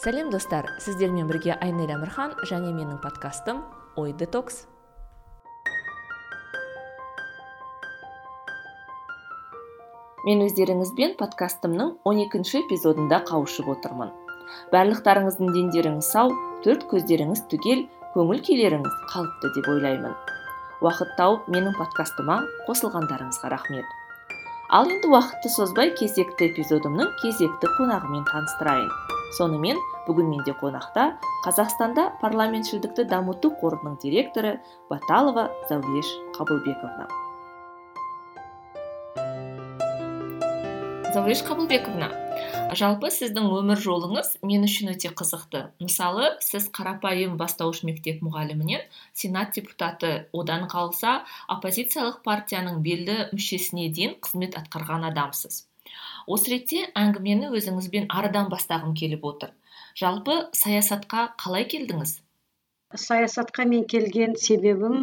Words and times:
сәлем 0.00 0.30
достар. 0.30 0.68
Сіздермен 0.80 1.28
бірге 1.28 1.52
айнель 1.60 1.92
әмірхан 1.92 2.34
және 2.48 2.72
менің 2.72 2.98
подкастым 3.02 3.62
ой 4.00 4.12
детокс. 4.16 4.66
Мен 10.24 10.44
өздеріңізбен 10.46 11.16
подкастымның 11.18 11.96
12 12.08 12.60
эпизодында 12.62 13.22
қауышып 13.28 13.68
отырмын. 13.74 14.12
Барлықтарыңыздың 14.72 15.52
дендеріңіз 15.56 16.12
сау 16.14 16.32
төрт 16.64 16.86
көздеріңіз 16.90 17.46
түгел 17.52 17.86
көңіл 18.14 18.42
күйлеріңіз 18.46 19.00
қалыпты 19.12 19.50
деп 19.56 19.72
ойлаймын. 19.74 20.14
Уақыт 20.82 21.16
тауып 21.18 21.48
менің 21.52 21.74
подкастыма 21.78 22.42
қосылғандарыңызға 22.68 23.50
рахмет. 23.50 23.98
Ал 24.72 24.88
енді 24.88 25.10
уақытты 25.12 25.50
созбай 25.52 25.92
кезекті 25.98 26.48
эпизодымның 26.48 27.10
кезекті 27.22 27.70
қонағымен 27.78 28.24
таныстырайын. 28.30 29.20
Сонымен 29.38 29.80
бүгін 30.06 30.28
менде 30.32 30.54
қонақта 30.60 31.12
қазақстанда 31.46 32.08
парламентшілдікті 32.22 33.06
дамыту 33.10 33.52
қорының 33.62 33.98
директоры 34.02 34.58
баталова 34.90 35.48
зауреш 35.70 36.10
қабылбековна. 36.36 37.08
Зауреш 41.12 41.42
қабылбековна 41.44 42.12
жалпы 42.76 43.10
сіздің 43.12 43.48
өмір 43.52 43.80
жолыңыз 43.84 44.36
мен 44.48 44.64
үшін 44.64 44.92
өте 44.94 45.10
қызықты. 45.16 45.64
Мысалы 45.82 46.30
сіз 46.44 46.70
қарапайым 46.72 47.34
бастауыш 47.40 47.82
мектеп 47.88 48.22
мұғалімінен 48.24 48.86
сенат 49.12 49.52
депутаты 49.56 50.12
одан 50.32 50.68
қалса 50.72 51.20
оппозициялық 51.52 52.22
партияның 52.24 52.80
белді 52.86 53.18
мүшесіне 53.34 53.90
дейін 53.92 54.16
қызмет 54.24 54.56
атқарған 54.60 55.10
адамсыз. 55.12 55.66
Осы 56.26 56.54
ретте 56.54 56.84
әңгімені 56.98 57.52
өзіңізбен 57.58 58.08
арыдан 58.10 58.50
бастағым 58.52 58.94
келіп 58.98 59.24
отыр. 59.30 59.52
Жалпы 59.98 60.38
саясатқа 60.56 61.28
қалай 61.42 61.68
келдіңіз? 61.72 62.18
Саясатқа 63.02 63.64
мен 63.68 63.86
келген 63.88 64.36
себебім 64.36 64.98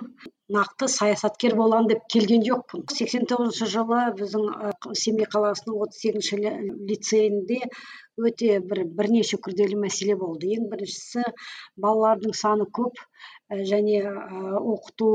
нақты 0.54 0.88
саясаткер 0.90 1.56
боламын 1.58 1.90
деп 1.90 2.06
келген 2.14 2.44
жоқпын. 2.46 2.86
сексен 2.94 3.26
тоғызыншы 3.30 3.68
жылы 3.74 4.02
біздің 4.20 4.94
семей 4.98 5.28
қаласының 5.34 5.82
отыз 5.86 6.02
сегізінші 6.02 6.38
лицейінде 6.90 7.60
өте 8.18 8.60
бір 8.72 8.84
бірнеше 8.98 9.38
күрделі 9.38 9.78
мәселе 9.84 10.16
болды. 10.18 10.50
Ең 10.58 10.70
біріншісі 10.72 11.26
балалардың 11.78 12.34
саны 12.34 12.66
көп 12.80 12.98
және 13.74 14.02
оқыту 14.06 15.12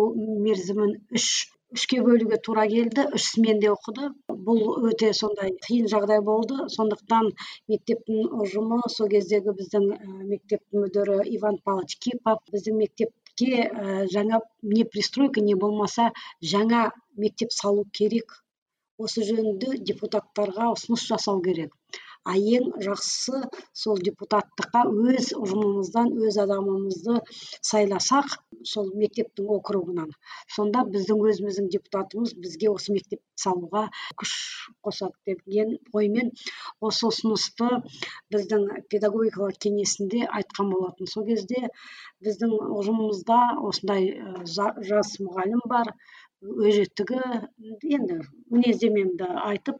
мерзімін 0.47 0.97
үш 1.19 1.29
үшке 1.75 1.99
бөлуге 2.07 2.39
тура 2.47 2.65
келді 2.71 3.05
үш 3.19 3.25
сменде 3.35 3.71
оқыды. 3.73 4.11
Бұл 4.47 4.61
өте 4.91 5.11
сондай 5.19 5.51
қиын 5.67 5.89
жағдай 5.93 6.23
болды. 6.29 6.57
Сондықтан 6.75 7.31
мектептің 7.73 8.31
ұжымы 8.45 8.79
сол 8.95 9.11
кездегі 9.15 9.55
біздің 9.59 9.89
мектептің 10.31 10.85
мүдірі 10.85 11.19
иван 11.39 11.59
павлович 11.67 11.99
кипов 12.07 12.41
біздің 12.55 12.79
мектепке 12.83 13.67
жаңа 14.15 14.41
не 14.75 14.87
пристройка 14.95 15.43
не 15.51 15.59
болмаса 15.67 16.11
жаңа 16.55 16.87
мектеп 17.27 17.53
салу 17.59 17.87
керек. 18.01 18.39
Осы 18.99 19.27
жөнінде 19.27 19.81
депутаттарға 19.91 20.71
ұсыныс 20.77 21.09
жасау 21.11 21.43
керек. 21.43 21.75
А 22.25 22.35
ең 22.57 22.71
жақсысы 22.85 23.41
сол 23.81 23.99
депутаттыққа 24.09 24.83
өз 25.13 25.31
ұжымымыздан 25.39 26.13
өз 26.27 26.39
адамымызды 26.45 27.19
сайласақ 27.71 28.37
сол 28.71 28.89
мектептің 29.03 29.51
округынан. 29.59 30.11
Сонда 30.57 30.85
біздің 30.95 31.21
өзіміздің 31.31 31.69
депутатымыз 31.75 32.33
бізге 32.47 32.71
осы 32.73 32.97
мектеп 32.97 33.21
салуға 33.45 33.85
күш 34.23 34.33
қосады 34.87 35.37
деген 35.45 35.77
оймен 35.93 36.33
осы 36.81 37.11
ұсынысты 37.11 37.71
біздің 38.35 38.67
педагогикалық 38.95 39.61
кеңесінде 39.67 40.25
айтқан 40.41 40.73
болатын. 40.73 41.11
Сол 41.15 41.29
кезде 41.29 41.69
біздің 42.25 42.57
ұжымымызда 42.81 43.41
осындай 43.69 44.13
жас 44.49 45.17
мұғалім 45.21 45.65
бар 45.69 45.93
өжеттігі 46.45 47.21
енді 47.97 48.19
мінездемемді 48.53 49.29
айтып 49.49 49.79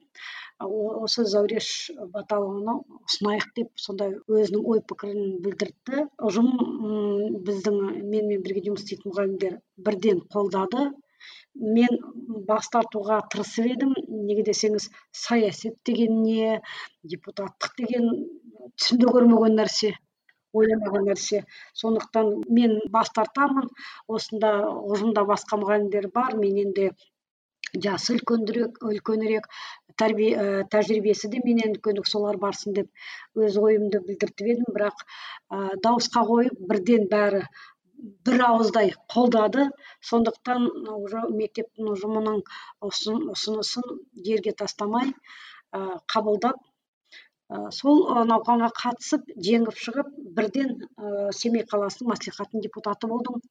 осы 0.63 1.25
зауреш 1.27 1.91
баталованы 2.15 2.75
ұсынайық 3.05 3.47
деп 3.57 3.71
сондай 3.81 4.15
өзінің 4.29 4.67
ой 4.73 4.83
пікірін 4.89 5.41
білдірді. 5.45 6.05
Ұжым 6.29 6.51
біздің 7.47 7.81
менімен 8.11 8.45
бірге 8.45 8.63
жұмыс 8.69 8.85
істейтін 8.85 9.11
мұғалімдер 9.11 9.59
бірден 9.89 10.23
қолдады. 10.35 10.93
Мен 11.55 11.99
бас 12.49 12.69
тартуға 12.71 13.21
тырысып 13.33 13.67
едім. 13.73 13.95
Неге 14.29 14.47
десеңіз 14.51 14.91
саясат 15.11 15.77
деген 15.87 16.23
не 16.23 16.61
депутаттық 17.03 17.75
деген 17.81 18.11
түсімде 18.79 19.11
көрмеген 19.11 19.59
нәрсе 19.59 19.95
ойламаған 20.55 21.09
нәрсе. 21.11 21.43
Сондықтан 21.75 22.31
мен 22.59 22.79
бас 22.95 23.11
тартамын. 23.17 23.69
Осында 24.07 24.53
ұжымда 24.93 25.27
басқа 25.27 25.59
мұғалімдер 25.63 26.11
бар. 26.15 26.37
Менен 26.39 26.73
де 26.77 26.91
жасы 27.83 28.15
үлкенірек 28.17 28.81
үлкенірек 28.85 29.49
тәрбие 30.01 30.31
ә, 30.35 30.47
тәжірибесі 30.71 31.31
де 31.33 31.43
менен 31.45 31.75
үлкенірек 31.75 32.09
солар 32.11 32.39
барсын 32.43 32.75
деп 32.79 32.91
өз 33.39 33.59
ойымды 33.61 34.01
білдіртіп 34.07 34.51
едім. 34.55 34.69
Бірақ 34.75 35.05
ә, 35.05 35.79
дауысқа 35.87 36.25
қойып 36.31 36.61
бірден 36.71 37.09
бәрі 37.13 37.45
бір 38.27 38.45
ауыздай 38.49 38.93
қолдады. 39.13 39.69
Сондықтан 40.11 40.69
уже 40.99 41.25
мектептің 41.31 41.95
ұжымының 41.95 42.43
ұсынысын 42.85 43.99
жерге 44.27 44.55
тастамай 44.59 45.13
ә, 45.73 45.99
қабылдап 46.11 46.61
сол 47.77 47.99
науқанға 48.29 48.71
қатысып 48.79 49.27
жеңіп 49.47 49.77
шығып 49.77 50.09
бірден 50.37 50.71
ә, 50.81 51.31
семей 51.37 51.65
қаласының 51.69 52.15
мәслихатының 52.15 52.65
депутаты 52.65 53.11
болдым. 53.11 53.43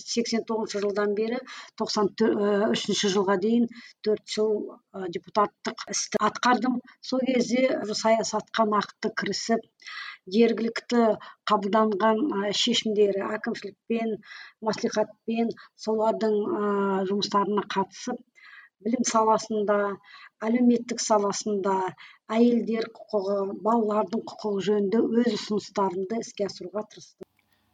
Сексен 0.00 0.42
тоғызыншы 0.48 0.82
жылдан 0.82 1.14
бері 1.14 1.38
тоқсан 1.78 2.10
үшінші 2.18 3.12
жылға 3.14 3.38
дейін 3.44 3.68
төрт 4.02 4.26
жыл 4.34 4.52
ә, 4.92 5.06
депутаттық 5.14 5.86
істі 5.94 6.18
атқардым. 6.30 6.80
Сол 7.00 7.22
кезде 7.26 7.78
саясатқа 8.02 8.66
нақты 8.66 9.14
кірісіп 9.14 9.62
жергілікті 10.34 11.04
қабылданған 11.48 12.50
шешімдері 12.52 13.22
әкімшілікпен 13.38 14.18
мәслихатпен 14.66 15.54
солардың 15.86 16.34
ә, 16.34 16.66
жұмыстарына 17.08 17.64
қатысып 17.72 18.18
білім 18.84 19.06
саласында 19.12 19.78
әлеуметтік 20.46 21.02
саласында 21.04 21.74
әйелдер 22.36 22.86
құқығы 22.98 23.40
балалардың 23.66 24.22
құқығы 24.30 24.68
жөнінде 24.68 25.02
өз 25.22 25.34
ұсыныстарымды 25.38 26.20
іске 26.24 26.46
асыруға 26.48 26.86
тырыстым. 26.92 27.26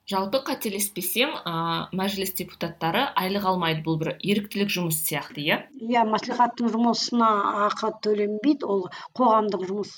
Жалпы 0.07 0.39
қателеспесем 0.47 1.33
ә, 1.35 1.53
мәжіліс 1.99 2.31
депутаттары 2.39 3.01
айлық 3.19 3.49
алмайды 3.51 3.81
бұл 3.87 3.97
бір 4.03 4.13
еріктілік 4.15 4.71
жұмыс 4.71 5.01
сияқты 5.03 5.43
иә? 5.43 5.57
Иә 5.83 6.05
мәслихаттың 6.07 6.71
жұмысына 6.77 7.31
ақы 7.67 7.91
төленбейді 8.07 8.69
ол 8.71 8.85
қоғамдық 9.19 9.67
жұмыс 9.67 9.91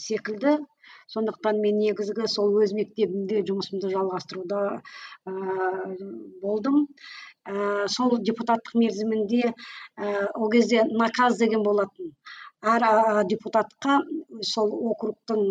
секілді. 0.00 0.56
Сондықтан 1.14 1.60
мен 1.64 1.78
негізгі 1.80 2.28
сол 2.34 2.56
өз 2.62 2.72
мектебімде 2.76 3.42
жұмысымды 3.48 3.90
жалғастыруда 3.92 4.60
ә, 4.72 5.32
болдым. 6.44 6.86
Ә, 7.44 7.88
сол 7.94 8.18
депутаттық 8.28 8.78
мерзімінде 8.82 9.42
ә, 9.50 10.28
ол 10.34 10.50
кезде 10.50 10.84
наказ 10.90 11.38
деген 11.42 11.64
болатын. 11.66 12.12
Әр 12.62 12.84
депутатқа 13.26 14.00
сол 14.52 14.72
округтың 14.92 15.42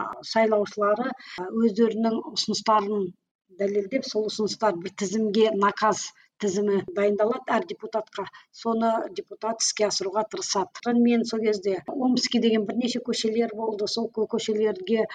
ә, 0.00 0.04
сайлаушылары 0.32 1.10
өздерінің 1.44 2.20
ұсыныстарын 2.32 3.10
дәлелдеп 3.60 4.06
сол 4.08 4.30
ұсыныстар 4.30 4.78
бір 4.80 4.94
тізімге 5.02 5.50
наказ 5.54 6.08
тізімі 6.42 6.82
дайындалады 6.96 7.54
әр 7.56 7.66
депутатқа. 7.70 8.26
Соны 8.62 8.92
депутат 9.18 9.62
іске 9.64 9.88
асыруға 9.88 10.24
тырысады. 10.32 10.94
Мен 11.00 11.24
сол 11.24 11.40
кезде 11.46 11.80
омский 11.86 12.40
деген 12.40 12.66
бірнеше 12.68 13.00
көшелер 13.08 13.54
болды. 13.54 13.88
Сол 13.88 14.10
көшелерге 14.14 15.06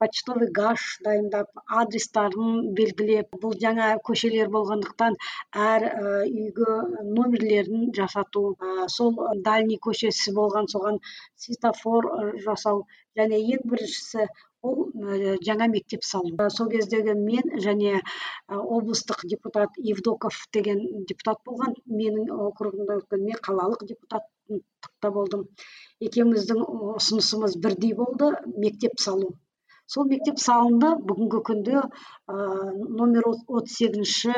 почтовый 0.00 0.48
гаш 0.56 0.84
дайындап 1.04 1.48
адрестарын 1.80 2.70
белгілеп. 2.76 3.34
Бұл 3.42 3.56
жаңа 3.64 3.90
көшелер 4.10 4.48
болғандықтан 4.54 5.18
әр 5.70 5.88
үйге 6.28 6.76
номерлерін 7.16 7.90
жасату 7.96 8.44
сол 8.96 9.18
дальний 9.48 9.80
көшесі 9.88 10.32
болған 10.36 10.70
соған 10.72 11.02
светофор 11.36 12.12
жасау. 12.46 12.86
Және 13.18 13.42
ең 13.56 13.66
біріншісі 13.68 14.30
ол 14.68 14.80
жаңа 15.46 15.68
мектеп 15.72 16.04
салу. 16.04 16.32
Сол 16.56 16.68
кездегі 16.72 17.14
мен 17.18 17.52
және 17.66 18.00
облыстық 18.48 19.22
депутат 19.32 19.76
евдоков 19.92 20.40
деген 20.56 20.82
депутат 21.10 21.40
болған 21.48 21.76
менің 22.00 22.32
округымда 22.48 22.98
өткен 23.00 23.24
мен 23.28 23.40
қалалық 23.46 23.86
депутаттықта 23.92 25.12
болдым. 25.16 25.46
Екеуміздің 26.00 26.64
ұсынысымыз 26.96 27.56
бірдей 27.64 27.94
болды 27.94 28.32
мектеп 28.56 29.00
салу. 29.00 29.32
Сол 29.86 30.06
мектеп 30.10 30.38
салынды. 30.38 30.92
Бүгінгі 31.08 31.40
күнде 31.48 31.78
ә, 31.80 31.86
номер 33.00 33.32
отыз 33.32 33.78
сегізінші 33.78 34.34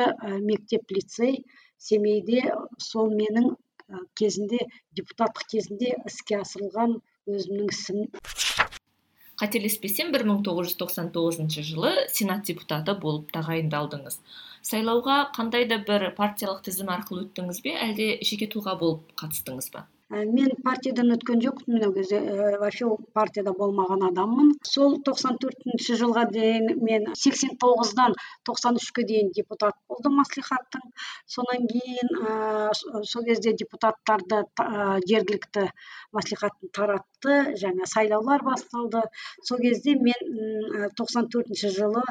мектеп 0.47 0.95
лицей 0.95 1.43
семейде 1.77 2.47
сол 2.79 3.11
менің 3.13 3.53
кезінде 4.17 4.63
депутаттық 4.97 5.45
кезінде 5.53 5.93
іске 6.09 6.39
асырылған 6.39 6.97
өзімнің 7.27 7.69
ісім. 7.75 8.05
Қателеспесем 9.43 10.13
бір 10.15 10.23
мың 10.29 10.43
тоғыз 10.47 10.69
жүз 10.69 10.77
тоқсан 10.79 11.09
тоғызыншы 11.15 11.63
жылы 11.67 11.91
сенат 12.15 12.45
депутаты 12.47 12.95
болып 13.05 13.33
тағайындалдыңыз. 13.35 14.19
Сайлауға 14.63 15.17
қандай 15.35 15.67
да 15.67 15.81
бір 15.89 16.05
партиялық 16.19 16.61
тізім 16.63 16.91
арқылы 16.93 17.25
өттіңіз 17.25 17.59
бе? 17.65 17.73
Әлде 17.87 18.07
жеке 18.23 18.47
тұлға 18.53 18.77
болып 18.79 19.11
қатыстыңыз 19.19 19.67
ба? 19.73 19.83
Ә, 20.11 20.21
мен 20.29 20.49
партиядан 20.65 21.13
өткен 21.15 21.39
жоқпын. 21.43 21.83
Ол 21.87 21.93
кезде 21.95 22.17
ә, 22.19 22.47
вообще 22.61 22.87
партияда 23.17 23.53
болмаған 23.59 24.01
адаммын. 24.09 24.49
Сол 24.69 24.97
94 25.09 25.39
төртінші 25.43 25.95
жылға 26.01 26.23
дейін 26.33 26.65
мен 26.87 27.07
89 27.13 27.55
тоғыздан 27.63 28.17
тоқсан 28.49 28.79
үшке 28.81 29.05
дейін 29.11 29.31
депутат 29.37 29.77
болдым 29.93 30.17
маслихаттың. 30.19 30.83
Содан 31.35 31.67
кейін 31.71 32.11
ә, 32.19 32.35
сол 33.13 33.25
кезде 33.29 33.55
депутаттарды 33.63 34.43
ә, 34.65 34.99
жергілікті 35.13 35.65
маслихаттың 36.19 36.73
таратты 36.79 37.39
жаңа 37.63 37.87
сайлаулар 37.95 38.43
басталды. 38.49 39.05
Сол 39.47 39.63
кезде 39.63 39.95
мен 40.09 40.91
тоқсан 40.99 41.31
төртінші 41.31 41.71
жылы 41.79 42.03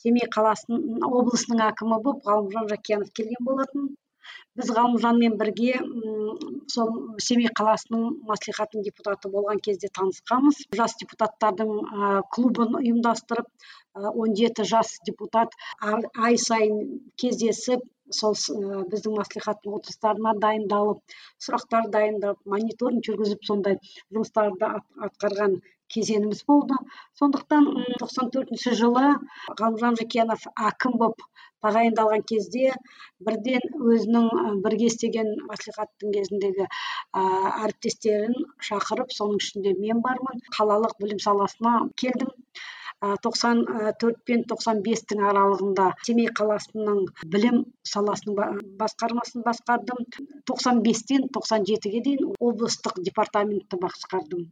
семей 0.00 0.26
қаласының 0.38 1.06
облысының 1.20 1.62
әкімі 1.68 2.00
болып 2.08 2.26
ғалымжан 2.32 2.72
жақиянов 2.72 3.14
келген 3.20 3.48
болатын 3.50 3.94
біз 4.58 4.70
ғалымжанмен 4.76 5.34
бірге 5.40 5.72
сол 6.74 6.92
семей 7.26 7.50
қаласының 7.60 8.06
маслихатының 8.30 8.86
депутаты 8.86 9.30
болған 9.34 9.60
кезде 9.66 9.90
танысқанбыз. 9.98 10.62
Жас 10.80 10.96
депутаттардың 11.02 11.74
клубын 12.36 12.78
ұйымдастырып 12.80 13.50
он 14.12 14.34
жеті 14.40 14.64
жас 14.72 14.96
депутат 15.10 15.54
ай 15.82 16.40
сайын 16.46 16.80
кездесіп 17.22 17.84
сол 18.14 18.36
біздің 18.90 19.16
маслихаттың 19.18 19.78
отырыстарына 19.78 20.34
дайындалып 20.42 21.16
сұрақтар 21.42 21.88
дайындап 21.94 22.38
мониторинг 22.52 23.02
жүргізіп 23.08 23.48
сондай 23.48 23.80
жұмыстарды 24.14 24.68
атқарған 25.08 25.56
кезеңіміз 25.94 26.42
болды. 26.50 26.76
Сондықтан 27.20 27.66
тоқсан 28.02 28.30
төртінші 28.34 28.74
жылы 28.80 29.06
ғалымжан 29.60 29.98
жақиянов 30.00 30.46
әкім 30.70 30.96
болып 31.02 31.24
тағайындалған 31.64 32.22
кезде 32.30 32.72
бірден 33.26 33.64
өзінің 33.92 34.60
бірге 34.64 34.88
істеген 34.92 35.32
маслихаттың 35.50 36.14
кезіндегі 36.16 36.66
әріптестерін 37.22 38.36
шақырып 38.68 39.14
соның 39.18 39.42
ішінде 39.42 39.74
мен 39.80 40.02
бармын. 40.06 40.42
Қалалық 40.58 40.96
білім 41.02 41.22
саласына 41.26 41.76
келдім. 42.02 42.34
Тоқсан 43.24 43.58
төрт 44.00 44.20
пен 44.28 44.44
тоқсан 44.50 44.78
бестің 44.84 45.24
аралығында 45.30 45.88
семей 46.08 46.30
қаласының 46.38 47.02
білім 47.34 47.58
саласының 47.90 48.62
басқармасын 48.82 49.44
басқардым. 49.48 50.06
Тоқсан 50.50 50.80
бестен 50.86 51.26
тоқсан 51.36 51.66
жетіге 51.68 52.00
дейін 52.06 52.30
облыстық 52.40 53.02
департаментті 53.10 53.82
басқардым. 53.82 54.46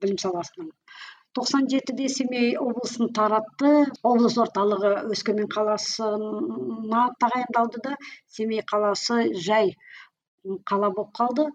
Білім 0.00 0.18
саласының. 0.22 0.70
тоқсан 1.34 1.64
жетіде 1.70 2.08
семей 2.08 2.52
облысын 2.62 3.10
таратты. 3.18 3.70
Облыс 4.10 4.36
орталығы 4.38 4.92
өскемен 5.14 5.48
қаласына 5.54 7.08
тағайындалды 7.24 7.82
да 7.88 7.96
семей 8.36 8.62
қаласы 8.72 9.18
жай 9.48 9.74
қала 10.70 10.92
болып 10.94 11.10
қалды. 11.18 11.48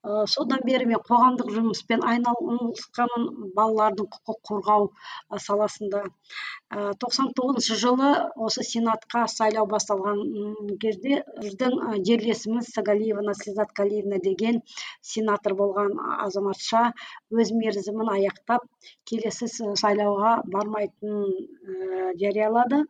Ә, 0.00 0.24
содан 0.32 0.62
бері 0.64 0.86
мен 0.88 1.00
қоғамдық 1.06 1.50
жұмыспен 1.54 2.04
айналысқанмын 2.08 3.52
балалардың 3.56 4.06
құқық 4.14 4.38
қорғау 4.48 4.86
саласында. 5.46 6.02
Ә, 6.70 6.92
тоқсан 7.02 7.32
тоғызыншы 7.36 7.76
жылы 7.82 8.10
осы 8.46 8.64
сенатқа 8.64 9.26
сайлау 9.32 9.68
басталған 9.72 10.22
кезде 10.84 11.20
біздің 11.42 11.76
жерлесіміз 12.08 12.72
сагалиева 12.76 13.26
наслизат 13.26 13.74
калиевна 13.80 14.22
деген 14.24 14.62
сенатор 15.12 15.56
болған 15.60 15.92
азаматша 16.28 16.84
өз 17.30 17.52
мерзімін 17.60 18.14
аяқтап 18.16 18.64
келесі 19.10 19.50
сайлауға 19.52 20.38
бармайтынын 20.56 21.28
ә, 21.28 22.14
жариялады. 22.24 22.86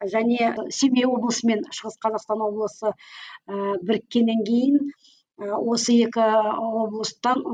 Және 0.00 0.70
семей 0.72 1.04
облысы 1.04 1.44
мен 1.44 1.66
шығыс 1.76 1.98
қазақстан 2.00 2.40
облысы 2.46 2.88
ә, 2.88 3.76
біріккеннен 3.84 4.46
кейін 4.46 4.78
осы 5.40 5.96
екі 5.96 6.24
облыстан 6.60 7.44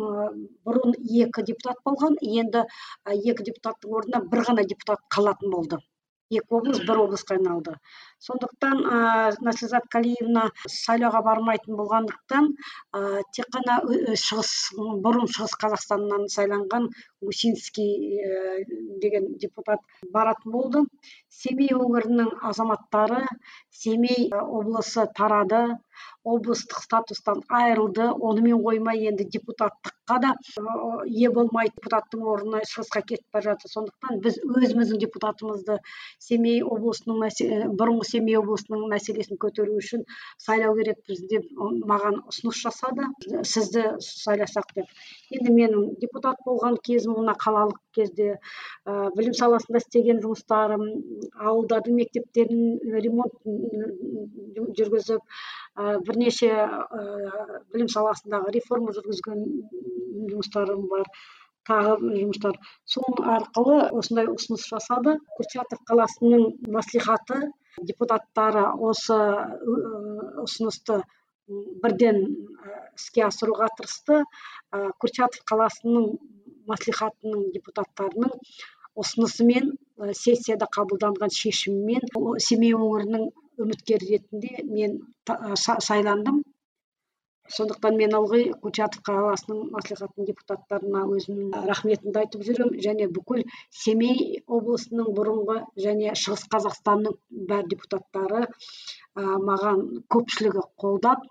бұрын 0.67 0.97
екі 1.25 1.45
депутат 1.51 1.83
болған 1.87 2.17
енді 2.21 2.65
екі 3.07 3.51
депутаттың 3.51 3.99
орнына 4.01 4.25
бір 4.33 4.49
ғана 4.51 4.65
депутат 4.67 5.05
қалатын 5.17 5.55
болды. 5.55 5.79
Екі 6.27 6.57
облыс 6.59 6.81
бір 6.83 6.99
облысқа 7.05 7.37
айналды. 7.37 7.77
Сондықтан 8.27 8.81
ыыы 8.83 9.45
наслизат 9.47 9.85
калиевна 9.95 10.49
сайлауға 10.67 11.21
бармайтын 11.23 11.77
болғандықтан 11.79 12.49
ыыы 12.99 13.23
тек 13.37 13.47
қана 13.55 13.77
шығыс 14.25 14.51
бұрын 15.05 15.31
шығыс 15.37 15.55
қазақстаннан 15.63 16.27
сайланған 16.35 16.89
усинский 17.23 18.19
деген 19.05 19.37
депутат 19.39 19.87
баратын 20.11 20.57
болды. 20.57 20.83
Семей 21.37 21.73
өңірінің 21.77 22.31
азаматтары 22.51 23.25
семей 23.71 24.31
облысы 24.33 25.05
тарады 25.17 25.63
облыстық 26.27 26.83
статустан 26.83 27.43
айырылды. 27.49 28.09
Онымен 28.29 28.59
қоймай 28.65 29.05
енді 29.11 29.27
депутаттыққа 29.37 30.17
да 30.25 30.33
ие 31.07 31.31
болмай 31.31 31.71
депутаттың 31.71 32.25
орнына 32.33 32.63
шығысқа 32.71 33.03
кетіп 33.11 33.37
бара 33.37 33.53
жатыр. 33.53 33.73
Сондықтан 33.75 34.21
біз 34.25 34.41
өзіміздің 34.45 35.03
депутатымызды 35.05 35.79
семей 36.29 36.63
облысының 36.65 37.23
бұрынғы 37.79 38.09
семей 38.11 38.41
облысының 38.41 38.89
мәселесін 38.93 39.41
көтеру 39.45 39.79
үшін 39.81 40.05
сайлау 40.43 40.77
керекпіз 40.81 41.25
деп 41.31 41.49
маған 41.93 42.21
ұсыныс 42.33 42.63
жасады. 42.67 43.09
Сізді 43.55 43.87
сайласақ 44.03 44.75
деп. 44.81 44.93
Енді 45.31 45.55
менің 45.61 45.91
депутат 46.03 46.43
болған 46.47 46.81
кезім 46.83 47.21
мына 47.21 47.37
қалалық 47.39 47.79
кезде 47.97 48.29
білім 49.19 49.35
саласында 49.41 49.83
істеген 49.83 50.21
жұмыстарым 50.25 50.85
ауылдардың 51.37 51.99
мектептерін 52.01 53.01
ремонт 53.07 53.35
жүргізіп 54.81 55.39
бірнеше 56.09 56.53
білім 57.73 57.91
саласындағы 57.97 58.55
реформа 58.59 58.95
жүргізген 58.97 59.43
жұмыстарым 60.31 60.87
бар 60.93 61.11
тағы 61.67 61.97
жұмыстар. 61.99 62.57
Сол 62.87 63.21
арқылы 63.37 63.79
осындай 63.99 64.29
ұсыныс 64.31 64.67
жасады. 64.71 65.17
Курчатов 65.37 65.83
қаласының 65.91 66.45
маслихаты 66.73 67.41
депутаттары 67.83 68.65
осы 68.91 69.19
ұсынысты 70.45 71.01
бірден 71.83 72.23
іске 72.97 73.27
асыруға 73.27 73.69
тырысты. 73.79 74.23
Курчатов 75.03 75.43
қаласының 75.51 76.15
маслихатының 76.71 77.51
депутаттарының 77.57 78.35
ұсынысымен 79.03 79.73
сессияда 80.17 80.69
қабылданған 80.77 81.33
шешіммен 81.39 82.07
семей 82.49 82.75
өңірінің 82.77 83.27
үміткері 83.65 84.11
ретінде 84.13 84.65
мен 84.69 85.01
сайландым. 85.63 86.43
Сондықтан 87.57 87.95
мен 87.95 88.15
ылғи 88.19 88.41
курчатов 88.63 89.05
қаласының 89.07 89.69
маслихатының 89.75 90.27
депутаттарына 90.33 91.05
өзімнің 91.17 91.69
рахметімді 91.69 92.19
айтып 92.25 92.43
жүремін 92.49 92.81
және 92.87 93.07
бүкіл 93.19 93.45
семей 93.83 94.41
облысының 94.57 95.13
бұрынғы 95.19 95.61
және 95.85 96.17
шығыс 96.23 96.43
қазақстанның 96.57 97.15
бар 97.53 97.69
депутаттары 97.71 98.43
ә, 98.43 98.49
маған 99.51 99.85
көпшілігі 100.11 100.67
қолдап 100.83 101.23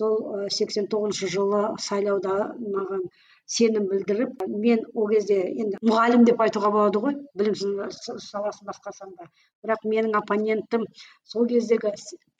сол 0.00 0.48
сексен 0.58 0.90
тоғызыншы 0.90 1.30
жылы 1.36 1.62
сайлауда 1.86 2.36
маған 2.58 3.06
сенім 3.54 3.86
білдіріп 3.90 4.42
мен 4.48 4.80
ол 4.94 5.08
кезде 5.12 5.36
енді 5.46 5.78
мұғалім 5.88 6.24
деп 6.28 6.40
айтуға 6.44 6.70
болады 6.74 7.02
ғой 7.04 7.16
білім 7.38 7.54
саласын 7.56 8.70
басқарсам 8.70 9.12
да. 9.18 9.28
Бірақ 9.62 9.86
менің 9.92 10.18
оппонентім 10.20 10.86
сол 11.32 11.46
кездегі 11.52 11.92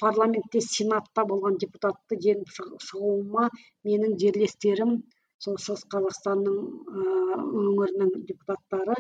парламентте 0.02 0.62
сенатта 0.66 1.26
болған 1.30 1.60
депутатты 1.62 2.18
жеңіп 2.26 2.50
шығуыма 2.88 3.48
менің 3.86 4.18
жерлестерім 4.24 4.98
сол 5.46 5.60
шығыс 5.62 5.86
қазақстанның 5.94 6.58
ыыы 7.04 7.40
өңірінің 7.62 8.12
депутаттары 8.32 8.98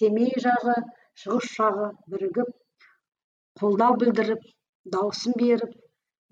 семей 0.00 0.34
жағы 0.48 0.76
шығыс 1.22 1.50
жағы 1.56 1.90
бірігіп 2.12 2.54
қолдау 3.60 3.98
білдіріп 4.02 4.46
дауысын 4.94 5.36
беріп 5.40 5.74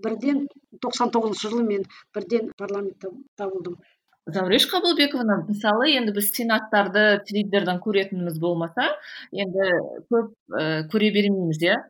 бірден 0.05 0.47
тоқсан 0.85 1.13
тоғызыншы 1.15 1.51
жылы 1.53 1.67
мен 1.69 1.85
бірден 2.17 2.51
парламентте 2.59 3.11
табылдым. 3.41 3.77
Зауреш 4.27 4.65
қабылбековна 4.71 5.43
мысалы 5.49 5.91
енді 5.93 6.15
біз 6.17 6.31
сенаттарды 6.37 7.03
теледидардан 7.29 7.81
көретініміз 7.85 8.39
болмаса 8.41 8.87
енді 9.33 9.67
көп 10.13 10.33
ә, 10.49 10.87
көре 10.93 11.11
бермейміз 11.13 11.61
иә. 11.67 11.83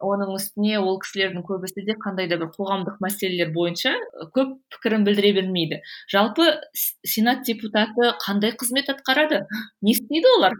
Оның 0.00 0.30
үстіне 0.38 0.78
ол 0.80 0.96
кісілердің 1.02 1.44
көбісі 1.44 1.84
де 1.84 1.96
қандай 2.00 2.28
да 2.30 2.38
бір 2.40 2.48
қоғамдық 2.54 3.02
мәселелер 3.04 3.50
бойынша 3.52 3.92
көп 4.32 4.54
пікірін 4.72 5.04
білдіре 5.04 5.34
бермейді. 5.36 5.82
Жалпы 6.08 6.46
сенат 7.04 7.44
депутаты 7.44 8.14
қандай 8.24 8.54
қызмет 8.56 8.88
атқарады? 8.94 9.42
Не 9.84 9.92
істейді 9.92 10.30
олар? 10.38 10.56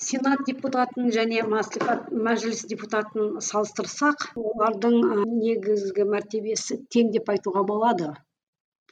Сенат 0.00 0.46
депутатын 0.46 1.10
және 1.12 1.42
маслихат 1.44 2.08
мәжіліс 2.08 2.64
депутатын 2.72 3.36
салыстырсақ 3.44 4.30
олардың 4.38 4.96
негізгі 5.28 6.08
мәртебесі 6.08 6.80
тең 6.88 7.12
деп 7.18 7.28
айтуға 7.34 7.66
болады. 7.68 8.14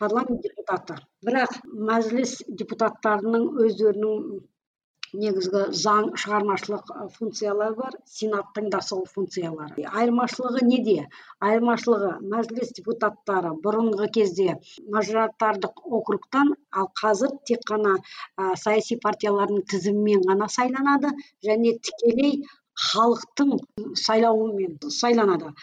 Парламент 0.01 0.43
депутаты. 0.45 0.99
Бірақ 1.27 1.57
мәжіліс 1.91 2.37
депутаттарының 2.49 3.49
өздерінің 3.65 4.45
негізгі 5.15 5.63
заң 5.81 6.09
шығармашылық 6.21 6.91
функциялары 7.17 7.77
бар 7.79 7.97
сенаттың 8.11 8.69
да 8.75 8.81
сол 8.85 9.05
функциялары. 9.13 9.87
Айырмашылығы 10.01 10.65
неде? 10.67 10.97
Айырмашылығы 11.49 12.13
мәжіліс 12.35 12.75
депутаттары 12.79 13.55
бұрынғы 13.65 14.11
кезде 14.19 14.59
мажоритарлық 14.93 15.83
округтан 16.01 16.55
ал 16.73 16.91
қазір 17.01 17.37
тек 17.49 17.65
қана 17.71 17.97
саяси 18.65 18.99
партиялардың 19.07 19.65
тізімімен 19.73 20.27
ғана 20.31 20.51
сайланады 20.59 21.15
және 21.49 21.77
тікелей 21.89 22.41
халықтың 22.91 23.57
сайлауымен 24.07 24.79
сайланады. 25.01 25.55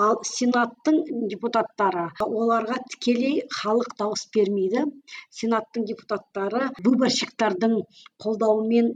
Ал 0.00 0.18
сенаттың 0.24 0.98
депутаттары 1.30 2.04
оларға 2.26 2.76
тікелей 2.92 3.40
халық 3.56 3.90
дауыс 3.98 4.22
бермейді. 4.36 4.84
Сенаттың 5.40 5.84
депутаттары 5.90 6.68
выборщиктардың 6.86 7.74
қолдауымен 8.24 8.92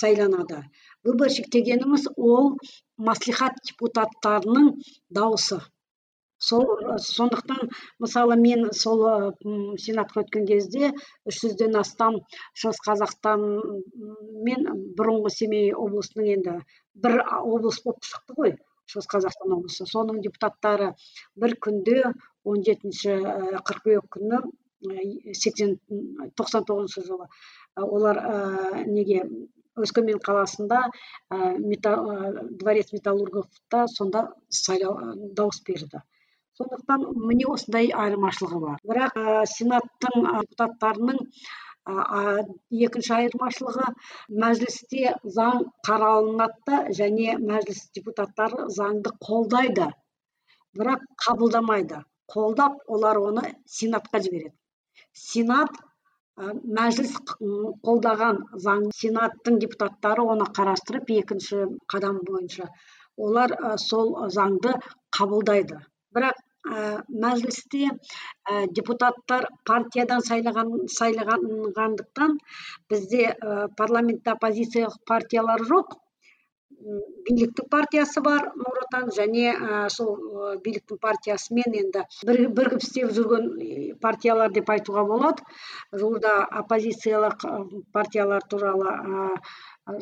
сайланады. 0.00 0.62
Выборщик 1.04 1.50
дегеніміз 1.52 2.08
ол 2.16 2.56
маслихат 2.96 3.60
депутаттарының 3.68 4.72
дауысы. 5.10 5.60
Сол 6.42 6.66
сондықтан 6.98 7.70
мысалы 8.02 8.36
мен 8.36 8.72
сол 8.74 9.04
сенатқа 9.84 10.24
өткен 10.24 10.48
кезде 10.48 10.90
үш 11.30 11.38
жүзден 11.44 11.78
астам 11.78 12.18
шығыс 12.58 12.82
қазақстан 12.88 13.44
мен 14.48 14.66
бұрынғы 14.98 15.30
семей 15.36 15.70
облысының 15.84 16.32
енді 16.34 16.56
бір 17.04 17.20
облыс 17.38 17.78
болып 17.84 18.10
шықты 18.10 18.38
ғой. 18.40 18.56
Шығыс 18.90 19.08
қазақстан 19.14 19.54
облысы. 19.56 19.86
Соның 19.86 20.20
депутаттары 20.24 20.92
бір 21.38 21.56
күнде 21.66 22.02
он 22.44 22.62
жетінші 22.66 23.16
қыркүйек 23.68 24.08
күні 24.16 24.42
сексен 25.38 25.76
тоқсан 26.36 26.64
тоғызыншы 26.68 27.04
жылы. 27.06 27.28
Олар 27.76 28.18
ә, 28.18 28.84
неге 28.86 29.22
өскемен 29.78 30.18
қаласында 30.26 30.82
ә, 31.32 31.54
дворец 31.62 32.92
металлурговта 32.92 33.86
сонда 33.88 34.26
сайлау 34.48 35.16
дауыс 35.36 35.62
берді. 35.66 36.02
Сондықтан 36.58 37.06
міне 37.16 37.46
осындай 37.48 37.92
айырмашылығы 37.96 38.60
бар. 38.60 38.80
Бірақ 38.84 39.16
ә, 39.16 39.44
сенаттың 39.48 40.26
депутаттарының 40.50 41.22
екінші 41.86 43.12
айырмашылығы 43.16 43.88
мәжілісте 44.42 45.14
заң 45.36 45.64
қаралынады 45.88 46.60
да 46.68 46.78
және 46.98 47.36
мәжіліс 47.42 47.80
депутаттары 47.98 48.68
заңды 48.76 49.12
қолдайды 49.26 49.88
бірақ 50.78 51.02
қабылдамайды. 51.26 52.02
Қолдап 52.32 52.78
олар 52.86 53.18
оны 53.18 53.42
сенатқа 53.66 54.22
жібереді. 54.24 54.54
Сенат 55.12 55.74
мәжіліс 56.78 57.18
қолдаған 57.84 58.38
заң 58.66 58.86
сенаттың 59.00 59.58
депутаттары 59.64 60.24
оны 60.34 60.46
қарастырып 60.58 61.10
екінші 61.18 61.66
қадам 61.92 62.22
бойынша 62.28 62.70
олар 63.16 63.52
сол 63.76 64.14
заңды 64.38 64.72
қабылдайды. 65.18 65.82
Бірақ 66.14 66.38
ә, 66.70 66.82
мәжілісте 67.22 67.86
ә, 67.88 68.58
депутаттар 68.78 69.46
партиядан 69.70 70.22
сайлаған 70.26 70.70
сайлағандықтан 70.96 72.36
бізде 72.92 73.24
ә, 73.32 73.66
парламентте 73.80 74.34
оппозициялық 74.34 75.00
партиялар 75.12 75.66
жоқ. 75.72 75.96
Биліктің 76.82 77.68
партиясы 77.70 78.22
бар 78.24 78.48
нұр 78.58 78.80
отан 78.84 79.10
және 79.14 79.52
ә, 79.52 79.88
сол 79.94 80.14
ә, 80.16 80.54
биліктің 80.64 80.98
партиясымен 81.02 81.76
енді 81.80 82.02
бір, 82.26 82.40
бірігіп 82.56 82.82
істеп 82.82 83.12
жүрген 83.18 83.46
партиялар 84.02 84.52
деп 84.56 84.72
айтуға 84.74 85.04
болады. 85.10 85.46
Жуырда 85.92 86.34
оппозициялық 86.62 87.46
партиялар 87.94 88.46
туралы 88.50 88.96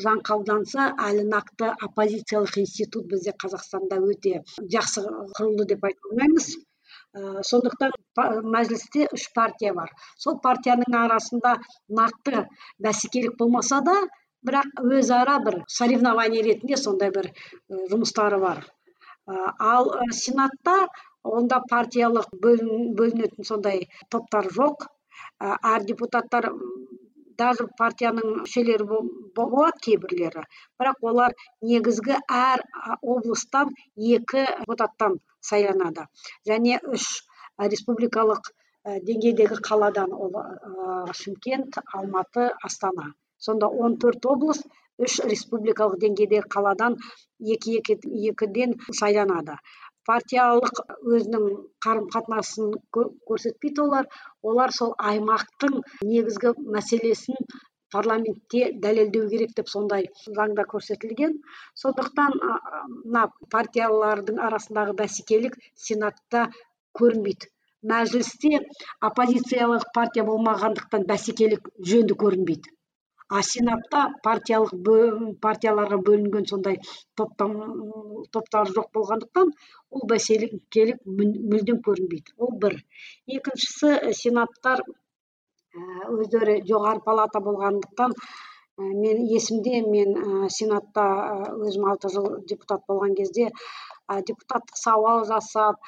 заң 0.06 0.24
қабылданса 0.30 0.88
әлі 1.10 1.26
нақты 1.28 1.68
оппозициялық 1.88 2.58
институт 2.64 3.06
бізде 3.12 3.36
қазақстанда 3.44 4.00
өте 4.00 4.40
жақсы 4.76 5.04
құрылды 5.36 5.68
деп 5.74 5.84
айта 5.84 6.10
алмаймыз. 6.10 6.50
Ә, 7.10 7.42
сондықтан 7.46 7.92
мәжілісте 8.54 9.08
үш 9.16 9.28
партия 9.34 9.74
бар. 9.74 9.92
Сол 10.16 10.40
партияның 10.44 10.96
арасында 11.04 11.56
нақты 12.00 12.46
бәсекелік 12.86 13.36
болмаса 13.38 13.80
да 13.86 13.96
бірақ 14.46 14.82
өзара 14.98 15.38
бір 15.46 15.60
соревнование 15.78 16.42
ретінде 16.46 16.78
сондай 16.80 17.12
бір 17.16 17.30
жұмыстары 17.92 18.40
бар. 18.44 18.64
Ә, 19.28 19.34
ал 19.74 19.90
сенатта 20.16 20.76
онда 21.22 21.60
партиялық 21.70 22.30
бөлінетін 22.44 23.46
сондай 23.50 23.86
топтар 24.10 24.48
жоқ. 24.56 24.86
Ә, 25.40 25.56
әр 25.74 25.84
депутаттар 25.90 26.50
даже 27.40 27.66
партияның 27.80 28.32
мүшелері 28.42 28.86
болады 29.36 29.84
кейбірлері. 29.86 30.44
Бірақ 30.80 31.06
олар 31.10 31.36
негізгі 31.64 32.18
әр 32.40 32.64
облыстан 33.00 33.72
екі 33.96 34.44
депутаттан 34.60 35.20
сайланады. 35.50 36.06
Және 36.48 36.80
үш 36.96 37.06
республикалық 37.74 38.52
деңгейдегі 39.08 39.60
қаладан 39.70 40.12
ол 40.16 40.36
шымкент 41.22 41.80
алматы 41.96 42.50
астана. 42.68 43.12
Сонда 43.46 43.68
14 43.84 44.28
облыс 44.34 44.62
үш 45.06 45.20
республикалық 45.32 46.00
деңгейдегі 46.04 46.48
қаладан 46.54 46.96
екі 47.54 47.78
екіден 47.80 48.76
сайланады. 49.00 49.56
Партиялық 50.08 50.80
өзінің 51.14 51.44
қарым 51.84 52.06
қатынасын 52.14 52.72
көрсетпейді 52.96 53.84
олар. 53.86 54.08
Олар 54.42 54.72
сол 54.76 54.94
аймақтың 55.10 55.76
негізгі 56.08 56.54
мәселесін 56.76 57.38
парламентте 57.94 58.70
дәлелдеу 58.84 59.28
керек 59.30 59.54
деп 59.58 59.70
сондай 59.72 60.08
заңда 60.38 60.64
көрсетілген. 60.72 61.36
Сондықтан 61.82 62.36
мына 62.40 63.24
партиялардың 63.54 64.42
арасындағы 64.48 64.96
бәсекелік 65.00 65.56
сенатта 65.86 66.48
көрінбейді. 67.00 67.50
Мәжілісте 67.90 68.60
оппозициялық 69.08 69.86
партия 69.96 70.26
болмағандықтан 70.28 71.06
бәсекелік 71.08 71.70
жөнді 71.92 72.18
көрінбейді. 72.24 72.74
А 73.30 73.42
сенатта 73.46 74.00
партиялық 74.26 74.72
партияларға 75.44 75.98
бөлінген 76.08 76.46
сондай 76.50 76.78
топтар 77.20 78.72
жоқ 78.76 78.88
болғандықтан 78.96 79.52
ол 79.90 80.06
бәсекелік 80.12 80.96
мүлдем 81.06 81.78
көрінбейді. 81.86 82.34
Ол 82.38 82.56
бір. 82.64 82.76
Екіншісі 83.38 84.14
сенаттар 84.22 84.82
өздері 86.16 86.56
жоғары 86.70 87.04
палата 87.06 87.42
болғандықтан 87.46 88.16
мен 88.80 89.22
есімде 89.36 89.82
мен 89.86 90.48
сенатта 90.56 91.06
өзім 91.68 91.86
алты 91.92 92.10
жыл 92.14 92.28
депутат 92.50 92.82
болған 92.88 93.14
кезде 93.18 93.50
депутаттық 94.10 94.80
сауал 94.80 95.22
жасап 95.28 95.78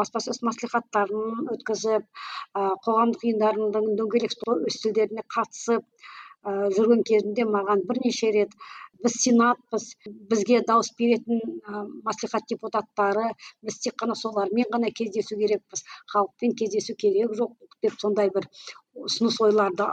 баспасөз 0.00 0.40
маслихаттарын 0.48 1.50
өткізіп 1.56 2.06
қоғамдық 2.86 3.26
ұйымдардың 3.28 3.96
дөңгелек 4.00 4.38
үстелдеріне 4.70 5.26
қатысып 5.36 5.84
ә, 6.46 6.70
жүрген 6.76 7.02
кезімде 7.10 7.46
маған 7.56 7.84
бірнеше 7.88 8.30
рет 8.36 8.54
біз 9.04 9.16
сенатпыз 9.24 9.88
бізге 10.30 10.60
дауыс 10.68 10.92
беретін 10.98 11.42
ә, 11.42 11.84
маслихат 12.08 12.48
депутаттары 12.54 13.28
біз 13.66 13.78
тек 13.86 13.98
қана 14.02 14.16
солармен 14.22 14.70
ғана 14.76 14.92
кездесу 15.00 15.38
керекпіз 15.42 15.84
халықпен 16.14 16.56
кездесу 16.62 16.96
керек 17.04 17.36
жоқ 17.42 17.76
деп 17.82 18.00
сондай 18.04 18.32
бір 18.38 18.48
ұсыныс 19.08 19.38
ойларды 19.48 19.86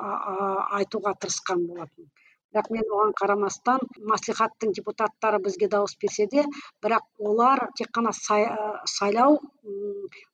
айтуға 0.79 1.15
тырысқан 1.21 1.67
болатын 1.73 2.09
бірақ 2.53 2.69
мен 2.73 2.93
оған 2.97 3.11
қарамастан 3.19 3.83
маслихаттың 4.11 4.71
депутаттары 4.77 5.39
бізге 5.45 5.67
дауыс 5.73 5.93
берсе 6.01 6.25
де 6.31 6.45
бірақ 6.85 7.05
олар 7.31 7.67
тек 7.77 7.91
қана 7.97 8.13
сайлау 8.13 9.37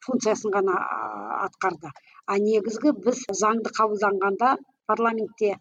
функциясын 0.05 0.53
ғана 0.55 0.77
атқарды. 1.47 1.91
А 2.25 2.37
негізгі 2.39 2.95
біз 3.05 3.25
заңды 3.41 3.73
қабылданғанда 3.79 4.55
парламентте 4.87 5.57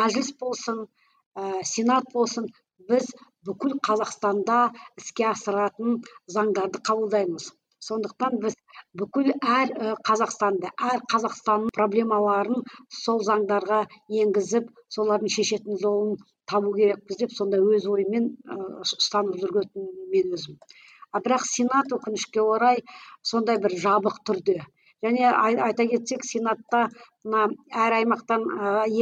мәжіліс 0.00 0.32
болсын 0.42 0.82
ә, 0.84 1.62
сенат 1.72 2.10
болсын 2.14 2.48
біз 2.90 3.10
бүкіл 3.48 3.76
қазақстанда 3.88 4.58
іске 5.00 5.26
асыратын 5.30 6.00
заңдарды 6.36 6.82
қабылдаймыз. 6.88 7.50
Сондықтан 7.86 8.34
біз 8.42 8.56
бүкіл 9.00 9.30
әр 9.58 9.70
қазақстанды 10.08 10.72
әр 10.92 11.04
қазақстанның 11.12 11.72
проблемаларын 11.78 12.66
сол 12.96 13.22
заңдарға 13.28 13.78
енгізіп 14.24 14.68
солардың 14.96 15.32
шешетін 15.36 15.80
жолын 15.84 16.18
табу 16.52 16.74
керекпіз 16.76 17.22
деп 17.22 17.32
сонда 17.38 17.62
өз 17.76 17.86
ойымен 17.94 18.28
ұстанып 18.84 19.40
жүрген 19.44 19.88
мен 20.12 20.36
өзім. 20.36 20.58
А 21.14 21.22
бірақ 21.24 21.46
сенат 21.52 21.96
өкінішке 21.96 22.44
орай 22.56 22.84
сондай 23.32 23.62
бір 23.64 23.78
жабық 23.86 24.20
түрде 24.28 24.60
және 25.04 25.28
айта 25.32 25.86
кетсек 25.92 26.24
сенатта 26.30 26.80
мына 27.24 27.44
әр 27.84 27.96
аймақтан 28.00 28.44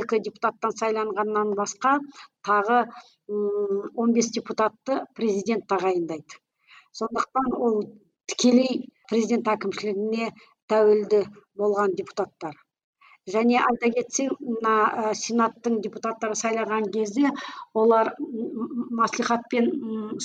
екі 0.01 0.21
депутаттан 0.29 0.77
сайланғаннан 0.81 1.55
басқа 1.61 1.95
тағы 2.51 2.79
он 4.05 4.15
бес 4.19 4.31
депутатты 4.39 5.01
президент 5.19 5.67
тағайындайды. 5.73 6.39
Сондықтан 7.01 7.53
ол 7.69 7.83
тікелей 8.31 8.87
президент 9.11 9.51
әкімшілігіне 9.57 10.31
тәуелді 10.73 11.25
болған 11.61 11.95
депутаттар. 12.01 12.55
Және 13.35 13.59
айта 13.63 13.91
кетсең 13.97 14.31
мына 14.47 15.13
сенаттың 15.21 15.79
депутаттары 15.87 16.39
сайлаған 16.43 16.89
кезде 16.97 17.33
олар 17.83 18.13
маслихатпен 19.01 19.69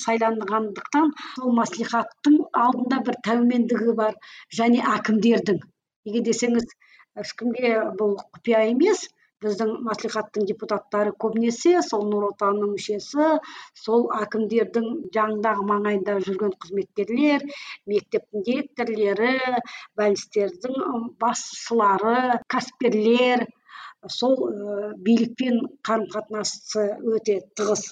сайланғандықтан 0.04 1.12
сол 1.36 1.56
маслихаттың 1.60 2.40
алдында 2.66 3.02
бір 3.10 3.20
тәумендігі 3.30 3.98
бар 4.00 4.18
және 4.60 4.84
әкімдердің. 4.96 5.60
Неге 6.08 6.24
десеңіз 6.30 6.72
ешкімге 7.26 7.76
бұл 8.00 8.18
құпия 8.38 8.64
емес 8.72 9.08
біздің 9.44 9.72
маслихаттың 9.88 10.48
депутаттары 10.50 11.14
көбінесе 11.24 11.76
сол 11.88 12.06
нұр 12.10 12.30
отанның 12.32 12.74
мүшесі 12.76 13.30
сол 13.84 14.06
әкімдердің 14.20 14.88
жанындағы 15.16 15.66
маңайында 15.72 16.20
жүрген 16.28 16.54
қызметкерлер 16.66 17.48
мектептің 17.94 18.46
директорлері 18.50 19.34
бәлістердің 20.00 21.10
басшылары 21.24 22.40
кәсіпкерлер 22.56 23.48
сол 24.12 24.36
ә, 24.36 24.92
билікпен 25.00 25.60
қарым 25.88 26.10
қатынасы 26.12 26.86
өте 27.16 27.40
тығыз. 27.58 27.86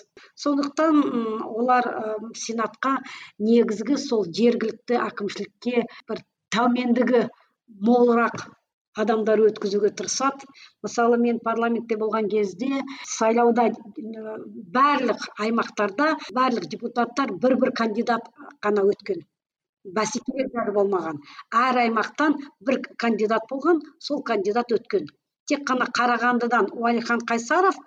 Сондықтан 0.43 0.99
олар 1.47 1.87
сенатқа 2.35 2.97
негізгі 3.39 3.97
сол 4.01 4.25
жергілікті 4.27 4.99
әкімшілікке 4.99 5.85
бір 6.09 6.23
тәумендігі 6.55 7.27
молырақ 7.87 8.49
адамдар 8.99 9.39
өткізуге 9.47 9.91
тырысады. 9.95 10.47
Мысалы 10.83 11.17
мен 11.17 11.39
парламентте 11.39 11.97
болған 12.01 12.27
кезде 12.31 12.81
сайлауда 13.07 13.69
барлық 14.77 15.27
аймақтарда 15.45 16.09
барлық 16.39 16.67
депутаттар 16.73 17.31
бір 17.45 17.55
бір 17.63 17.71
кандидат 17.81 18.27
қана 18.65 18.83
өткен. 18.93 19.23
Бәсекелер 19.97 20.73
болмаған. 20.75 21.21
Әр 21.63 21.81
аймақтан 21.85 22.37
бір 22.67 22.81
кандидат 22.97 23.47
болған 23.49 23.81
сол 23.99 24.21
кандидат 24.23 24.71
өткен. 24.77 25.07
Тек 25.47 25.65
қана 25.69 25.87
қарағандыдан 25.99 26.69
уәлихан 26.75 27.23
қайсаров 27.31 27.79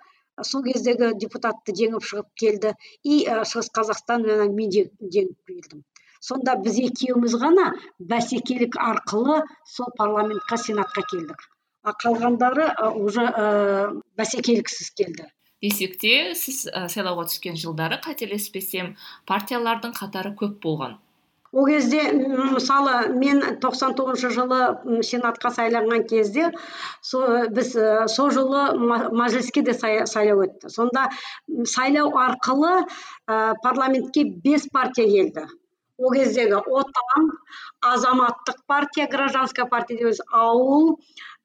сол 0.43 0.63
кездегі 0.65 1.13
депутатты 1.21 1.75
жеңіп 1.79 2.03
шығып 2.09 2.31
келді. 2.41 2.73
И 3.03 3.23
шығыс 3.29 3.71
қазақстаннан 3.77 4.51
мен 4.57 4.71
жеңіп 4.73 5.37
келдім. 5.47 5.85
Сонда 6.27 6.55
біз 6.65 6.79
екеуміз 6.87 7.37
ғана 7.41 7.71
бәсекелік 7.99 8.77
арқылы 8.81 9.41
сол 9.75 9.91
парламентқа 9.99 10.57
сенатқа 10.61 11.05
келдік. 11.11 11.47
А 11.85 11.93
қалғандары 12.01 12.71
уже 12.97 13.25
ә, 13.29 13.47
бәсекеліксіз 14.17 14.91
келді. 14.97 15.29
Десек 15.61 15.97
те 16.01 16.33
сіз 16.37 16.65
ә, 16.71 16.87
сайлауға 16.91 17.27
түскен 17.29 17.57
жылдары 17.61 17.99
қателеспесем 18.03 18.95
партиялардың 19.29 19.93
қатары 19.97 20.33
көп 20.39 20.57
болған. 20.65 20.97
Ол 21.55 21.67
кезде 21.69 22.01
мысалы 22.11 23.13
мен 23.15 23.39
99 23.63 24.23
жылы 24.35 24.57
сенатқа 25.07 25.51
сайланған 25.55 26.03
кезде 26.09 26.49
со, 27.01 27.21
біз 27.57 27.69
сол 28.11 28.33
жылы 28.35 28.63
мәжіліске 29.21 29.63
де 29.69 29.77
сайлау 29.77 30.43
өтті. 30.47 30.73
Сонда 30.73 31.05
сайлау 31.75 32.11
арқылы 32.25 32.73
ә, 32.81 33.53
парламентке 33.63 34.25
бес 34.25 34.67
партия 34.73 35.07
келді. 35.07 35.45
Ол 35.97 36.11
кездегі 36.15 36.59
отан 36.59 37.31
азаматтық 37.81 38.63
партия 38.67 39.07
гражданская 39.07 39.65
партия 39.65 39.97
дейміз. 40.01 40.21
Ауыл 40.31 40.95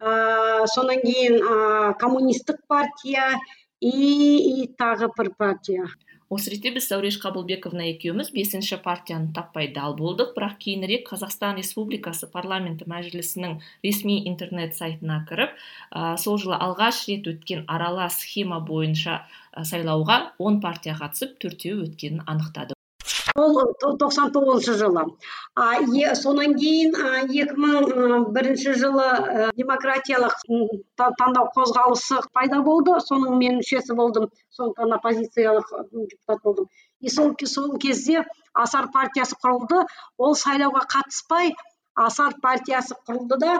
ә, 0.01 0.67
содан 0.67 1.03
кейін 1.05 1.39
ә, 1.39 1.95
коммунистік 2.01 2.63
партия 2.69 3.39
и, 3.81 4.69
тағы 4.79 5.11
бір 5.17 5.35
партия. 5.39 5.87
Осы 6.31 6.53
ретте 6.53 6.71
біз 6.71 6.85
зәуреш 6.87 7.17
қабылбековна 7.19 7.89
екеуміз 7.91 8.29
бесінші 8.31 8.77
партияны 8.85 9.33
таппай 9.35 9.67
дал 9.75 9.97
болдық. 9.99 10.31
Бірақ 10.37 10.59
кейінірек 10.63 11.09
қазақстан 11.11 11.59
республикасы 11.59 12.29
парламенті 12.31 12.87
мәжілісінің 12.91 13.59
ресми 13.83 14.21
интернет 14.31 14.79
сайтына 14.79 15.25
кіріп 15.31 15.55
ә, 15.91 16.17
сол 16.19 16.39
жылы 16.43 16.59
алғаш 16.59 17.07
рет 17.11 17.31
өткен 17.35 17.65
аралас 17.67 18.23
схема 18.23 18.61
бойынша 18.63 19.25
сайлауға 19.55 20.21
он 20.39 20.61
партия 20.63 20.95
қатысып 20.99 21.39
төртеуі 21.43 21.89
өткенін 21.89 22.23
анықтады 22.31 22.79
ол 23.41 23.97
тоқсан 24.01 24.33
тоғызыншы 24.35 24.75
жылы. 24.81 25.05
А 25.55 25.67
е, 25.81 26.15
сонан 26.21 26.55
кейін 26.61 26.95
екі 27.43 27.57
мың 27.65 28.27
бірінші 28.37 28.75
жылы 28.83 29.09
демократиялық 29.59 30.37
таңдау 31.01 31.51
қозғалысы 31.57 32.21
пайда 32.37 32.61
болды. 32.67 32.99
Соның 33.07 33.39
мен 33.41 33.61
мүшесі 33.63 33.97
болдым. 33.99 34.29
Сондықтан 34.57 34.97
оппозициялық 34.99 35.75
депутат 35.93 36.45
болдым. 36.45 36.71
И 37.01 37.09
сол 37.09 37.77
кезде 37.79 38.25
асар 38.53 38.91
партиясы 38.93 39.37
құрылды. 39.43 39.85
Ол 40.19 40.35
сайлауға 40.37 40.85
қатыспай 40.95 41.55
асар 41.95 42.35
партиясы 42.43 42.95
құрылды 43.07 43.39
да 43.41 43.55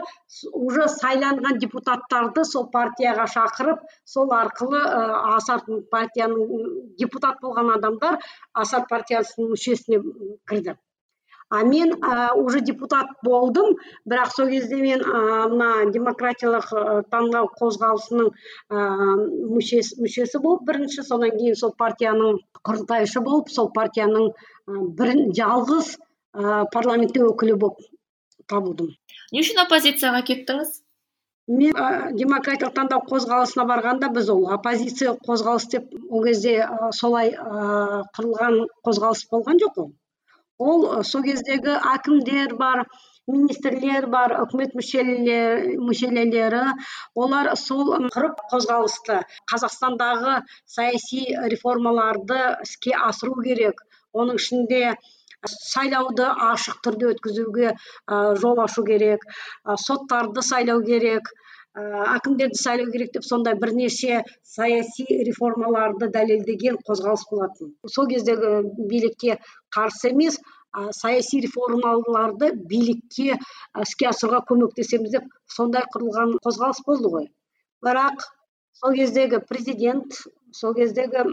уже 0.53 0.87
сайланған 0.89 1.59
депутаттарды 1.63 2.45
сол 2.45 2.69
партияға 2.73 3.27
шақырып 3.35 3.81
сол 4.05 4.31
арқылы 4.33 4.81
ә, 4.81 5.01
асар 5.37 5.65
партияның 5.91 6.95
депутат 6.99 7.41
болған 7.43 7.75
адамдар 7.77 8.21
асар 8.55 8.87
партиясының 8.91 9.51
мүшесіне 9.55 10.01
кірді. 10.47 10.77
А 11.51 11.65
мен 11.65 11.97
ә, 11.99 12.33
уже 12.39 12.61
депутат 12.61 13.09
болдым 13.25 13.75
бірақ 14.07 14.31
сол 14.37 14.49
кезде 14.49 14.77
мен 14.77 15.03
мына 15.03 15.91
демократиялық 15.91 16.71
таңдау 17.11 17.51
қозғалысының 17.59 18.31
ә, 18.71 18.85
мүшесі, 19.57 19.99
мүшесі 19.99 20.39
болып 20.39 20.63
бірінші 20.71 21.03
содан 21.03 21.35
кейін 21.35 21.59
сол 21.59 21.75
партияның 21.77 22.39
құрылтайшы 22.63 23.25
болып 23.27 23.51
сол 23.51 23.73
партияның 23.75 24.31
бірін 24.95 25.33
жалғыз 25.35 25.97
ә, 25.99 26.67
парламентте 26.71 27.27
өкілі 27.27 27.59
болып 27.59 27.83
табылдым 28.53 28.95
не 29.33 29.45
үшін 29.45 29.63
оппозицияға 29.65 30.23
кеттіңіз? 30.31 30.79
Мен 31.51 31.75
ә, 31.75 31.87
демократиялық 32.15 32.75
таңдау 32.77 33.03
қозғалысына 33.11 33.65
барғанда 33.67 34.11
біз 34.15 34.29
ол 34.35 34.45
оппозиция 34.57 35.17
қозғалыс 35.27 35.67
деп 35.73 35.89
ол 36.11 36.27
кезде 36.27 36.59
ә, 36.67 36.93
солай 36.99 37.33
ә, 37.35 38.03
құрылған 38.19 38.61
қозғалыс 38.87 39.25
болған 39.33 39.63
жоқ 39.65 39.79
қой 39.79 39.91
ол 40.61 41.03
сол 41.11 41.25
кездегі 41.25 41.75
әкімдер 41.95 42.55
бар 42.61 42.85
министрлер 43.31 44.07
бар 44.13 44.35
үкімет 44.43 44.75
мүшелері 44.77 46.63
олар 47.25 47.51
сол 47.61 47.95
құрып 48.15 48.43
қозғалысты 48.53 49.21
қазақстандағы 49.53 50.35
саяси 50.75 51.23
реформаларды 51.55 52.41
іске 52.67 52.97
асыру 53.11 53.39
керек. 53.47 53.81
Оның 54.13 54.41
ішінде 54.41 54.95
сайлауды 55.49 56.27
ашық 56.51 56.81
түрде 56.85 57.13
өткізуге 57.15 57.73
жол 58.43 58.61
ашу 58.65 58.85
керек 58.85 59.25
соттарды 59.87 60.43
сайлау 60.45 60.83
керек 60.85 61.31
әкімдерді 61.77 62.59
сайлау 62.61 62.91
керек 62.93 63.13
деп 63.15 63.25
сондай 63.25 63.55
бірнеше 63.55 64.23
саяси 64.43 65.07
реформаларды 65.29 66.09
дәлелдеген 66.17 66.81
қозғалыс 66.89 67.27
болатын. 67.31 67.75
Сол 67.87 68.09
кездегі 68.11 68.51
билікке 68.91 69.39
қарсы 69.77 70.11
емес 70.11 70.41
саяси 70.99 71.41
реформаларды 71.47 72.51
билікке 72.73 73.39
іске 73.85 74.11
асыруға 74.11 74.43
көмектесеміз 74.51 75.15
деп 75.15 75.31
сондай 75.47 75.87
құрылған 75.95 76.37
қозғалыс 76.45 76.83
болды 76.87 77.15
ғой. 77.15 77.31
Бірақ 77.87 78.27
сол 78.83 78.95
кездегі 78.99 79.41
президент 79.49 80.19
сол 80.53 80.75
кездегі 80.75 81.25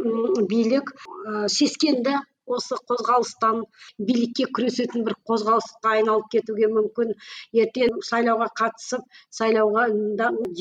билік 0.53 0.93
сескенді 1.49 2.19
осы 2.55 2.77
қозғалыстан 2.89 3.61
билікке 4.09 4.47
күресетін 4.57 5.05
бір 5.07 5.17
қозғалысқа 5.29 5.93
айналып 5.97 6.29
кетуге 6.35 6.69
мүмкін. 6.73 7.13
Ертең 7.63 7.99
сайлауға 8.09 8.47
қатысып 8.61 9.03
сайлауға 9.39 9.87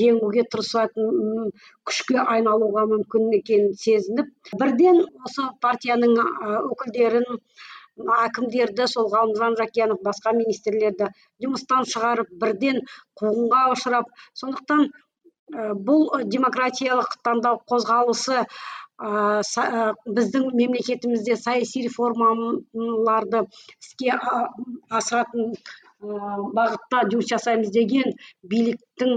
жеңуге 0.00 0.46
тырысатын 0.52 1.52
күшке 1.88 2.20
айналуға 2.24 2.86
мүмкін 2.92 3.32
екенін 3.40 3.72
сезініп 3.86 4.58
бірден 4.60 5.02
осы 5.24 5.48
партияның 5.64 6.18
өкілдерін 6.74 7.26
әкімдерді 7.96 8.86
сол 8.92 9.08
ғалымжан 9.12 9.56
жақиянов 9.60 10.02
басқа 10.04 10.34
министрлерді 10.36 11.08
жұмыстан 11.44 11.86
шығарып 11.92 12.32
бірден 12.42 12.82
қуғынға 13.20 13.62
ұшырап 13.72 14.10
сондықтан 14.40 14.90
бұл 15.88 16.08
демократиялық 16.34 17.16
таңдау 17.24 17.60
қозғалысы 17.70 18.44
ә, 18.98 19.92
біздің 20.18 20.46
мемлекетімізде 20.56 21.36
саяси 21.36 21.82
реформаларды 21.86 23.42
іске 23.80 24.14
асыратын 24.90 25.52
бағытта 26.00 27.02
жұмыс 27.10 27.28
жасаймыз 27.32 27.72
деген 27.74 28.16
биліктің 28.52 29.12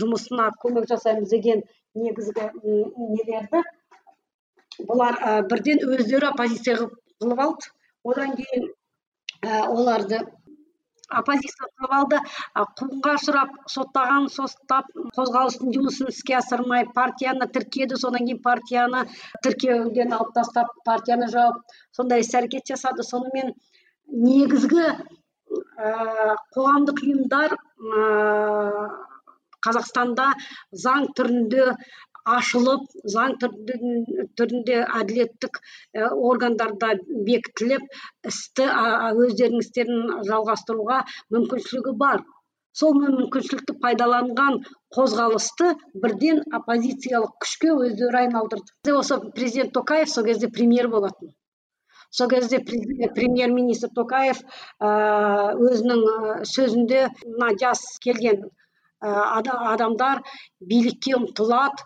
жұмысына 0.00 0.50
көмек 0.62 0.88
жасаймыз 0.88 1.28
деген 1.34 1.62
негізгі 1.94 2.48
нелерді 2.56 3.62
бұлар 4.88 5.20
бірден 5.50 5.84
өздері 5.84 6.30
оппозиция 6.32 6.76
қылып 7.20 7.40
алды. 7.44 7.72
Одан 8.04 8.36
кейін 8.38 8.68
оларды 9.42 10.20
оппозиция 11.08 11.68
қылып 11.78 11.94
алды. 11.98 12.20
Қуғынға 12.78 13.14
ұшырап 13.18 13.54
соттаған 13.72 14.28
соттап 14.32 14.88
қозғалыстың 15.16 15.72
жұмысын 15.76 16.12
іске 16.12 16.38
асырмай 16.38 16.86
партияны 16.94 17.48
тіркеді 17.54 17.98
содан 18.00 18.26
кейін 18.26 18.42
партияны 18.44 19.04
тіркеуден 19.44 20.14
алып 20.18 20.34
тастап 20.36 20.72
партияны 20.88 21.30
жауып 21.32 21.78
сондай 21.96 22.24
іс 22.24 22.34
әрекет 22.34 22.68
жасады. 22.68 23.06
Сонымен 23.06 23.54
негізгі 24.08 24.86
ә, 24.88 26.36
қоғамдық 26.56 27.04
ұйымдар 27.06 27.56
ә, 27.56 28.88
қазақстанда 29.64 30.32
заң 30.84 31.08
түрінде 31.18 31.72
ашылып 32.36 32.84
заң 33.14 33.36
түрінде 33.42 34.80
әділеттік 35.00 35.60
органдарда 36.30 36.94
бекітіліп 37.28 37.86
істі 38.32 38.66
өздерінің 39.26 39.64
істерін 39.64 40.12
жалғастыруға 40.28 40.98
мүмкіншілігі 41.34 41.96
бар. 42.02 42.24
Сол 42.78 42.94
мүмкіншілікті 43.00 43.74
пайдаланған 43.82 44.60
қозғалысты 44.94 45.72
бірден 46.02 46.44
оппозициялық 46.58 47.32
күшке 47.42 47.72
өздері 47.74 48.20
айналдырды. 48.26 48.94
Осы 48.94 49.18
президент 49.34 49.72
токаев 49.74 50.12
сол 50.12 50.28
кезде 50.28 50.48
премьер 50.48 50.88
болатын. 50.92 51.32
Сол 52.10 52.28
кезде 52.28 52.60
премьер 52.60 53.50
министр 53.56 53.90
токаев 53.96 54.38
өзінің 54.80 56.06
сөзінде 56.52 57.02
мына 57.26 57.50
жас 57.60 57.82
келген 58.04 58.46
адамдар 59.00 60.22
билікке 60.60 61.14
ұмтылады 61.18 61.84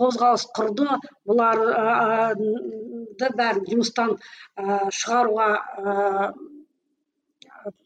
қозғалыс 0.00 0.46
құрды 0.56 0.86
бұларды 1.28 1.66
бәрін 3.36 3.66
жұмыстан 3.70 4.16
шығаруға 5.00 5.48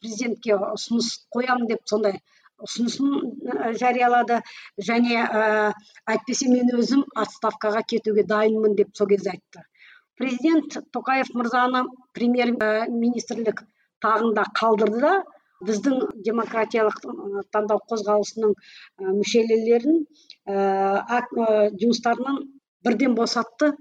президентке 0.00 0.56
ұсыныс 0.56 1.10
қоямын 1.34 1.68
деп 1.70 1.82
сондай 1.90 2.18
ұсынысын 2.64 3.76
жариялады. 3.80 4.40
Және 4.78 5.20
әйтпесе 6.10 6.48
мен 6.50 6.70
өзім 6.78 7.04
отставкаға 7.18 7.82
кетуге 7.82 8.24
дайынмын 8.30 8.76
деп 8.78 8.94
сол 8.96 9.10
кезде 9.10 9.34
айтты. 9.34 9.64
Президент 10.18 10.78
тоқаев 10.94 11.32
мырзаны 11.34 11.84
премьер 12.14 12.54
министрлік 12.90 13.64
тағында 14.04 14.46
қалдырды 14.54 15.00
да 15.02 15.14
біздің 15.68 16.00
демократиялық 16.26 17.00
таңдау 17.54 17.82
қозғалысының 17.90 18.54
мүшелерін 19.20 20.00
жұмыстарынан 21.82 22.40
бірден 22.84 23.14
босатты. 23.18 23.72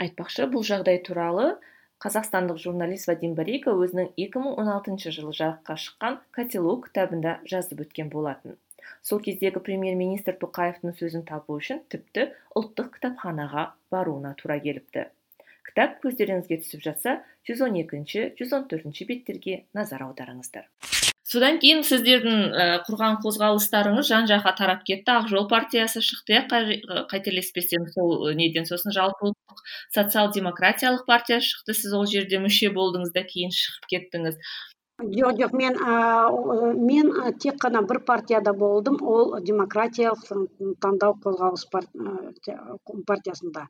Айтпақшы 0.00 0.48
бұл 0.52 0.64
жағдай 0.64 1.02
туралы 1.04 1.52
қазақстандық 2.00 2.56
журналист 2.62 3.10
вадим 3.10 3.34
барика 3.36 3.74
өзінің 3.76 4.14
2016 4.16 5.12
жылы 5.18 5.34
жарыққа 5.36 5.76
шыққан 5.84 6.18
котелок 6.36 6.86
кітабында 6.88 7.38
жазып 7.52 7.84
өткен 7.84 8.08
болатын. 8.14 8.56
Сол 9.04 9.20
кездегі 9.20 9.60
премьер 9.66 9.94
министр 10.00 10.38
тоқаевтың 10.40 10.96
сөзін 10.96 11.26
табу 11.28 11.58
үшін 11.60 11.82
тіпті 11.92 12.30
ұлттық 12.56 12.94
кітапханаға 12.96 13.66
баруына 13.92 14.32
тура 14.40 14.56
келіпті. 14.64 15.10
Кітап 15.70 16.00
көздеріңізге 16.04 16.60
түсіп 16.64 16.84
жатса 16.84 17.20
112 17.48 18.34
114 18.42 19.06
беттерге 19.08 19.62
назар 19.74 20.04
аударыңыздар. 20.10 20.68
Содан 21.30 21.60
кейін 21.62 21.84
сіздердің 21.86 22.38
ә, 22.58 22.64
құрған 22.88 23.20
қозғалыстарыңыз 23.22 24.08
жан 24.08 24.24
жаққа 24.26 24.52
тарап 24.58 24.80
кетті 24.88 25.12
ақ 25.14 25.28
жол 25.30 25.44
партиясы 25.52 26.02
шықты 26.02 26.34
иә 26.34 27.04
қателеспесем 27.12 27.84
сол 27.94 28.32
неден 28.34 28.66
сосын 28.66 28.90
жалпы 28.96 29.28
ұлттық 29.30 29.62
социал 29.94 30.32
демократиялық 30.34 31.06
партия 31.06 31.38
шықты 31.38 31.76
сіз 31.78 31.94
ол 31.94 32.08
жерде 32.10 32.42
мүше 32.42 32.72
болдыңыз 32.74 33.14
да 33.14 33.22
кейін 33.22 33.54
шығып 33.54 33.86
кеттіңіз. 33.94 34.42
Жоқ 35.00 35.38
жоқ 35.38 35.54
мен 35.56 35.78
ә, 35.78 35.94
мен 36.74 37.14
тек 37.38 37.62
қана 37.62 37.86
бір 37.86 38.02
партияда 38.10 38.52
болдым 38.52 38.98
ол 39.00 39.38
демократиялық 39.38 40.26
таңдау 40.82 41.14
қозғалыс 41.22 41.64
партиясында. 43.06 43.68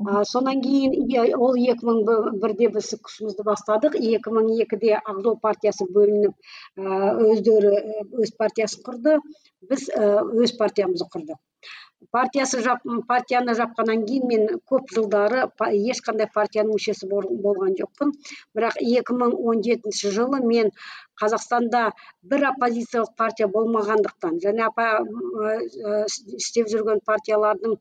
Ә, 0.00 0.22
содан 0.28 0.62
кейін 0.64 0.94
ол 1.36 1.58
екі 1.72 1.88
мың 1.88 2.02
бірде 2.44 2.68
біз 2.76 2.90
күшімізді 3.06 3.46
бастадық. 3.48 3.96
Екі 4.00 4.34
мың 4.38 4.50
екіде 4.64 4.96
ақ 4.98 5.22
жол 5.26 5.38
партиясы 5.46 5.88
бөлініп 5.96 6.34
өздері 7.28 7.74
өз 8.24 8.34
партиясын 8.42 8.84
құрды. 8.88 9.18
Біз 9.70 9.88
өз 9.92 10.56
партиямызды 10.60 11.08
құрдық. 11.16 11.40
Партиясы 12.10 12.62
партияны 13.08 13.54
жапқаннан 13.58 14.04
кейін 14.08 14.26
мен 14.30 14.46
көп 14.70 14.90
жылдары 14.94 15.44
ешқандай 15.92 16.28
партияның 16.34 16.74
мүшесі 16.74 17.08
болған 17.12 17.76
жоқпын. 17.78 18.12
Бірақ 18.56 18.78
2017 18.82 20.12
жылы 20.16 20.42
мен 20.46 20.72
қазақстанда 21.22 21.90
бір 22.22 22.48
оппозициялық 22.50 23.14
партия 23.16 23.48
болмағандықтан 23.56 24.40
және 24.42 24.68
істеп 26.38 26.70
жүрген 26.72 27.02
партиялардың 27.06 27.76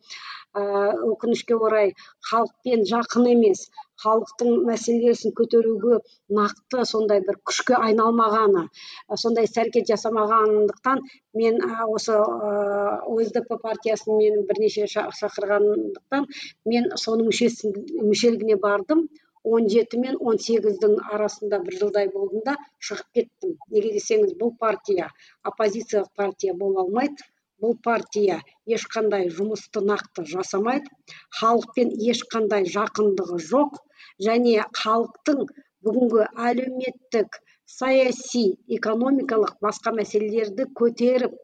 өкінішке 0.54 1.56
орай 1.56 1.94
халықпен 2.30 2.86
жақын 2.94 3.32
емес 3.34 3.70
халықтың 4.04 4.62
мәселесін 4.68 5.36
көтеруге 5.38 6.00
нақты 6.40 6.86
сондай 6.92 7.24
бір 7.28 7.40
күшке 7.50 7.78
айналмағаны 7.88 8.66
сондай 9.24 9.50
іс 9.50 9.58
әрекет 9.64 9.90
жасамағандықтан 9.94 11.04
мен 11.42 11.60
осы 11.88 12.18
осдп 12.20 13.52
партиясын 13.66 14.18
мені 14.22 14.46
бірнеше 14.52 14.88
шақырғандықтан 14.94 16.30
мен 16.74 16.94
соның 17.06 17.32
мүшелігіне 17.32 18.58
бардым. 18.68 19.10
он 19.44 19.68
жеті 19.74 19.98
мен 19.98 20.18
он 20.20 20.38
сегіздің 20.38 20.98
арасында 21.16 21.60
бір 21.66 21.78
жылдай 21.82 22.10
болдым 22.14 22.44
да 22.46 22.54
шығып 22.88 23.08
кеттім. 23.18 23.56
Неге 23.74 23.94
десеңіз 23.98 24.36
бұл 24.42 24.52
партия 24.60 25.08
оппозициялық 25.52 26.12
партия 26.16 26.54
бола 26.54 26.84
алмайды. 26.84 27.26
Бұл 27.62 27.76
партия 27.86 28.40
ешқандай 28.66 29.30
жұмысты 29.34 29.82
нақты 29.86 30.26
жасамайды. 30.30 30.90
Халықпен 31.40 31.92
ешқандай 32.14 32.70
жақындығы 32.76 33.38
жоқ. 33.50 33.82
Және 34.28 34.60
халықтың 34.82 35.46
бүгінгі 35.86 36.28
әлеуметтік 36.50 37.42
саяси 37.72 38.44
экономикалық 38.78 39.58
басқа 39.66 39.94
мәселелерді 39.98 40.68
көтеріп 40.80 41.36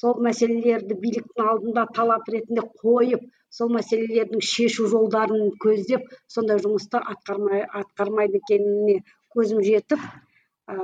сол 0.00 0.20
мәселелерді 0.26 0.96
биліктің 1.04 1.52
алдында 1.52 1.86
талап 1.96 2.28
ретінде 2.34 2.64
қойып 2.82 3.24
сол 3.58 3.72
мәселелердің 3.74 4.44
шешу 4.52 4.86
жолдарын 4.92 5.48
көздеп 5.64 6.04
сондай 6.34 6.60
жұмысты 6.64 7.00
атқармай 7.14 7.64
атқармайды 7.82 8.42
екеніне 8.42 9.00
көзім 9.34 9.64
жетіп 9.66 10.04
ә, 10.70 10.76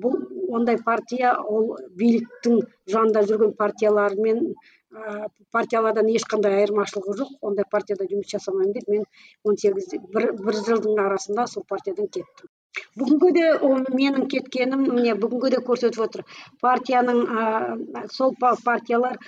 бұл 0.00 0.16
ондай 0.56 0.78
партия 0.86 1.34
ол 1.42 1.74
биліктің 2.00 2.62
жанында 2.94 3.26
жүрген 3.28 3.52
партиялармен 3.60 4.54
ә, 4.94 5.28
партиялардан 5.54 6.08
ешқандай 6.12 6.58
айырмашылығы 6.60 7.16
жоқ. 7.20 7.32
Ондай 7.48 7.66
партияда 7.70 8.06
жұмыс 8.10 8.30
жасамаймын 8.32 8.74
деп 8.76 8.90
мен 8.94 9.04
он 9.44 9.58
сегіз 9.62 9.94
бір, 10.14 10.30
бір 10.38 10.60
жылдың 10.68 11.00
арасында 11.06 11.46
сол 11.50 11.66
партиядан 11.68 12.08
кеттім. 12.16 12.52
Бүгінгі 12.98 13.30
де 13.34 13.44
менің 13.98 14.26
кеткенім 14.30 14.86
міне 14.94 15.14
бүгінгі 15.18 15.50
де 15.54 15.60
көрсетіп 15.66 16.06
отыр. 16.06 16.24
Партияның 16.62 17.20
ә, 17.26 18.06
сол 18.14 18.34
партиялар 18.40 19.18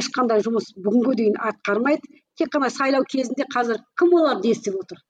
ешқандай 0.00 0.42
жұмыс 0.46 0.72
бүгінгі 0.78 1.18
дейін 1.22 1.38
атқармайды. 1.52 2.18
Тек 2.38 2.50
қана 2.54 2.70
сайлау 2.72 3.06
кезінде 3.14 3.46
қазір 3.54 3.82
кім 4.00 4.18
оларды 4.22 4.54
естіп 4.54 4.80
отыр? 4.82 5.02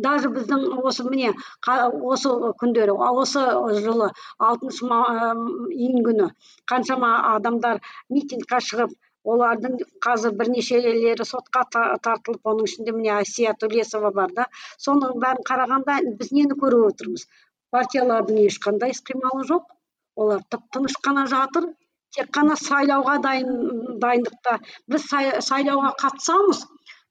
Даже 0.00 0.30
біздің 0.32 0.80
осы 0.86 1.04
міне 1.04 1.32
осы 1.66 2.30
күндері 2.62 2.94
осы 2.96 3.42
жылы 3.82 4.08
алтыншы 4.38 4.86
июнь 4.86 6.04
күні 6.06 6.30
қаншама 6.72 7.10
адамдар 7.34 7.82
митингке 8.08 8.62
шығып 8.68 8.94
олардың 9.28 9.76
қазір 10.04 10.32
бірнешелері 10.40 11.26
сотқа 11.28 11.64
тартылып 11.74 12.50
оның 12.52 12.68
ішінде 12.70 12.94
міне 12.96 13.12
әсия 13.18 13.52
төлесова 13.60 14.12
бар 14.16 14.32
да. 14.38 14.46
Соның 14.86 15.20
бәрін 15.24 15.44
қарағанда 15.50 15.98
біз 16.20 16.32
нені 16.36 16.56
көріп 16.62 16.86
отырмыз? 16.92 17.26
Партиялардың 17.74 18.40
ешқандай 18.46 18.94
іс 18.96 19.02
қимылы 19.10 19.44
жоқ. 19.52 19.68
Олар 20.16 20.42
тып 20.52 20.64
тыныш 20.74 20.96
қана 21.06 21.26
жатыр. 21.34 21.68
Тек 22.16 22.30
қана 22.34 22.56
сайлауға 22.58 23.18
дайын 23.26 23.98
дайындықта. 24.02 24.56
Біз 24.90 25.04
сайлауға 25.48 25.92
қатысамыз 26.00 26.64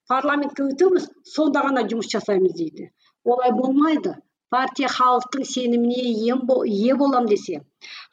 парламентке 0.09 0.65
өтеміз 0.71 1.05
сонда 1.35 1.63
ғана 1.67 1.85
жұмыс 1.91 2.09
жасаймыз 2.15 2.57
дейді. 2.57 2.89
Олай 3.23 3.53
болмайды. 3.55 4.15
Партия 4.53 4.89
халықтың 4.89 5.45
сеніміне 5.45 6.01
ие 6.09 6.95
болам 7.01 7.25
десе 7.31 7.61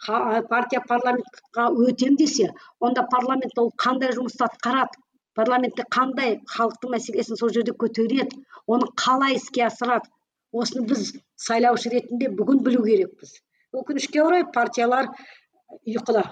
партия 0.07 0.83
парламентқа 0.93 1.69
өтем 1.87 2.17
десе 2.17 2.51
онда 2.81 3.07
парламент 3.15 3.59
ол 3.59 3.73
қандай 3.85 4.13
жұмысты 4.19 4.45
атқарады? 4.49 5.01
Парламентте 5.35 5.85
қандай 5.93 6.39
халықтың 6.49 6.93
мәселесін 6.97 7.37
сол 7.41 7.51
жерде 7.53 7.73
көтереді? 7.73 8.45
Оны 8.67 8.87
қалай 8.97 9.37
іске 9.37 9.67
асырады? 9.67 10.09
Осыны 10.53 10.87
біз 10.89 11.13
сайлаушы 11.37 11.93
ретінде 11.93 12.31
бүгін 12.39 12.63
білу 12.65 12.85
керекпіз. 12.85 13.35
Өкінішке 13.77 14.23
орай 14.25 14.47
партиялар 14.55 15.11
ұйқыда. 15.85 16.25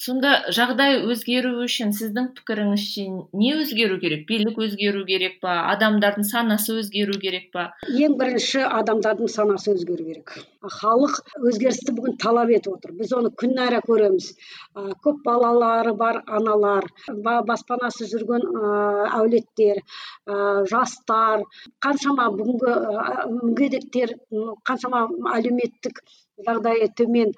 Сонда 0.00 0.30
жағдай 0.56 1.00
өзгеру 1.12 1.50
үшін 1.64 1.90
сіздің 1.96 2.30
пікіріңізше 2.38 3.04
не 3.40 3.50
өзгеру 3.58 3.98
керек? 4.02 4.22
билік 4.28 4.60
өзгеру 4.64 5.04
керек 5.08 5.38
па? 5.42 5.56
адамдардың 5.74 6.24
санасы 6.28 6.76
өзгеру 6.80 7.18
керек 7.20 7.50
па? 7.52 7.66
ең 7.88 8.16
бірінші 8.20 8.62
адамдардың 8.80 9.28
санасы 9.34 9.74
өзгеру 9.74 10.06
керек. 10.06 10.32
Халық 10.80 11.18
өзгерісті 11.50 11.94
бүгін 11.96 12.16
талап 12.22 12.52
етіп 12.52 12.78
отыр. 12.78 12.94
Біз 12.96 13.12
оны 13.16 13.32
күнәра 13.42 13.82
көреміз. 13.84 14.30
Көп 15.04 15.20
балалары 15.26 15.94
бар 16.00 16.22
аналар 16.26 16.88
баспанасыз 17.50 18.14
жүрген 18.14 18.48
әулеттер 19.20 19.82
жастар 20.72 21.44
қаншама 21.84 22.30
бүгінгі 22.40 22.74
мүгедектер 23.36 24.16
қаншама 24.64 25.06
әлеуметтік 25.36 26.02
жағдайы 26.48 26.90
төмен 27.00 27.32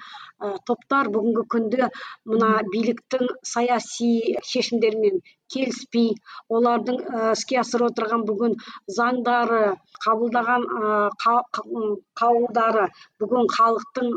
топтар 0.68 1.10
бүгінгі 1.14 1.44
күнде 1.54 1.88
мына 2.32 2.50
биліктің 2.72 3.28
саяси 3.52 4.10
шешімдерімен 4.48 5.20
келіспей 5.52 6.10
олардың 6.56 6.98
іске 7.32 7.60
асырып 7.62 7.92
отырған 7.92 8.24
бүгін 8.30 8.56
заңдары 8.96 9.62
қабылдаған 10.06 10.66
қаулылары 12.22 12.88
бүгін 13.22 13.50
халықтың 13.56 14.10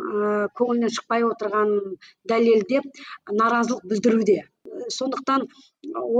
көңілінен 0.60 0.96
шықпай 0.98 1.28
отырғанын 1.30 1.96
дәлелдеп 2.32 2.90
наразылық 3.42 3.88
білдіруде. 3.92 4.44
Сондықтан 4.92 5.46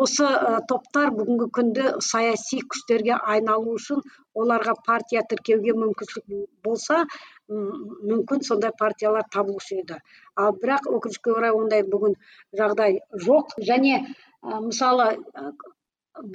осы 0.02 0.28
топтар 0.70 1.12
бүгінгі 1.16 1.48
күнде 1.58 1.88
саяси 2.10 2.62
күштерге 2.74 3.18
айналу 3.34 3.76
үшін 3.80 4.04
оларға 4.36 4.76
партия 4.88 5.24
тіркеуге 5.32 5.76
мүмкіншілік 5.82 6.46
болса 6.68 7.04
мүмкін 7.50 8.44
сондай 8.48 8.72
партиялар 8.80 9.26
табылушы 9.34 9.80
еді. 9.82 10.00
Ал 10.36 10.56
бірақ 10.62 10.90
өкінішке 10.90 11.34
орай 11.36 11.54
ондай 11.54 11.84
бүгін 11.86 12.16
жағдай 12.58 13.00
жоқ. 13.26 13.56
Және 13.70 14.00
ә, 14.02 14.62
мысалы 14.66 15.08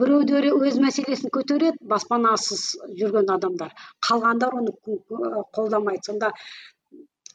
біреулері 0.01 0.53
өз 0.55 0.79
мәселесін 0.83 1.33
көтереді 1.35 1.89
баспанасыз 1.93 2.65
жүрген 3.01 3.33
адамдар. 3.33 3.73
Қалғандар 4.07 4.57
оны 4.61 4.75
қолдамайды. 5.57 6.05
Сонда 6.07 6.33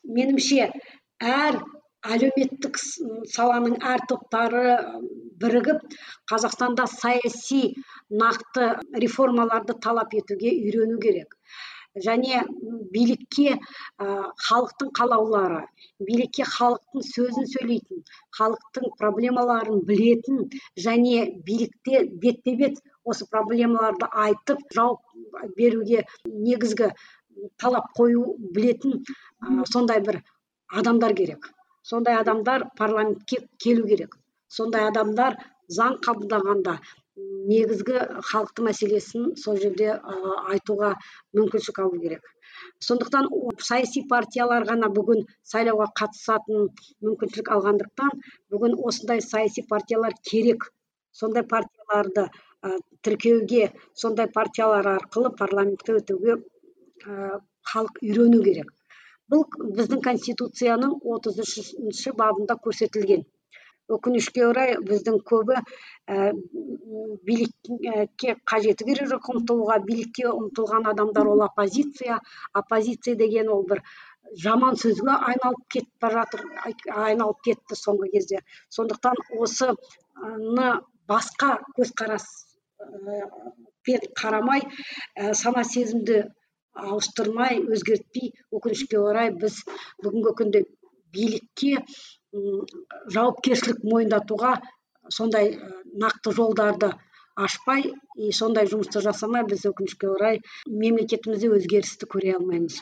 меніңше 0.06 0.70
әр 1.20 1.60
әлеуметтік 2.06 2.78
саланың 3.34 3.80
әр 3.82 4.04
топтары 4.10 4.76
бірігіп 5.42 5.96
қазақстанда 6.32 6.86
саяси 6.92 7.64
нақты 8.24 8.68
реформаларды 9.02 9.74
талап 9.82 10.14
етуге 10.14 10.54
үйрену 10.54 11.00
керек. 11.02 11.34
Және 12.04 12.42
билікке 12.94 13.56
ә, 13.56 14.06
халықтың 14.48 14.92
қалаулары 15.00 15.62
билікке 16.10 16.44
халықтың 16.52 17.06
сөзін 17.08 17.48
сөйлейтін 17.54 18.04
халықтың 18.40 18.92
проблемаларын 19.00 19.82
білетін 19.90 20.44
және 20.88 21.26
билікте 21.48 22.04
бетпе 22.24 22.56
бет 22.62 22.82
осы 23.06 23.28
проблемаларды 23.32 24.10
айтып 24.28 24.64
жауап 24.76 25.02
беруге 25.58 26.06
негізгі 26.26 26.92
талап 27.62 27.92
қою 27.98 28.36
білетін 28.56 29.00
ә, 29.00 29.66
сондай 29.72 30.02
бір 30.02 30.22
адамдар 30.68 31.14
керек. 31.14 31.52
Сондай 31.84 32.18
адамдар 32.18 32.70
парламентке 32.78 33.48
келу 33.60 33.88
керек. 33.88 34.16
Сондай 34.48 34.88
адамдар 34.90 35.38
заң 35.70 36.00
қабылдағанда 36.06 36.80
негізгі 37.18 38.00
халықтың 38.30 38.66
мәселесін 38.68 39.28
сол 39.42 39.60
жерде 39.62 39.92
айтуға 40.54 40.92
мүмкіншілік 41.38 41.80
алу 41.84 42.00
керек. 42.02 42.26
Сондықтан 42.88 43.30
саяси 43.68 44.04
партиялар 44.12 44.66
ғана 44.70 44.90
бүгін 44.98 45.24
сайлауға 45.52 45.88
қатысатын 46.02 46.70
мүмкіншілік 47.08 47.52
алғандықтан 47.56 48.24
бүгін 48.56 48.76
осындай 48.92 49.24
саяси 49.28 49.64
партиялар 49.70 50.16
керек. 50.32 50.68
Сондай 51.12 51.46
партияларды 51.48 52.26
ә, 52.28 52.80
тіркеуге 53.08 53.70
сондай 53.94 54.28
партиялар 54.28 54.90
арқылы 54.98 55.32
парламентке 55.42 55.96
өтуге 56.02 56.36
ә, 56.36 57.40
халық 57.72 58.02
үйрену 58.02 58.42
керек. 58.44 58.74
Бұл 59.32 59.46
біздің 59.78 60.04
конституцияның 60.06 61.00
отыз 61.16 61.40
үшінші 61.46 62.12
бабында 62.20 62.60
көрсетілген. 62.66 63.24
Өкінішке 63.92 64.46
орай 64.48 64.76
біздің 64.82 65.20
көбі 65.30 65.60
ә, 65.60 66.32
билікке 67.28 68.36
қажеті 68.50 68.88
керек 68.88 69.12
жоқ 69.12 69.30
ұмтылуға 69.36 69.80
билікке 69.86 70.28
ұмтылған 70.32 70.90
адамдар 70.94 71.30
ол 71.30 71.46
оппозиция 71.46 72.20
оппозиция 72.54 73.16
деген 73.20 73.52
ол 73.54 73.66
бір 73.70 73.84
жаман 74.46 74.80
сөзге 74.82 75.14
айналып 75.30 75.68
кетіп 75.70 76.02
бара 76.02 76.24
жатыр 76.24 76.46
айналып 77.06 77.42
кетті 77.46 77.78
соңғы 77.78 78.10
кезде. 78.16 78.42
Сондықтан 78.74 79.22
осыны 79.38 80.72
басқа 81.08 81.60
көзқарас 81.78 82.26
қарамай 84.18 84.66
сана 85.34 85.64
сезімді 85.64 86.24
ауыстырмай 86.76 87.62
өзгертпей 87.62 88.34
өкінішке 88.52 89.00
орай 89.00 89.32
біз 89.32 89.62
бүгінгі 90.04 90.34
күнде 90.42 90.64
билікке 91.16 91.78
жауапкершілік 93.16 93.84
мойындатуға 93.86 94.56
сондай 95.18 95.54
нақты 96.04 96.34
жолдарды 96.36 96.92
ашпай 97.36 97.88
и 98.16 98.32
сондай 98.32 98.68
жұмысты 98.72 99.04
жасамай 99.06 99.46
біз 99.50 99.66
өкінішке 99.70 100.10
орай 100.16 100.42
мемлекетімізде 100.68 101.52
өзгерісті 101.58 102.10
көре 102.12 102.36
алмаймыз. 102.40 102.82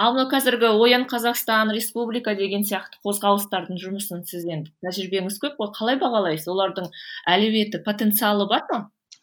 Ал 0.00 0.14
мынау 0.14 0.30
қазіргі 0.32 0.70
оян 0.80 1.04
қазақстан 1.08 1.72
республика 1.76 2.34
деген 2.38 2.64
сияқты 2.68 3.00
қозғалыстардың 3.04 3.80
жұмысын 3.82 4.24
сіз 4.28 4.46
енді 4.48 4.72
тәжірибеңіз 4.84 5.36
көп 5.42 5.58
қой. 5.60 5.70
Қалай 5.76 5.98
бағалайсыз? 6.00 6.48
Олардың 6.52 6.88
әлеуеті 7.28 7.82
потенциалы 7.84 8.48
бар 8.48 8.64
ма? 8.72 8.80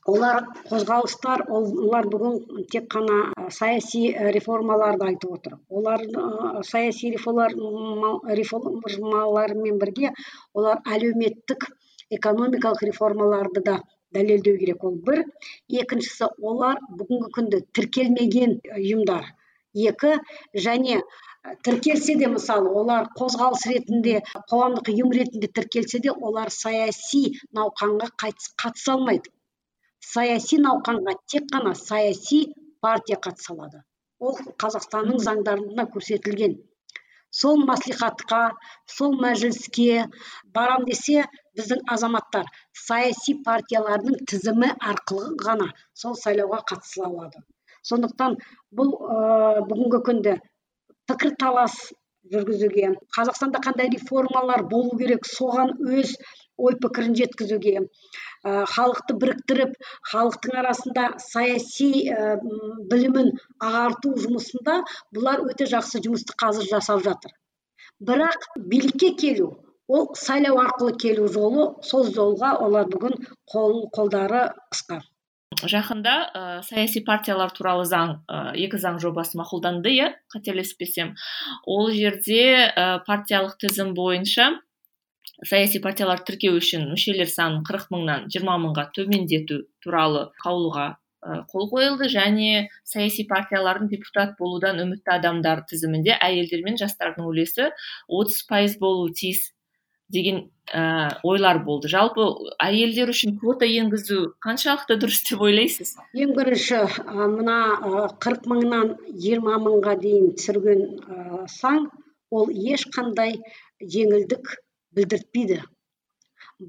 Олар 0.08 0.46
қозғалыстар 0.70 1.40
олар 1.50 2.06
бүгін 2.14 2.66
тек 2.72 2.86
қана 2.94 3.18
саяси 3.52 4.16
реформаларды 4.36 5.06
айтып 5.12 5.32
отыр. 5.38 5.54
Олар 5.70 6.00
саяси 6.64 7.12
реформалармен 7.16 9.80
бірге 9.80 10.14
олар 10.54 10.78
әлеуметтік 10.86 11.62
экономикалық 12.18 12.82
реформаларды 12.90 13.62
да 13.66 13.76
дәлелдеу 14.14 14.58
керек. 14.58 14.84
Ол 14.84 14.96
бір. 15.08 15.24
Екіншісі 15.70 16.26
олар 16.42 16.78
бүгінгі 16.90 17.30
күнде 17.36 17.62
тіркелмеген 17.74 18.60
ұйымдар. 18.78 19.26
Екі 19.76 20.18
және 20.56 21.02
тіркелсе 21.66 22.16
де 22.20 22.28
мысалы 22.28 22.70
олар 22.82 23.04
қозғалыс 23.20 23.64
ретінде 23.72 24.22
қоғамдық 24.52 24.86
ұйым 24.94 25.10
ретінде 25.20 25.48
тіркелсе 25.60 25.98
де 26.04 26.10
олар 26.12 26.50
саяси 26.50 27.24
науқанға 27.56 28.08
қатыса 28.18 28.92
алмайды. 28.96 29.30
Саяси 30.14 30.58
науқанға 30.66 31.16
тек 31.32 31.46
қана 31.54 31.76
саяси 31.76 32.40
партия 32.82 33.18
қатыса 33.26 33.54
алады. 33.54 33.84
Ол 34.20 34.36
қазақстанның 34.64 35.22
заңдарында 35.26 35.86
көрсетілген. 35.94 36.58
Сол 37.40 37.60
маслихатқа 37.70 38.40
сол 38.90 39.14
мәжіліске 39.24 40.08
барам 40.56 40.86
десе 40.90 41.26
біздің 41.60 41.84
азаматтар 41.96 42.50
саяси 42.86 43.36
партиялардың 43.46 44.18
тізімі 44.32 44.72
арқылы 44.92 45.36
ғана 45.46 45.70
сол 46.04 46.18
сайлауға 46.24 46.64
қатыса 46.72 47.06
алады. 47.06 47.44
Сондықтан 47.90 48.40
бұл 48.76 48.96
ә, 48.98 49.62
бүгінгі 49.70 50.02
күнде 50.10 50.36
пікірталас 51.12 51.78
жүргізуге. 52.34 52.94
Қазақстанда 53.16 53.62
қандай 53.66 53.90
реформалар 53.94 54.66
болу 54.72 54.98
керек? 55.00 55.28
Соған 55.30 55.76
өз 56.00 56.16
ой 56.58 56.76
пікірін 56.84 57.16
жеткізуге. 57.20 57.76
Ә, 58.44 58.66
халықты 58.74 59.16
біріктіріп 59.22 59.74
халықтың 60.12 60.60
арасында 60.62 61.06
саяси 61.24 61.90
ә, 62.12 62.38
білімін 62.92 63.34
ағарту 63.60 64.14
жұмысында 64.26 64.82
бұлар 65.16 65.44
өте 65.48 65.68
жақсы 65.74 66.04
жұмысты 66.06 66.38
қазір 66.40 66.70
жасап 66.72 67.04
жатыр. 67.08 67.34
Бірақ 68.00 68.48
билікке 68.72 69.12
келу 69.20 69.50
ол 69.90 70.10
сайлау 70.16 70.60
арқылы 70.64 70.96
келу 71.04 71.28
жолы 71.36 71.70
сол 71.90 72.12
жолға 72.16 72.56
олар 72.66 72.88
бүгін 72.94 73.16
қол, 73.54 73.88
қолдары 73.96 74.44
қысқа. 74.70 75.02
Жақында 75.58 76.14
ә, 76.30 76.42
саяси 76.64 77.02
партиялар 77.06 77.52
туралы 77.52 77.86
заң 77.90 78.20
ә, 78.30 78.54
екі 78.54 78.78
заң 78.78 79.00
жобасы 79.02 79.38
мақұлданды 79.40 79.90
иә 79.96 80.10
қателеспесем. 80.34 81.16
Ол 81.66 81.92
жерде 81.92 82.70
ә, 82.70 83.02
партиялық 83.08 83.58
тізім 83.60 83.96
бойынша 83.98 84.52
саяси 85.44 85.82
партиялар 85.82 86.22
тіркеу 86.28 86.60
үшін 86.60 86.90
мүшелер 86.92 87.30
санын 87.32 87.64
қырық 87.68 87.90
мыңнан 87.96 88.30
жиырма 88.30 88.58
мыңға 88.62 88.90
төмендету 88.96 89.64
туралы 89.84 90.30
қаулыға 90.44 90.90
қол 91.52 91.68
қойылды 91.72 92.08
және 92.12 92.70
саяси 92.88 93.26
партиялардың 93.28 93.90
депутат 93.92 94.38
болудан 94.40 94.80
үмітті 94.80 95.18
адамдар 95.18 95.66
тізімінде 95.68 96.16
әйелдер 96.16 96.64
мен 96.64 96.78
жастардың 96.80 97.28
үлесі 97.28 97.72
отыз 98.08 98.46
пайыз 98.48 98.78
болуы 98.80 99.12
тиіс. 99.12 99.50
Деген 100.10 100.50
ә, 100.74 101.20
ойлар 101.24 101.62
болды. 101.66 101.90
Жалпы 101.92 102.26
әйелдер 102.62 103.12
үшін 103.14 103.38
квота 103.40 103.68
енгізу 103.70 104.34
қаншалықты 104.46 104.98
дұрыс 105.02 105.24
деп 105.30 105.42
ойлайсыз? 105.46 105.96
Ең 106.18 106.36
бірінші 106.38 106.84
мына 107.08 107.58
қырық 108.24 108.50
мыңнан 108.52 108.94
жиырма 109.16 109.58
мыңға 109.64 109.98
дейін 110.04 110.32
түсірген 110.38 110.86
ә, 111.00 111.48
заң 111.60 111.90
ол 112.32 112.50
ешқандай 112.50 113.40
жеңілдік 113.82 114.56
білдіртпейді. 114.98 115.62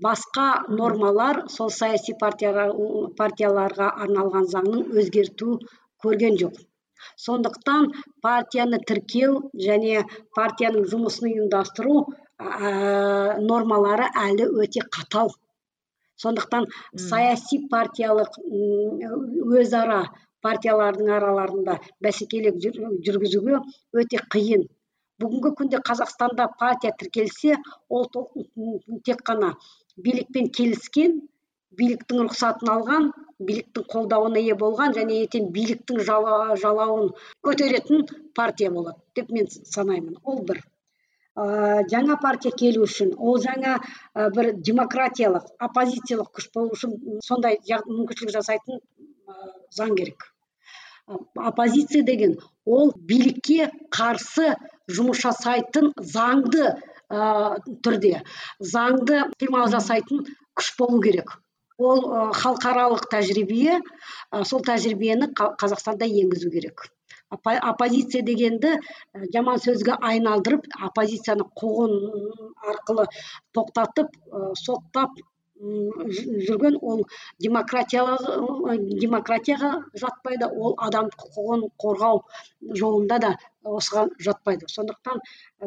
Басқа 0.03 0.46
нормалар 0.70 1.46
сол 1.50 1.70
саяси 1.74 2.14
партияларға 2.22 3.88
арналған 4.05 4.46
заңның 4.53 4.92
өзгерту 5.00 5.57
көрген 6.05 6.38
жоқ. 6.42 6.61
Сондықтан 7.25 7.91
партияны 8.25 8.81
тіркеу 8.89 9.37
және 9.67 10.05
партияның 10.39 10.89
жұмысын 10.93 11.29
ұйымдастыру 11.31 12.01
ә, 12.05 13.39
нормалары 13.51 14.09
әлі 14.25 14.49
өте 14.65 14.83
қатал. 14.97 15.33
Сондықтан 16.21 16.67
саяси 17.09 17.63
партиялық 17.73 18.37
өзара 19.61 20.03
партиялардың 20.45 21.09
араларында 21.17 21.79
бәсекелік 22.05 22.61
жүргізуге 22.65 23.61
өте 24.03 24.21
қиын. 24.35 24.67
Бүгінгі 25.21 25.53
күнде 25.57 25.81
қазақстанда 25.85 26.47
партия 26.61 26.93
тіркелсе 27.01 27.57
ол 27.89 28.07
тек 29.05 29.21
қана 29.29 29.53
билікпен 30.07 30.49
келіскен 30.57 31.19
биліктің 31.78 32.24
рұқсатын 32.26 32.70
алған 32.72 33.11
биліктің 33.46 33.87
қолдауына 33.92 34.40
ие 34.42 34.56
болған 34.59 34.94
және 34.96 35.20
ертең 35.24 35.48
биліктің 35.54 36.02
жалауын 36.04 37.12
көтеретін 37.46 38.04
партия 38.37 38.70
болады 38.74 38.98
деп 39.16 39.30
мен 39.30 39.48
санаймын. 39.50 40.18
Ол 40.24 40.42
бір. 40.48 40.61
Ә, 41.38 41.87
жаңа 41.92 42.18
партия 42.20 42.50
келу 42.62 42.85
үшін 42.88 43.14
ол 43.16 43.38
жаңа 43.40 43.76
бір 44.35 44.50
демократиялық 44.68 45.46
оппозициялық 45.66 46.33
күш 46.37 46.50
болу 46.54 46.74
үшін 46.74 46.96
сондай 47.24 47.61
мүмкіншілік 47.70 48.35
жасайтын 48.35 48.80
ә, 48.80 49.35
заң 49.78 49.94
керек. 49.96 50.26
Оппозиция 51.09 52.02
деген 52.06 52.37
ол 52.66 52.92
билікке 52.94 53.70
қарсы 53.94 54.52
жұмыс 54.90 55.22
жасайтын 55.22 55.92
заңды 56.14 56.66
ә, 56.66 57.56
түрде 57.87 58.20
заңды 58.74 59.22
жасайтын 59.40 60.26
күш 60.59 60.74
болу 60.78 61.00
керек. 61.00 61.38
Ол 61.88 62.01
халықаралық 62.40 63.03
тәжірибе 63.14 63.81
сол 64.51 64.62
тәжірибені 64.69 65.27
қазақстанда 65.37 66.09
енгізу 66.23 66.51
керек. 66.55 66.87
Оппозиция 67.31 68.23
дегенді 68.27 68.71
жаман 69.35 69.59
сөзге 69.64 69.95
айналдырып 70.11 70.62
оппозицияны 70.88 71.45
қуғын 71.61 71.93
арқылы 72.73 73.05
тоқтатып 73.55 74.09
соттап 74.59 75.11
жүрген 75.61 76.79
ол 76.81 77.05
демократияға 77.45 78.16
жатпайды 80.03 80.49
ол 80.49 80.75
адам 80.88 81.11
құқығын 81.23 81.62
қорғау 81.85 82.23
жолында 82.83 83.21
да 83.27 83.31
осыған 83.77 84.11
жатпайды. 84.27 84.64
Сондықтан 84.77 85.23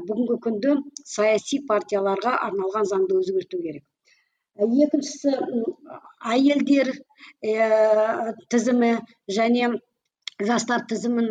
бүгінгі 0.10 0.38
күнде 0.48 0.72
саяси 1.16 1.62
партияларға 1.70 2.34
арналған 2.50 2.90
заңды 2.94 3.22
өзгерту 3.22 3.58
керек. 3.62 3.84
Екіншісі 4.60 5.34
әйелдер 6.34 6.92
ә, 6.94 8.34
тізімі 8.54 8.92
және 9.38 9.70
жастар 10.50 10.86
тізімін 10.90 11.30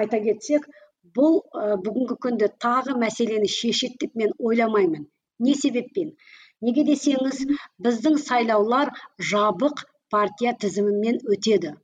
айта 0.00 0.20
кетсек 0.24 0.68
бұл 1.16 1.40
бүгінгі 1.84 2.16
күнде 2.24 2.48
тағы 2.64 2.96
мәселені 3.02 3.48
шешеді 3.52 4.06
деп 4.06 4.16
мен 4.22 4.32
ойламаймын. 4.38 5.06
Не 5.38 5.54
себеппен? 5.54 6.14
Неге 6.60 6.84
десеңіз 6.88 7.44
біздің 7.84 8.18
сайлаулар 8.22 8.90
жабық 9.32 9.84
партия 10.10 10.54
тізімімен 10.64 11.20
өтеді. 11.34 11.76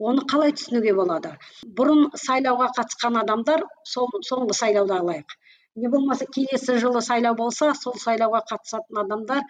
Оны 0.00 0.24
қалай 0.32 0.54
түсінуге 0.56 0.94
болады? 0.96 1.34
Бұрын 1.78 2.08
сайлауға 2.16 2.70
қатысқан 2.78 3.20
адамдар 3.20 3.66
сол 3.84 4.08
соңғы 4.26 4.56
сайлауда 4.56 5.00
алайық. 5.04 5.36
Не 5.76 5.88
болмаса 5.92 6.26
келесі 6.26 6.78
жылы 6.82 7.02
сайлау 7.04 7.36
болса 7.38 7.74
сол 7.78 7.94
сайлауға 8.04 8.40
қатысатын 8.50 9.02
адамдар 9.04 9.44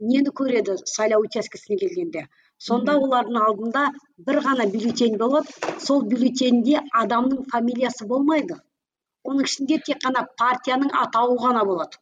нені 0.00 0.30
көреді 0.40 0.76
сайлау 0.90 1.24
учаскесіне 1.26 1.78
келгенде? 1.82 2.26
Сонда 2.58 2.94
олардың 3.00 3.40
алдында 3.46 3.82
бір 4.28 4.40
ғана 4.46 4.66
бюллетень 4.72 5.18
болады 5.20 5.74
сол 5.86 6.02
бюллетеньде 6.12 6.80
адамның 7.02 7.44
фамилиясы 7.52 8.06
болмайды. 8.12 8.56
Оның 9.24 9.48
ішінде 9.48 9.78
тек 9.88 10.00
қана 10.04 10.26
партияның 10.40 10.92
атауы 11.02 11.38
ғана 11.42 11.64
болады. 11.68 12.00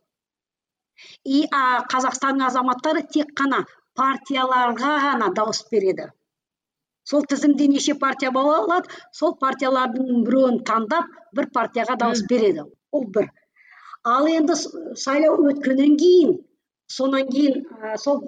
И 1.25 1.45
а, 1.51 1.83
қазақстанның 1.93 2.49
азаматтары 2.49 3.03
тек 3.17 3.33
қана 3.41 3.63
партияларға 3.99 4.93
ғана 5.07 5.31
дауыс 5.39 5.63
береді. 5.71 6.11
Сол 7.05 7.25
тізімде 7.27 7.67
неше 7.69 7.95
партия 8.03 8.31
бола 8.31 8.59
алады 8.63 9.01
сол 9.19 9.35
партиялардың 9.45 10.23
біреуін 10.29 10.61
таңдап 10.69 11.11
бір 11.39 11.49
партияға 11.57 11.97
дауыс 12.05 12.23
береді. 12.31 12.69
Ол 12.93 13.07
бір. 13.17 13.31
Ал 14.05 14.29
енді 14.31 14.55
сайлау 14.59 15.49
өткеннен 15.51 15.97
кейін 15.99 16.37
сонан 16.97 17.29
кейін 17.33 17.63
ә, 17.83 17.97
сол 18.05 18.21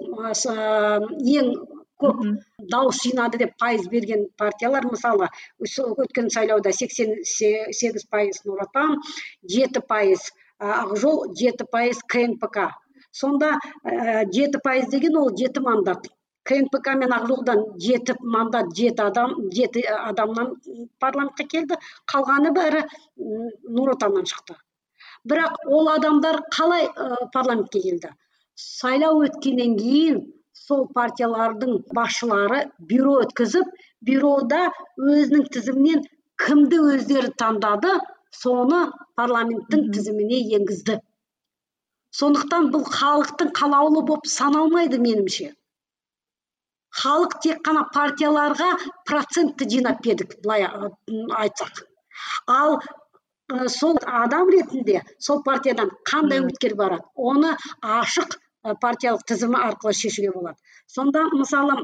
ең 1.39 1.51
көп 2.01 2.23
дауыс 2.71 3.01
жинады 3.03 3.39
деп 3.41 3.53
пайыз 3.61 3.85
берген 3.91 4.25
партиялар 4.37 4.87
мысалы 4.91 5.29
өткен 5.59 6.31
сайлауда 6.35 6.73
сексен 6.79 7.13
сегіз 7.25 8.07
пайыз 8.11 8.41
нұр 8.47 8.65
отан 8.67 8.97
жеті 9.55 9.83
пайыз 9.91 10.27
ақ 10.59 10.95
жол 10.99 11.23
жеті 11.35 11.65
пайыз 11.71 12.01
кнпк. 12.07 12.57
Сонда 13.11 13.55
жеті 14.35 14.59
пайыз 14.63 14.87
деген 14.91 15.17
ол 15.17 15.31
жеті 15.35 15.59
мандат. 15.59 16.07
Кнпк 16.43 16.87
мен 16.99 17.11
ақ 17.11 17.27
жолдан 17.27 17.63
жеті 17.79 18.15
мандат 18.21 18.75
жеті 18.75 19.01
адам 19.01 19.35
жеті 19.51 19.81
адамнан 19.87 20.55
парламентке 20.99 21.47
келді. 21.47 21.79
Қалғаны 22.11 22.51
бәрі 22.55 22.83
нұр 23.17 23.95
отаннан 23.95 24.27
шықты. 24.27 24.55
Бірақ 25.25 25.57
ол 25.65 25.89
адамдар 25.89 26.43
қалай 26.51 26.87
парламентке 27.33 27.81
келді? 27.81 28.13
Сайлау 28.63 29.23
өткеннен 29.27 29.75
кейін 29.79 30.19
сол 30.65 30.85
партиялардың 30.97 31.79
басшылары 31.97 32.61
бюро 32.91 33.15
өткізіп 33.25 33.73
бюрода 34.09 34.61
өзінің 35.13 35.49
тізімінен 35.55 36.05
кімді 36.45 36.79
өздері 36.93 37.33
таңдады 37.41 37.91
соны 38.39 38.79
парламенттің 39.19 39.91
тізіміне 39.95 40.39
енгізді. 40.59 40.97
Сондықтан 42.15 42.69
бұл 42.73 42.85
халықтың 42.95 43.51
қалаулы 43.59 44.03
болып 44.09 44.27
саналмайды 44.31 44.99
меніңше. 45.03 45.49
Халық 46.95 47.39
тек 47.43 47.59
қана 47.67 47.83
партияларға 47.95 48.69
процентті 49.09 49.67
жинап 49.73 49.99
бердік 50.05 50.37
былай 50.43 50.63
айтсақ. 51.43 51.83
Ал 52.47 52.79
сол 53.67 53.99
адам 54.21 54.49
ретінде 54.55 55.01
сол 55.19 55.43
партиядан 55.43 55.91
қандай 56.07 56.39
үміткер 56.45 56.77
барады? 56.79 57.03
Оны 57.15 57.51
ашық 57.99 58.39
партиялық 58.81 59.23
тізімі 59.29 59.61
арқылы 59.67 59.93
шешуге 59.93 60.31
болады. 60.35 60.57
Сонда 60.87 61.23
мысалы 61.33 61.77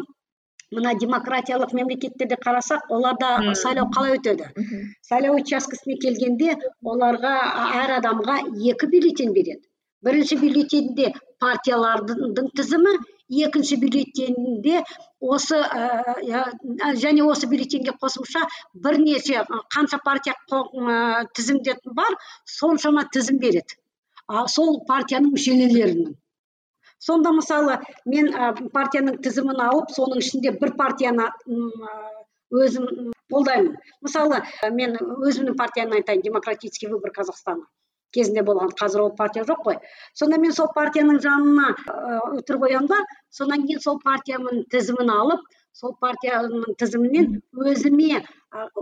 мына 0.72 0.94
демократиялық 0.96 1.74
мемлекеттерде 1.78 2.38
қарасақ 2.46 2.92
оларда 2.98 3.54
сайлау 3.62 3.90
қалай 3.96 4.18
өтеді? 4.18 4.48
Сайлау 5.08 5.40
учаскесіне 5.42 5.98
келгенде 6.04 6.56
оларға 6.94 7.34
әр 7.82 7.98
адамға 8.00 8.38
екі 8.74 8.92
бюллетень 8.94 9.34
береді. 9.36 9.66
Бірінші 10.02 10.38
бюллетеньде 10.42 11.12
партиялардың 11.44 12.48
тізімі 12.58 12.96
екінші 13.48 13.78
бюллетеньде 13.84 14.82
осы 15.20 15.60
ә, 15.60 16.40
және 17.04 17.28
осы 17.28 17.52
бюллетеньге 17.52 17.94
қосымша 18.02 18.48
бірнеше 18.74 19.44
қанша 19.76 20.00
партия 20.08 20.36
ә, 20.52 21.28
тізімде 21.36 21.78
бар 21.86 22.18
соншама 22.46 23.06
тізім 23.14 23.44
береді. 23.44 23.78
А 24.28 24.48
сол 24.48 24.82
партияның 24.88 25.36
мүшелерінің 25.36 26.16
сонда 27.02 27.34
мысалы 27.36 27.80
мен 28.06 28.32
партияның 28.76 29.20
тізімін 29.26 29.62
алып 29.68 29.92
соның 29.96 30.22
ішінде 30.24 30.54
бір 30.62 30.76
партияны 30.80 31.28
өзім 32.52 32.88
қолдаймын. 33.32 33.76
Мысалы 34.06 34.42
мен 34.80 34.98
өзімнің 35.00 35.56
партиямды 35.60 36.02
айтайын 36.02 36.26
демократический 36.26 36.92
выбор 36.92 37.14
казахстана 37.16 37.66
кезінде 38.16 38.44
болған 38.44 38.74
қазір 38.76 39.06
ол 39.06 39.14
партия 39.16 39.46
жоқ 39.48 39.64
қой. 39.66 39.78
Сонда 40.14 40.38
мен 40.38 40.52
сол 40.52 40.68
партияның 40.76 41.22
жанына 41.24 41.72
өтірік 42.40 42.66
қоямын 42.66 42.90
да 42.92 43.00
содан 43.32 43.66
кейін 43.68 43.80
сол 43.80 44.00
партияның 44.04 44.66
тізімін 44.74 45.14
алып 45.16 45.46
сол 45.72 45.96
партияның 46.04 46.76
тізімінен 46.82 47.40
өзіме 47.56 48.20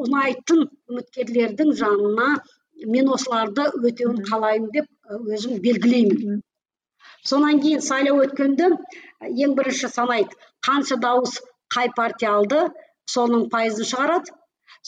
ұнайтын 0.02 0.66
үміткерлердің 0.90 1.76
жанына 1.78 2.30
мен 2.90 3.12
осыларды 3.14 3.70
өтеуін 3.78 4.24
қалаймын 4.26 4.72
деп 4.74 4.88
өзім 5.14 5.60
белгілеймін. 5.62 6.42
Сонан 7.26 7.60
кейін 7.64 7.82
сайлау 7.84 8.24
өткенде 8.26 8.70
ең 9.46 9.56
бірінші 9.60 9.90
санайды 9.92 10.38
қанша 10.68 11.00
дауыс 11.04 11.40
қай 11.76 11.92
партия 11.96 12.32
алды 12.38 12.62
соның 13.14 13.48
пайызын 13.54 13.88
шығарады. 13.92 14.34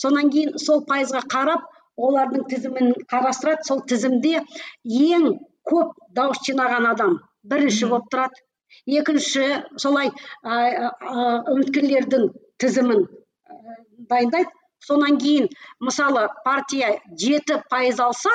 Сонан 0.01 0.29
кейін 0.33 0.57
сол 0.61 0.83
пайызға 0.89 1.21
қарап 1.33 1.65
олардың 1.97 2.45
тізімін 2.51 2.93
қарастырады. 3.11 3.65
Сол 3.67 3.81
тізімде 3.89 4.41
ең 4.85 5.27
көп 5.67 5.93
дауыс 6.15 6.41
жинаған 6.47 6.87
адам 6.93 7.19
бірінші 7.43 7.91
болып 7.91 8.07
тұрады. 8.13 8.41
Екінші 8.87 9.45
солай 9.83 10.11
үміткерлердің 10.45 12.29
тізімін 12.61 13.05
дайындайды. 14.09 14.49
Сонан 14.81 15.19
кейін 15.21 15.49
мысалы 15.85 16.27
партия 16.45 16.95
жеті 17.23 17.59
пайыз 17.69 17.99
алса 18.01 18.31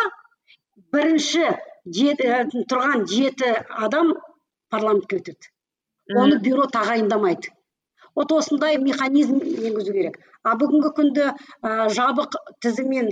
бірінші 0.95 1.49
тұрған 1.87 3.07
жеті 3.11 3.53
адам 3.70 4.14
парламентке 4.70 5.20
өтеді. 5.20 5.53
Оны 6.14 6.39
бюро 6.43 6.66
тағайындамайды. 6.70 7.51
Вот 8.14 8.32
осындай 8.32 8.78
механизм 8.78 9.39
енгізу 9.43 9.93
керек. 9.93 10.18
А 10.43 10.55
бүгінгі 10.57 10.93
күнде 10.97 11.26
ә, 11.62 11.89
жабық 11.93 12.37
тізіммен 12.62 13.11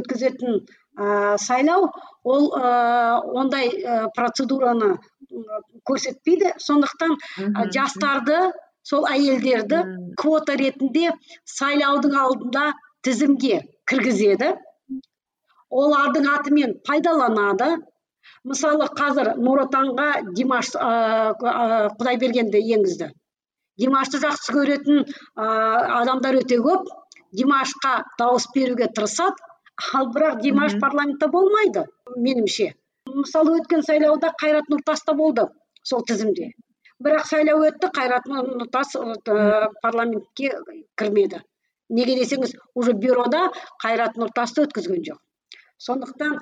өткізетін 0.00 0.62
ә, 0.96 1.36
сайлау 1.36 1.90
ол 2.22 2.48
ә, 2.54 3.20
ондай 3.20 3.68
ә, 3.68 4.08
процедураны 4.16 4.96
көрсетпейді. 5.84 6.54
Сондықтан 6.62 7.16
ә, 7.16 7.68
жастарды 7.74 8.38
сол 8.82 9.06
әйелдерді 9.10 9.82
квота 10.16 10.56
ретінде 10.56 11.10
сайлаудың 11.44 12.16
алдында 12.16 12.70
тізімге 13.04 13.64
кіргізеді. 13.90 14.54
Олардың 15.70 16.26
атымен 16.32 16.78
пайдаланады. 16.86 17.76
Мысалы 18.44 18.90
қазір 19.00 19.34
нұр 19.38 19.64
отанға 19.66 20.10
димаш 20.36 20.74
ыыы 20.76 21.88
құдайбергенді 21.98 22.62
енгізді 22.76 23.12
димашты 23.80 24.20
жақсы 24.22 24.54
көретін 24.54 25.04
ыыы 25.04 25.92
адамдар 26.00 26.40
өте 26.42 26.58
көп. 26.64 26.88
Димашқа 27.30 27.92
дауыс 28.18 28.48
беруге 28.54 28.88
тырысады. 28.90 29.38
Ал 29.94 30.10
бірақ 30.14 30.40
димаш 30.42 30.74
парламентте 30.82 31.28
болмайды 31.30 31.84
меніңше. 32.16 32.72
Мысалы 33.06 33.60
өткен 33.60 33.84
сайлауда 33.86 34.32
қайрат 34.40 34.68
нұртас 34.72 35.04
та 35.06 35.14
болды 35.14 35.46
сол 35.86 36.02
тізімде. 36.04 36.50
Бірақ 37.00 37.28
сайлау 37.30 37.62
өтті 37.68 37.92
қайрат 37.96 38.26
нұртас 38.28 38.96
парламентке 39.82 40.52
кірмеді. 40.98 41.40
Неге 41.88 42.18
десеңіз 42.18 42.56
уже 42.74 42.92
бюрода 42.92 43.46
қайрат 43.82 44.18
нұртасты 44.20 44.66
өткізген 44.66 45.06
жоқ. 45.06 45.22
Сондықтан 45.78 46.36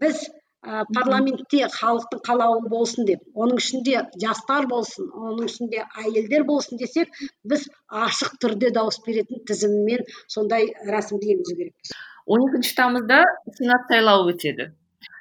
біз 0.00 0.24
ә, 0.60 0.84
парламентте 0.94 1.68
халықтың 1.72 2.20
қалауы 2.26 2.68
болсын 2.72 3.06
деп 3.08 3.22
оның 3.34 3.60
ішінде 3.62 4.02
жастар 4.24 4.66
болсын 4.70 5.08
оның 5.14 5.48
ішінде 5.48 5.84
әйелдер 6.04 6.44
болсын 6.48 6.80
десек 6.80 7.14
біз 7.52 7.68
ашық 8.06 8.36
түрде 8.44 8.72
дауыс 8.76 9.00
беретін 9.06 9.40
тізіммен 9.48 10.04
сондай 10.28 10.68
рәсімді 10.88 11.32
енгізу 11.36 11.56
керекпіз. 11.56 11.96
Он 12.26 12.44
екінші 12.48 12.76
тамызда 12.76 13.24
сенат 13.56 13.88
сайлауы 13.90 14.34
өтеді. 14.34 14.70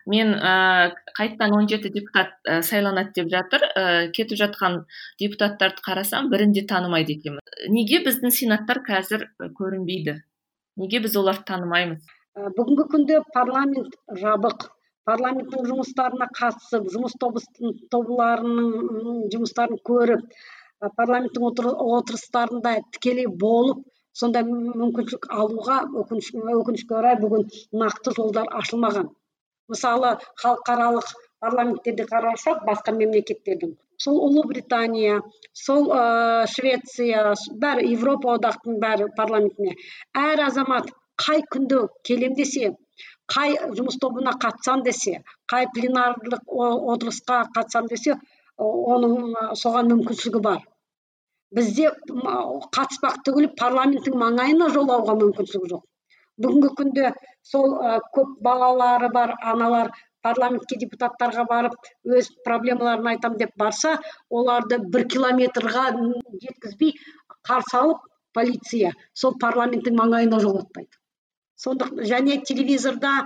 Мен 0.10 0.34
ә, 0.34 0.92
қайтадан 1.18 1.54
он 1.56 1.68
жеті 1.70 1.92
депутат 1.94 2.34
ә, 2.44 2.62
сайланады 2.66 3.14
деп 3.16 3.30
жатыр. 3.32 3.64
Ә, 3.78 3.84
кетіп 4.16 4.40
жатқан 4.42 4.82
депутаттарды 5.22 5.84
қарасам 5.86 6.32
бірін 6.34 6.56
де 6.56 6.66
танымайды 6.66 7.16
екенмін. 7.20 7.44
Неге 7.70 8.02
біздің 8.08 8.34
сенаттар 8.34 8.82
қазір 8.88 9.28
көрінбейді? 9.60 10.18
Неге 10.82 11.04
біз 11.06 11.16
оларды 11.22 11.46
танымаймыз? 11.52 12.02
Бүгінгі 12.58 12.88
күнде 12.92 13.22
парламент 13.36 13.96
жабық. 14.22 14.70
Парламенттің 15.10 15.68
жұмыстарына 15.72 16.30
қатысып 16.40 16.88
жұмыс 16.94 17.18
тобыларының 17.20 19.28
жұмыстарын 19.34 19.82
көріп 19.90 20.26
парламенттің 21.00 21.48
отырыстарында 22.00 22.76
тікелей 22.96 23.28
болып 23.46 23.84
сондай 24.20 24.44
мүмкіншілік 24.48 25.28
алуға 25.42 25.80
өкінішке 26.02 26.96
орай 27.00 27.18
бүгін 27.24 27.48
нақты 27.82 28.14
жолдар 28.18 28.48
ашылмаған. 28.62 29.10
Мысалы 29.72 30.16
халықаралық 30.42 31.12
парламенттерді 31.44 32.06
қарасақ 32.10 32.64
басқа 32.68 32.96
мемлекеттердің. 32.96 33.76
Сол 34.04 34.18
ұлыбритания 34.28 35.20
сол 35.54 35.92
ә, 35.94 36.48
швеция 36.54 37.36
бәрі 37.64 37.92
европа 37.94 38.36
одақтың 38.38 38.80
бәрі 38.84 39.10
парламентіне. 39.20 39.76
Әр 40.16 40.46
азамат 40.48 40.90
қай 41.26 41.44
күнде 41.54 41.86
келем 42.08 42.36
десе 42.40 42.74
қай 43.34 43.56
жұмыс 43.78 44.00
тобына 44.02 44.34
қатысам 44.44 44.84
десе 44.88 45.22
қай 45.52 45.68
пленарлық 45.76 46.54
отырысқа 46.94 47.44
қатысам 47.58 47.88
десе 47.92 48.18
оның 48.58 49.36
соған 49.62 49.92
мүмкіншілігі 49.94 50.42
бар. 50.48 50.66
Бізде 51.56 51.92
қатыспақ 52.78 53.22
түгіл 53.28 53.50
парламенттің 53.62 54.18
маңайына 54.24 54.70
жолауға 54.76 55.16
мүмкіншілігі 55.22 55.72
жоқ. 55.74 55.86
Бүгінгі 56.44 56.70
күнде 56.80 57.14
сол 57.52 57.74
көп 58.16 58.36
балалары 58.46 59.10
бар 59.16 59.36
аналар 59.54 59.92
парламентке 60.26 60.78
депутаттарға 60.84 61.46
барып 61.50 61.90
өз 62.20 62.30
проблемаларын 62.46 63.08
айтам 63.14 63.38
деп 63.42 63.52
барса 63.58 63.96
оларды 64.30 64.80
бір 64.96 65.08
километрға 65.16 65.86
жеткізбей 66.44 66.96
қарсы 67.50 67.78
алып 67.82 68.04
полиция 68.36 68.94
сол 69.14 69.38
парламенттің 69.42 69.96
маңайына 70.00 70.42
жолатпайды 70.44 70.92
және 71.60 72.40
телевизорда 72.48 73.26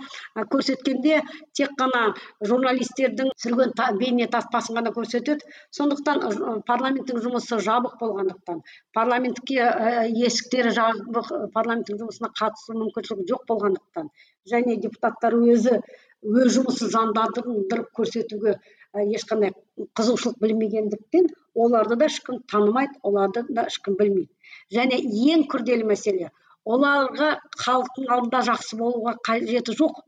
көрсеткенде 0.52 1.22
тек 1.54 1.74
қана 1.80 2.14
журналистердің 2.42 3.32
түсірген 3.38 3.74
бейне 4.00 4.28
таспасын 4.28 4.78
ғана 4.80 4.94
көрсетеді. 4.96 5.46
Сондықтан 5.72 6.64
парламенттің 6.68 7.22
жұмысы 7.26 7.60
жабық 7.62 8.00
болғандықтан 8.02 8.64
парламентке 8.94 9.60
ә, 9.62 10.08
есіктері 10.10 10.74
жабық 10.74 11.34
парламенттің 11.54 12.02
жұмысына 12.02 12.34
қатысу 12.40 12.78
мүмкіншілігі 12.80 13.30
жоқ 13.30 13.46
болғандықтан 13.48 14.10
және 14.50 14.80
депутаттар 14.82 15.36
өзі 15.38 15.80
өз 16.24 16.54
жұмысын 16.58 16.90
жандандырып 16.94 17.90
көрсетуге 17.98 18.58
ешқандай 18.94 19.52
қызығушылық 19.98 20.40
білмегендіктен 20.42 21.28
оларды 21.54 21.98
да 22.00 22.08
ешкім 22.10 22.40
танымайды 22.52 23.00
оларды 23.04 23.44
да 23.50 23.66
ешкім 23.68 23.98
білмейді. 24.00 24.30
Және 24.74 25.00
ең 25.34 25.46
күрделі 25.52 25.88
мәселе 25.90 26.30
оларға 26.66 27.30
халықтың 27.64 28.12
алдында 28.16 28.42
жақсы 28.50 28.78
болуға 28.80 29.16
қажеті 29.28 29.76
жоқ. 29.80 30.00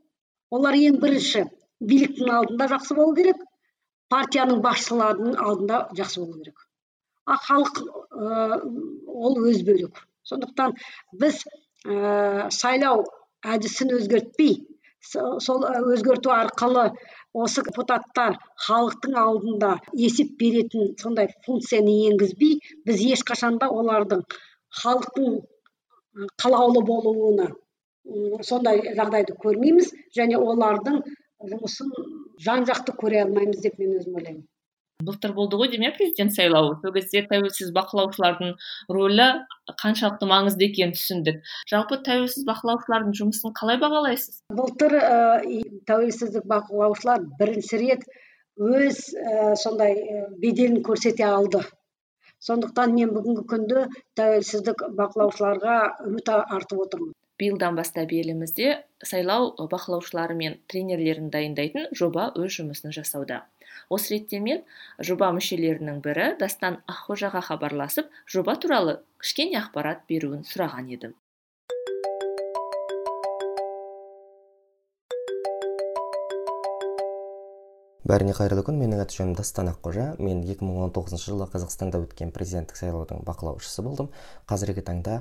Олар 0.56 0.78
ең 0.78 1.00
бірінші 1.02 1.44
биліктің 1.80 2.32
алдында 2.38 2.68
жақсы 2.72 2.96
болу 2.96 3.14
керек 3.18 3.42
партияның 4.12 4.62
басшыларының 4.64 5.36
алдында 5.42 5.82
жақсы 5.98 6.22
болу 6.22 6.38
керек. 6.40 6.62
А 7.26 7.36
халық 7.42 7.80
ә, 7.82 8.60
ол 9.06 9.40
өз 9.50 9.64
бөлек 9.66 10.00
сондықтан 10.30 10.76
біз 11.20 11.42
ә, 11.84 12.48
сайлау 12.54 13.04
әдісін 13.42 13.92
өзгертпей 13.98 14.60
сол 15.06 15.66
өзгерту 15.92 16.32
арқылы 16.34 16.86
осы 17.36 17.62
депутаттар 17.66 18.38
халықтың 18.66 19.18
алдында 19.22 19.74
есеп 20.04 20.32
беретін 20.40 20.94
сондай 21.02 21.28
функцияны 21.46 21.94
енгізбей 22.10 22.56
біз 22.88 23.02
ешқашанда 23.16 23.68
олардың 23.80 24.24
халықтың 24.82 25.36
қалаулы 26.42 26.82
болуына 26.86 27.50
сондай 28.46 28.82
жағдайды 28.96 29.36
көрмейміз 29.42 29.92
және 30.16 30.38
олардың 30.38 31.00
жұмысын 31.52 31.90
жан 32.42 32.66
жақты 32.68 32.94
көре 33.00 33.24
алмаймыз 33.24 33.62
деп 33.64 33.80
мен 33.82 33.96
өзім 33.98 34.20
ойлаймын. 34.20 34.44
Былтыр 35.04 35.34
болды 35.36 35.58
ғой 35.60 35.68
деймін 35.68 35.90
иә 35.90 35.96
президент 35.98 36.32
сайлауы. 36.32 36.78
Сол 36.80 36.92
кезде 36.94 37.20
тәуелсіз 37.28 37.72
бақылаушылардың 37.76 38.54
рөлі 38.96 39.26
қаншалықты 39.82 40.28
маңызды 40.30 40.70
екенін 40.70 40.94
түсіндік. 40.96 41.42
Жалпы 41.68 41.98
тәуелсіз 42.06 42.46
бақылаушылардың 42.48 43.12
жұмысын 43.18 43.52
қалай 43.58 43.76
бағалайсыз? 43.82 44.40
Былтыр 44.56 44.96
ә, 44.96 45.42
тәуелсіздік 45.90 46.48
бақылаушылар 46.48 47.26
бірінші 47.36 47.82
рет 47.82 48.08
өз 48.56 49.02
ә, 49.12 49.52
сондай 49.60 50.00
беделін 50.40 50.80
көрсете 50.86 51.28
алды. 51.28 51.60
Сондықтан 52.46 52.94
мен 52.96 53.12
бүгінгі 53.16 53.44
күнді 53.52 53.84
тәуелсіздік 54.18 54.86
бақылаушыларға 54.98 55.76
үміт 56.06 56.32
артып 56.36 56.82
отырмын. 56.86 57.14
Биылдан 57.40 57.76
бастап 57.76 58.12
елімізде 58.16 58.68
сайлау 59.04 59.50
бақылаушылары 59.72 60.36
мен 60.38 60.56
тренерлерін 60.72 61.28
дайындайтын 61.34 61.90
жоба 62.00 62.30
өз 62.38 62.56
жұмысын 62.60 62.94
жасауда. 62.96 63.42
Осы 63.92 64.14
ретте 64.14 64.40
мен 64.40 64.62
жоба 65.08 65.28
мүшелерінің 65.36 66.00
бірі 66.06 66.30
дастан 66.40 66.80
аққожаға 66.94 67.44
хабарласып 67.50 68.08
жоба 68.34 68.56
туралы 68.62 68.96
кішкене 69.20 69.60
ақпарат 69.60 70.06
беруін 70.08 70.48
сұраған 70.48 70.88
едім. 70.96 71.12
Бәріне 78.06 78.36
қайырлы 78.36 78.62
күн. 78.62 78.76
Менің 78.78 79.00
аты 79.02 79.16
жөнім 79.18 79.34
дастан 79.34 79.66
аққожа. 79.72 80.12
Мен 80.22 80.44
2019 80.46 81.18
жылы 81.18 81.48
қазақстанда 81.50 81.98
өткен 82.04 82.30
президенттік 82.30 82.78
сайлаудың 82.78 83.24
бақылаушысы 83.26 83.82
болдым. 83.82 84.12
Қазіргі 84.46 84.84
таңда 84.86 85.16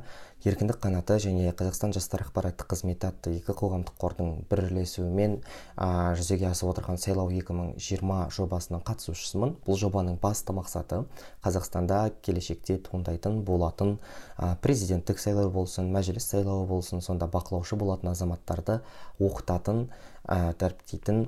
еркіндік 0.45 0.77
қанаты 0.83 1.17
және 1.23 1.49
қазақстан 1.57 1.95
жастар 1.95 2.21
ақпараттық 2.27 2.69
қызметі 2.69 3.09
атты 3.09 3.33
екі 3.39 3.55
қоғамдық 3.57 3.97
қордың 3.97 4.33
бірлесуімен 4.51 5.39
ә, 5.41 5.87
жүзеге 6.19 6.51
асып 6.51 6.69
отырған 6.75 7.01
сайлау 7.01 7.31
2020 7.33 8.29
жобасының 8.37 8.83
қатысушысымын. 8.85 9.55
Бұл 9.65 9.79
жобаның 9.81 10.19
басты 10.21 10.53
мақсаты 10.53 11.01
қазақстанда 11.45 12.11
келешекте 12.21 12.77
туындайтын 12.85 13.41
болатын 13.47 13.97
ә, 14.37 14.53
президенттік 14.61 15.17
сайлау 15.23 15.49
болсын 15.49 15.89
мәжіліс 15.95 16.29
сайлауы 16.35 16.67
болсын 16.69 17.01
сонда 17.01 17.25
бақылаушы 17.33 17.79
болатын 17.81 18.13
азаматтарды 18.13 18.77
оқытатын 19.17 19.87
ә, 20.29 20.53
дәріптейтін 20.59 21.25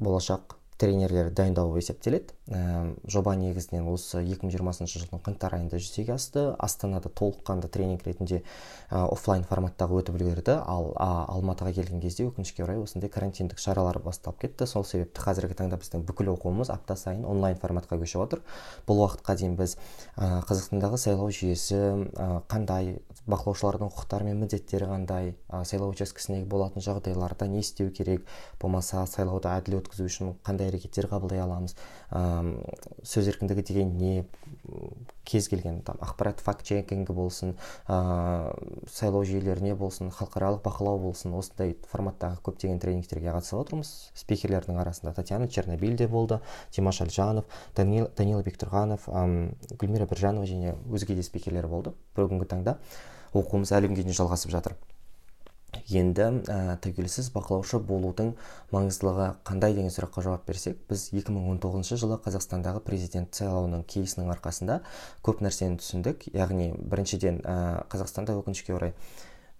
болашақ 0.00 0.44
тренерлер 0.82 1.30
дайындау 1.30 1.70
болып 1.70 1.84
есептеледі. 1.84 2.34
Ә, 2.50 2.94
жоба 3.06 3.36
негізінен 3.38 3.86
осы 3.92 4.18
2020 4.26 4.90
жылдың 4.90 5.20
қаңтар 5.22 5.54
айында 5.58 5.78
жүзеге 5.78 6.16
асты. 6.16 6.42
Астанада 6.58 7.08
толыққанды 7.08 7.70
тренинг 7.70 8.02
ретінде 8.06 8.40
ә, 8.90 9.04
офлайн 9.04 9.46
форматтағы 9.46 10.00
өтіп 10.00 10.18
үлгерді. 10.18 10.56
Ал 10.58 10.90
а, 10.96 11.24
алматыға 11.36 11.70
келген 11.76 12.02
кезде 12.02 12.26
өкінішке 12.26 12.64
орай 12.66 12.82
осындай 12.82 13.12
карантиндік 13.14 13.62
шаралар 13.62 14.00
басталып 14.02 14.42
кетті. 14.42 14.66
Сол 14.66 14.82
себепті 14.88 15.22
қазіргі 15.22 15.54
таңда 15.60 15.78
біздің 15.78 16.02
бүкіл 16.08 16.32
оқуымыз 16.34 16.72
апта 16.74 16.98
сайын 16.98 17.22
онлайн 17.30 17.60
форматқа 17.62 18.00
көшіп 18.02 18.26
отыр. 18.26 18.42
Бұл 18.88 19.04
уақытқа 19.04 19.38
дейін 19.38 19.54
біз 19.60 19.76
ә, 20.16 20.42
қазақстандағы 20.50 20.98
сайлау 20.98 21.30
жүйесі 21.30 21.78
ә, 21.78 22.42
қандай 22.50 22.96
бақылаушылардың 23.30 23.92
құқықтары 23.92 24.26
мен 24.26 24.42
міндеттері 24.42 24.90
қандай 24.90 25.32
ә, 25.46 25.62
сайлау 25.68 25.92
учаскесіндегі 25.94 26.48
болатын 26.50 26.82
жағдайларда 26.82 27.46
не 27.46 27.62
істеу 27.62 27.92
керек 27.94 28.26
болмаса 28.60 29.04
сайлауды 29.06 29.52
әділ 29.52 29.78
өткізу 29.78 30.08
үшін 30.10 30.32
қандай 30.42 30.71
әрекеттер 30.72 31.08
қабылдай 31.12 31.42
аламыз. 31.44 31.76
Ә, 32.10 32.42
сөз 33.06 33.28
еркіндігі 33.30 33.64
деген 33.68 33.94
не 34.00 34.24
кез 35.28 35.48
келген 35.48 35.80
там 35.86 36.00
ақпарат 36.02 36.42
факт 36.42 36.66
чекингі 36.66 37.14
болсын 37.14 37.54
ә, 37.86 38.52
сайлау 38.90 39.24
жүйелеріне 39.28 39.76
болсын 39.78 40.10
халықаралық 40.12 40.62
бақылау 40.64 40.98
болсын 41.02 41.34
осындай 41.38 41.76
форматтағы 41.92 42.42
көптеген 42.42 42.80
тренингтерге 42.82 43.32
қатысып 43.32 43.62
отырмыз. 43.62 43.92
Спикерлердің 44.18 44.80
арасында 44.82 45.14
татьяна 45.16 45.48
чернобиль 45.48 45.96
де 45.96 46.08
болды 46.08 46.40
димаш 46.74 47.02
әлжанов 47.06 47.46
данил, 47.76 48.10
данила 48.16 48.42
бектұрғанов 48.42 49.08
гүлмира 49.78 50.08
біржанова 50.10 50.48
және 50.48 50.76
өзге 50.90 51.16
де 51.18 51.26
спикерлер 51.26 51.68
болды 51.68 51.94
бүгінгі 52.16 52.50
таңда. 52.56 52.78
Оқуымыз 53.32 53.72
әлі 53.72 53.92
күнге 53.92 54.04
дейін 54.04 54.18
жалғасып 54.18 54.52
жатыр. 54.52 54.76
Енді 55.92 56.26
ә, 56.52 56.76
тәуелсіз 56.84 57.30
бақылаушы 57.34 57.80
болудың 57.88 58.32
маңыздылығы 58.74 59.28
қандай 59.48 59.76
деген 59.76 59.92
сұраққа 59.92 60.24
жауап 60.26 60.46
берсек 60.48 60.80
біз 60.90 61.08
2019 61.16 61.96
жылы 62.00 62.18
қазақстандағы 62.24 62.82
президент 62.86 63.34
сайлауының 63.36 63.84
кейсінің 63.88 64.32
арқасында 64.36 64.80
көп 65.26 65.44
нәрсені 65.44 65.80
түсіндік. 65.82 66.28
Яғни 66.36 66.72
біріншіден 66.76 67.40
ә, 67.44 67.56
қазақстанда 67.92 68.36
өкінішке 68.40 68.76
орай 68.76 68.92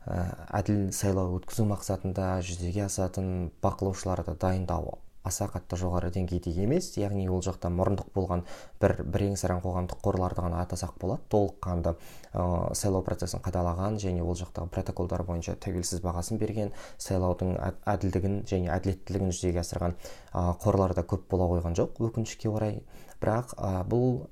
ә, 0.06 0.26
әділ 0.60 0.90
сайлау 0.96 1.38
өткізу 1.38 1.66
мақсатында 1.70 2.34
жүзеге 2.44 2.86
асатын 2.88 3.50
бақылаушыларды 3.64 4.36
дайындау 4.40 4.98
аса 5.24 5.46
қатты 5.52 5.78
жоғары 5.80 6.10
деңгейде 6.14 6.52
емес 6.64 6.92
яғни 6.98 7.28
ол 7.30 7.42
жақта 7.44 7.70
мұрындық 7.72 8.12
болған 8.14 8.44
бір 8.82 8.96
бірең 9.04 9.36
сараң 9.38 9.62
қоғамдық 9.64 10.02
қорларды 10.04 10.42
ғана 10.44 10.62
атасақ 10.66 10.96
болады 11.00 11.22
толыққанды 11.32 11.94
ә, 11.94 12.74
сайлау 12.74 13.04
процесін 13.06 13.42
қадағалаған 13.44 13.98
және 14.02 14.22
ол 14.22 14.36
жақтағы 14.38 14.70
протоколдар 14.74 15.22
бойынша 15.28 15.56
тәуелсіз 15.62 16.02
бағасын 16.02 16.40
берген 16.42 16.72
сайлаудың 16.98 17.54
әділдігін 17.94 18.42
және 18.50 18.72
әділеттілігін 18.76 19.30
жүзеге 19.32 19.62
асырған 19.62 19.94
ә, 20.32 20.54
қорлар 20.62 20.96
да 20.98 21.06
көп 21.06 21.28
бола 21.30 21.50
қойған 21.52 21.78
жоқ 21.78 22.02
өкінішке 22.08 22.50
орай. 22.50 22.82
Бірақ 23.22 23.54
ә, 23.54 23.84
бұл 23.86 24.24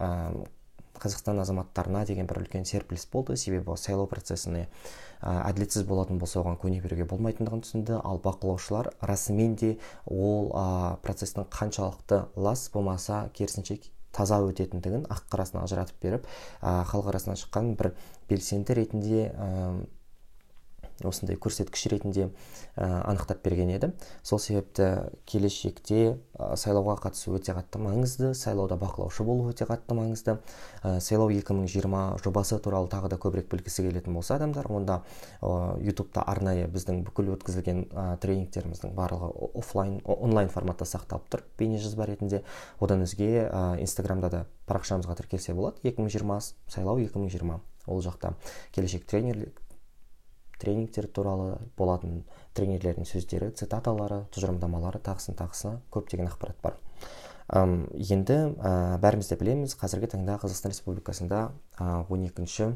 қазақстан 1.01 1.41
азаматтарына 1.41 2.05
деген 2.09 2.28
бір 2.28 2.43
үлкен 2.43 2.66
серпіліс 2.68 3.07
болды. 3.12 3.36
Себебі 3.36 3.76
сайлау 3.78 4.09
процесіне 4.11 4.66
әділетсіз 5.20 5.84
болатын 5.88 6.18
болса 6.20 6.40
оған 6.40 6.58
көне 6.60 6.80
беруге 6.82 7.06
болмайтындығын 7.10 7.64
түсінді. 7.66 8.00
Ал 8.04 8.20
бақылаушылар 8.24 8.92
расымен 9.04 9.56
де 9.60 9.76
ол 10.06 10.50
ә, 10.54 10.96
процестің 11.04 11.48
қаншалықты 11.52 12.24
лас 12.36 12.68
болмаса 12.72 13.28
керісінше 13.36 13.80
таза 14.16 14.40
өтетіндігін 14.42 15.06
ақ 15.12 15.28
қарасын 15.30 15.60
ажыратып 15.62 16.02
беріп 16.02 16.26
халық 16.60 17.12
арасынан 17.12 17.38
шыққан 17.38 17.74
бір 17.78 17.92
белсенді 18.30 18.74
ретінде 18.80 19.28
осындай 21.07 21.36
көрсеткіш 21.40 21.86
ретінде 21.92 22.28
ә, 22.76 22.86
анықтап 23.09 23.42
берген 23.44 23.70
еді. 23.72 23.92
Сол 24.22 24.40
себепті 24.42 25.11
келешекте 25.28 26.18
ә, 26.36 26.57
сайлауға 26.61 26.96
қатысу 27.07 27.34
өте 27.36 27.55
қатты 27.57 27.80
маңызды 27.82 28.32
сайлауда 28.34 28.76
бақылаушы 28.80 29.24
болу 29.24 29.48
өте 29.51 29.66
қатты 29.68 29.96
маңызды. 29.96 30.38
Ә, 30.82 31.01
сайлау 31.01 31.30
2020 31.32 32.20
жобасы 32.24 32.59
туралы 32.61 32.90
тағы 32.92 33.12
да 33.12 33.20
көбірек 33.20 33.51
білгісі 33.53 33.86
келетін 33.88 34.16
болса 34.16 34.36
адамдар 34.36 34.70
онда 34.70 35.01
ә, 35.40 35.78
ютубта 35.84 36.24
арнайы 36.26 36.68
біздің 36.70 37.03
бүкіл 37.09 37.34
өткізілген 37.36 37.86
ә, 37.90 38.07
тренингтеріміздің 38.22 38.94
барлығы 38.96 39.32
офлайн 39.61 39.98
онлайн 40.05 40.53
форматта 40.53 40.88
сақталып 40.88 41.28
тұр 41.32 41.44
бейнежазба 41.59 42.07
ретінде. 42.11 42.44
Одан 42.80 43.05
өзге 43.07 43.46
ә, 43.48 43.80
инстаграмда 43.80 44.30
да 44.30 44.44
парақшамызға 44.68 45.16
тіркелсе 45.18 45.55
болады. 45.55 45.80
2020 45.82 46.55
сайлау 46.68 47.01
2020 47.01 47.61
ол 47.86 48.03
жақта. 48.03 48.34
Келешек 48.72 49.07
тренер 49.07 49.48
тренингтер 50.61 51.08
туралы 51.08 51.56
болатын 51.78 52.22
тренерлердің 52.54 53.08
сөздері 53.08 53.50
цитаталары 53.56 54.24
тұжырымдамалары 54.34 55.00
тағысын 55.02 55.38
тағысы 55.38 55.78
көптеген 55.94 56.28
ақпарат 56.30 56.61
бар. 56.62 56.76
Үм, 57.50 57.88
енді 57.98 58.36
ә, 58.61 58.98
бәріміз 59.02 59.32
де 59.32 59.40
білеміз 59.40 59.74
қазіргі 59.80 60.12
таңда 60.12 60.36
қазақстан 60.42 60.70
республикасында 60.74 61.48
он 61.80 62.28
екінші 62.28 62.74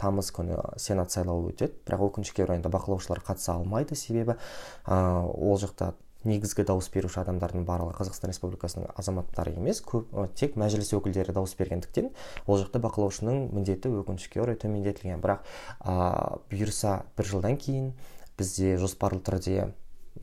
тамыз 0.00 0.30
күні 0.34 0.56
сенат 0.80 1.12
сайлауы 1.14 1.52
өтеді. 1.52 1.76
Бірақ 1.86 2.08
өкінішке 2.08 2.46
орай 2.46 2.62
бақылаушылар 2.64 3.20
қатыса 3.26 3.54
алмайды. 3.58 3.94
Себебі 3.94 4.38
ә, 4.86 4.96
ол 5.22 5.58
жақта 5.60 5.92
негізгі 6.24 6.64
дауыс 6.68 6.88
беруші 6.92 7.20
адамдардың 7.22 7.64
барлығы 7.68 7.94
қазақстан 7.98 8.32
республикасының 8.32 8.90
азаматтары 8.96 9.54
емес 9.54 9.80
көп 9.84 10.12
тек 10.38 10.56
мәжіліс 10.60 10.94
өкілдері 10.96 11.34
дауыс 11.36 11.54
бергендіктен 11.58 12.10
ол 12.46 12.60
жақта 12.60 12.80
бақылаушының 12.84 13.50
міндеті 13.54 13.92
өкінішке 14.00 14.42
орай 14.42 14.56
төмендетілген. 14.60 15.20
Бірақ 15.24 15.44
ә, 15.84 16.40
бұйырса 16.50 17.02
бір 17.16 17.30
жылдан 17.32 17.58
кейін 17.60 17.92
бізде 18.38 18.76
жоспарлы 18.80 19.20
түрде 19.24 19.68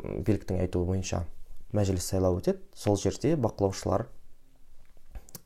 биліктің 0.02 0.64
айтуы 0.66 0.88
бойынша 0.89 1.26
мәжіліс 1.76 2.10
сайлауы 2.12 2.41
өтеді. 2.41 2.60
Сол 2.76 2.97
жерде 2.99 3.36
бақылаушылар 3.39 4.08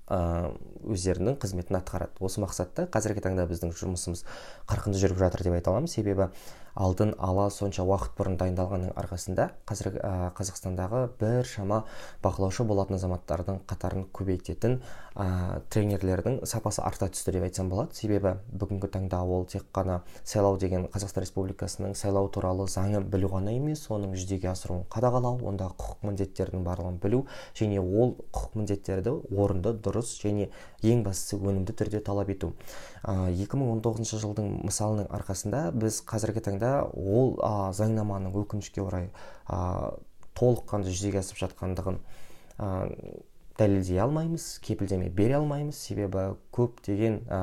өздерінің 0.05 1.39
қызметін 1.41 1.79
атқарады. 1.79 2.13
Осы 2.21 2.41
мақсатта 2.43 2.85
қазіргі 2.93 3.23
таңда 3.25 3.47
біздің 3.49 3.71
жұмысымыз 3.73 4.21
қарқынды 4.69 5.01
жүріп 5.01 5.17
жатыр 5.17 5.41
деп 5.47 5.55
айта 5.57 5.71
аламын. 5.73 5.89
Себебі 5.89 6.29
алдын 6.75 7.13
ала 7.23 7.47
сонша 7.53 7.85
уақыт 7.87 8.17
бұрын 8.17 8.35
дайындалғанның 8.39 8.91
арқасында 8.99 9.47
қазір 9.69 9.95
ә, 9.95 10.11
қазақстандағы 10.35 11.05
біршама 11.21 11.83
бақылаушы 12.23 12.65
болатын 12.67 12.97
азаматтардың 12.97 13.61
қатарын 13.69 14.07
көбейтетін 14.15 14.81
ә, 15.15 15.61
тренерлердің 15.71 16.41
сапасы 16.43 16.83
арта 16.83 17.07
түсті 17.07 17.31
деп 17.37 17.45
айтсам 17.47 17.69
болады. 17.71 17.95
Себебі 17.95 18.35
бүгінгі 18.51 18.89
таңда 18.91 19.21
ол 19.23 19.45
тек 19.47 19.63
қана 19.75 20.01
сайлау 20.23 20.59
деген 20.59 20.89
қазақстан 20.91 21.23
республикасының 21.23 21.95
сайлау 21.95 22.27
туралы 22.27 22.67
заңы 22.67 22.99
білу 23.07 23.31
ғана 23.31 23.55
емес 23.55 23.85
оның 23.87 24.17
жүзеге 24.19 24.51
асыруын 24.51 24.83
қадағалау 24.91 25.39
ондағы 25.47 25.79
құқық 25.79 26.03
міндеттердің 26.09 26.67
барлығын 26.67 26.99
білу 27.03 27.23
және 27.55 27.79
ол 27.79 28.17
құқық 28.35 28.59
міндеттерді 28.59 29.15
орынды 29.31 29.75
дұрыс 29.79 30.17
және 30.19 30.49
ең 30.83 31.05
бастысы 31.07 31.39
өнімді 31.39 31.73
түрде 31.79 32.03
талап 32.03 32.29
ету. 32.35 32.51
Ә, 33.05 33.31
2019 33.31 34.19
жылдың 34.19 34.51
мысалының 34.67 35.09
арқасында 35.15 35.69
біз 35.77 36.01
қазіргі 36.09 36.43
таңда 36.45 36.64
ол 36.91 37.35
ә, 37.39 37.71
заңнаманың 37.77 38.35
өкінішке 38.43 38.83
орай 38.83 39.09
толыққанды 40.35 40.91
жүзеге 40.91 41.21
асып 41.21 41.39
жатқандығын 41.43 42.01
дәлелдей 43.59 43.99
алмаймыз 44.03 44.59
кепілдеме 44.65 45.09
бере 45.09 45.37
алмаймыз. 45.39 45.77
Себебі 45.79 46.33
көптеген 46.55 47.21
ә, 47.31 47.41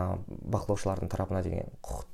бақылаушылардың 0.53 1.09
тарапына 1.13 1.41
деген 1.45 1.73
құқықтық 1.81 2.12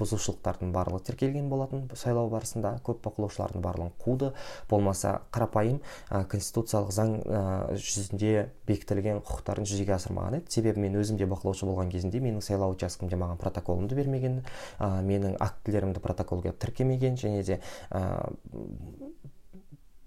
бұзушылықтардың 0.00 0.72
барлығы 0.74 1.04
тіркелген 1.10 1.48
болатын. 1.50 1.86
Сайлау 1.96 2.30
барысында 2.32 2.76
көп 2.86 3.02
бақылаушылардың 3.06 3.64
барлығын 3.64 3.92
қуды. 4.02 4.32
Болмаса 4.70 5.20
қарапайым 5.34 5.80
ә, 6.10 6.24
конституциялық 6.30 6.92
заң 6.94 7.14
ә, 7.24 7.42
жүзінде 7.76 8.48
бекітілген 8.68 9.22
құқықтарын 9.24 9.68
жүзеге 9.68 9.96
асырмаған 9.96 10.40
еді. 10.40 10.52
Себебі 10.52 10.84
мен 10.84 10.98
өзім 11.00 11.20
де 11.20 11.28
бақылаушы 11.30 11.68
болған 11.68 11.92
кезінде 11.92 12.20
менің 12.24 12.44
сайлау 12.44 12.76
учаскемде 12.76 13.18
маған 13.20 13.40
протоколымды 13.40 13.98
бермеген 13.98 14.42
ә, 14.78 14.90
менің 15.06 15.38
актілерімді 15.40 16.02
протоколға 16.04 16.52
тіркемеген 16.60 17.16
және 17.20 17.42
де 17.46 17.60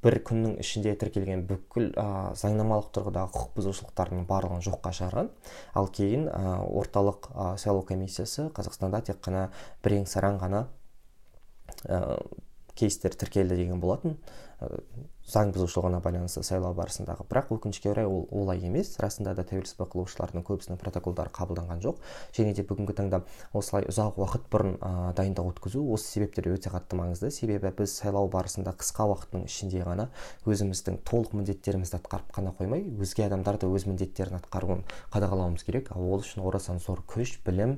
бір 0.03 0.19
күннің 0.27 0.57
ішінде 0.63 0.93
тіркелген 0.99 1.43
бүкіл 1.49 1.89
ә, 1.99 2.05
заңнамалық 2.39 2.89
тұрғыдағы 2.95 3.33
құқық 3.35 3.55
бұзушылықтардың 3.57 4.25
барлығын 4.29 4.63
жоққа 4.63 4.93
шығарған. 4.95 5.31
Ал 5.75 5.89
кейін 5.95 6.27
ә, 6.31 6.53
орталық 6.81 7.29
ә, 7.33 7.47
сайлау 7.59 7.83
комиссиясы 7.87 8.47
қазақстанда 8.55 9.03
тек 9.09 9.19
қана 9.25 9.49
бірең 9.83 10.07
сараң 10.07 10.39
ғана 10.39 10.65
ә, 11.83 12.19
кейстер 12.79 13.17
тіркелді 13.19 13.59
деген 13.59 13.83
болатын. 13.83 14.15
Заң 15.29 15.51
бұзушылығына 15.53 15.99
байланысты 16.01 16.41
сайлау 16.45 16.73
барысындағы 16.77 17.25
бірақ 17.29 17.51
өкінішке 17.53 17.91
орай 17.91 18.07
ол 18.09 18.25
олай 18.33 18.63
емес. 18.65 18.95
Расында 19.01 19.35
да 19.37 19.43
тәуелсіз 19.45 19.77
бақылаушылардың 19.77 20.45
көбісінің 20.47 20.79
протоколдары 20.81 21.29
қабылданған 21.35 21.83
жоқ. 21.83 21.99
Және 22.33 22.55
де 22.57 22.65
бүгінгі 22.65 22.95
таңда 22.97 23.21
осылай 23.53 23.85
ұзақ 23.91 24.17
уақыт 24.17 24.49
бұрын 24.49 24.75
ә, 24.81 25.13
дайындық 25.19 25.51
өткізу 25.53 25.83
осы 25.93 26.09
себептер 26.15 26.49
өте 26.49 26.73
қатты 26.73 26.97
маңызды. 26.97 27.29
Себебі 27.29 27.69
біз 27.77 27.93
сайлау 27.99 28.29
барысында 28.33 28.73
қысқа 28.79 29.05
уақыттың 29.13 29.45
ішінде 29.45 29.85
ғана 29.85 30.09
өзіміздің 30.49 31.01
толық 31.05 31.37
міндеттерімізді 31.37 31.99
атқарып 32.01 32.33
қана 32.33 32.55
қоймай 32.57 32.87
өзге 32.97 33.27
адамдар 33.29 33.61
да 33.61 33.69
өз 33.69 33.85
міндеттерін 33.85 34.39
атқаруын 34.41 34.81
қадағалауымыз 35.13 35.65
керек. 35.67 35.93
Ол 35.93 36.23
үшін 36.23 36.41
орасан 36.41 36.81
зор 36.81 37.03
күш 37.05 37.37
білім 37.45 37.77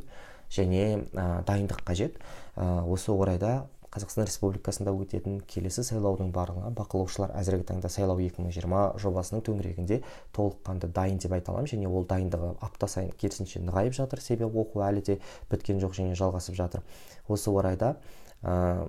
және 0.51 1.03
ә, 1.11 1.43
дайындық 1.47 1.83
қажет. 1.87 2.17
Ә, 2.55 2.83
осы 2.87 3.11
орайда 3.11 3.67
қазақстан 3.91 4.23
республикасында 4.29 4.93
өтетін 4.95 5.41
келесі 5.51 5.83
сайлаудың 5.83 6.29
барлығына 6.31 6.69
бақылаушылар 6.77 7.33
әзіргі 7.41 7.65
таңда 7.73 7.89
сайлау 7.91 8.21
2020 8.23 9.01
жобасының 9.03 9.43
төңірегінде 9.49 9.97
толыққанды 10.37 10.87
дайын 10.95 11.19
деп 11.19 11.35
айта 11.35 11.51
аламын 11.51 11.67
және 11.73 11.91
ол 11.91 12.07
дайындығы 12.07 12.53
апта 12.63 12.87
сайын 12.87 13.11
керісінше 13.19 13.59
нығайып 13.67 13.97
жатыр. 13.99 14.23
Себебі 14.23 14.63
оқу 14.63 14.85
әлі 14.87 15.03
де 15.03 15.19
біткен 15.51 15.83
жоқ 15.83 15.97
және 15.99 16.15
жалғасып 16.15 16.55
жатыр. 16.55 16.85
Осы 17.27 17.51
орайда 17.51 17.97
ә, 18.43 18.87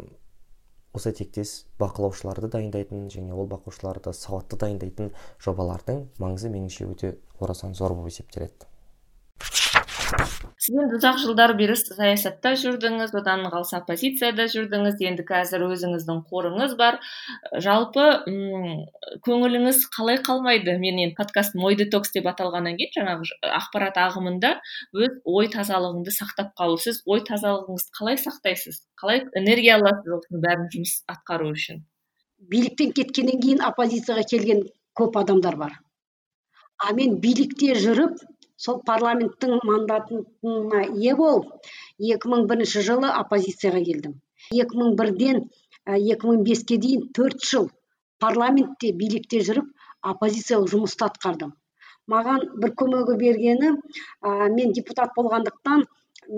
осы 0.95 1.11
тектес 1.19 1.65
бақылаушыларды 1.83 2.53
дайындайтын 2.55 3.09
және 3.11 3.35
ол 3.35 3.51
бақылаушыларды 3.51 4.15
сауатты 4.15 4.61
дайындайтын 4.61 5.11
жобалардың 5.43 6.05
маңызы 6.23 6.53
меніңше 6.55 6.87
өте 6.95 7.17
орасан 7.41 7.75
зор 7.75 7.99
болып 7.99 8.15
есептеледі. 8.15 8.71
Сіз 10.63 10.77
енді 10.79 10.97
ұзақ 10.99 11.19
жылдар 11.23 11.53
бері 11.59 11.75
саясатта 11.79 12.53
жүрдіңіз 12.61 13.15
одан 13.19 13.45
қалса 13.53 13.81
оппозицияда 13.81 14.47
жүрдіңіз. 14.53 15.01
Енді 15.09 15.25
қазір 15.27 15.65
өзіңіздің 15.67 16.23
қорыңыз 16.31 16.75
бар. 16.79 16.99
Жалпы 17.65 18.05
м 18.31 18.83
көңіліңіз 19.27 19.83
қалай 19.97 20.21
қалмайды? 20.23 20.77
Мен 20.83 21.01
енді 21.03 21.17
подкастым 21.19 21.65
ой 21.67 21.79
детокс 21.81 22.13
деп 22.15 22.29
аталғаннан 22.31 22.79
кейін 22.81 22.95
жаңағы 22.99 23.39
ақпарат 23.59 24.01
ағымында 24.05 24.53
өз 24.95 25.17
ой 25.25 25.51
тазалығыңды 25.55 26.15
сақтап 26.15 26.53
қалу 26.59 26.79
сіз 26.79 27.03
ой 27.07 27.25
тазалығыңызды 27.29 27.97
қалай 27.99 28.21
сақтайсыз? 28.23 28.83
Қалай 29.01 29.25
энергия 29.39 29.79
аласыз 29.81 30.19
осының 30.19 30.45
бәрін 30.45 30.69
жұмыс 30.75 30.99
атқару 31.11 31.51
үшін? 31.57 31.83
Биліктен 32.53 32.93
кеткеннен 32.95 33.41
кейін 33.43 33.65
оппозицияға 33.67 34.27
келген 34.31 34.67
көп 34.99 35.19
адамдар 35.19 35.57
бар. 35.57 35.81
А 36.83 36.93
мен 36.95 37.21
билікте 37.23 37.77
жүріп 37.79 38.19
сол 38.65 38.81
парламенттің 38.89 39.59
мандатына 39.69 40.83
ие 41.03 41.15
болып 41.19 41.71
екі 42.13 42.33
мың 42.33 42.47
бірінші 42.51 42.85
жылы 42.89 43.11
оппозицияға 43.23 43.85
келдім. 43.89 44.19
екі 44.63 44.79
мың 44.81 44.97
бірден 45.01 45.45
екі 45.87 46.29
мың 46.29 46.45
беске 46.49 46.79
дейін 46.85 47.09
төрт 47.19 47.43
жыл 47.53 47.71
парламентте 48.23 48.93
билікте 49.01 49.41
жүріп 49.49 49.71
оппозициялық 50.13 50.71
жұмысты 50.75 51.07
атқардым. 51.09 51.57
Маған 52.13 52.45
бір 52.63 52.75
көмегі 52.79 53.17
бергені 53.19 53.73
ә, 53.73 54.49
мен 54.55 54.73
депутат 54.79 55.13
болғандықтан 55.17 55.85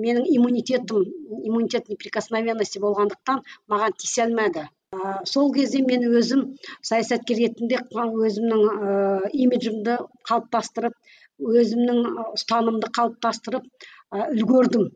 менің 0.04 0.28
иммунитетім 0.36 1.04
иммунитет 1.40 1.88
неприкосновенности 1.92 2.80
болғандықтан 2.84 3.40
маған 3.72 3.96
тиісе 4.00 4.24
алмады. 4.26 4.66
Ә, 4.94 5.24
сол 5.28 5.52
кезде 5.56 5.80
мен 5.88 6.04
өзім 6.08 6.44
саясаткер 6.82 7.40
ретінде 7.40 7.80
өзімнің 7.94 8.64
ә, 8.68 9.30
имиджімді 9.32 9.98
қалыптастырып 10.28 10.96
өзімнің 11.40 12.04
ұстанымды 12.34 12.90
қалыптастырып 12.98 13.64
үлгердім. 14.20 14.90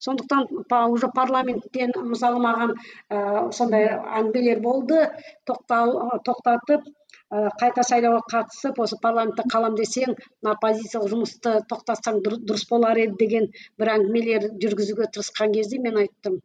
Сондықтан 0.00 0.46
уже 0.94 1.10
парламенттен 1.12 1.92
мысалы 2.08 2.40
маған 2.40 2.70
ә, 3.12 3.52
сондай 3.52 3.90
әңгімелер 3.92 4.62
болды. 4.64 5.02
Тоқтатып 5.50 6.88
қайта 7.30 7.84
сайлауға 7.86 8.22
қатысып 8.32 8.80
осы 8.82 8.96
парламентте 9.02 9.44
қалам 9.52 9.76
десең 9.78 10.16
мына 10.16 10.54
оппозициялық 10.56 11.12
жұмысты 11.12 11.52
тоқтатсаң 11.70 12.22
дұрыс 12.24 12.64
болар 12.70 12.98
еді 12.98 13.20
деген 13.20 13.46
бір 13.78 13.92
әңгімелер 13.92 14.48
жүргізуге 14.64 15.06
тырысқан 15.14 15.54
кезде 15.54 15.78
мен 15.84 16.00
айттым. 16.00 16.40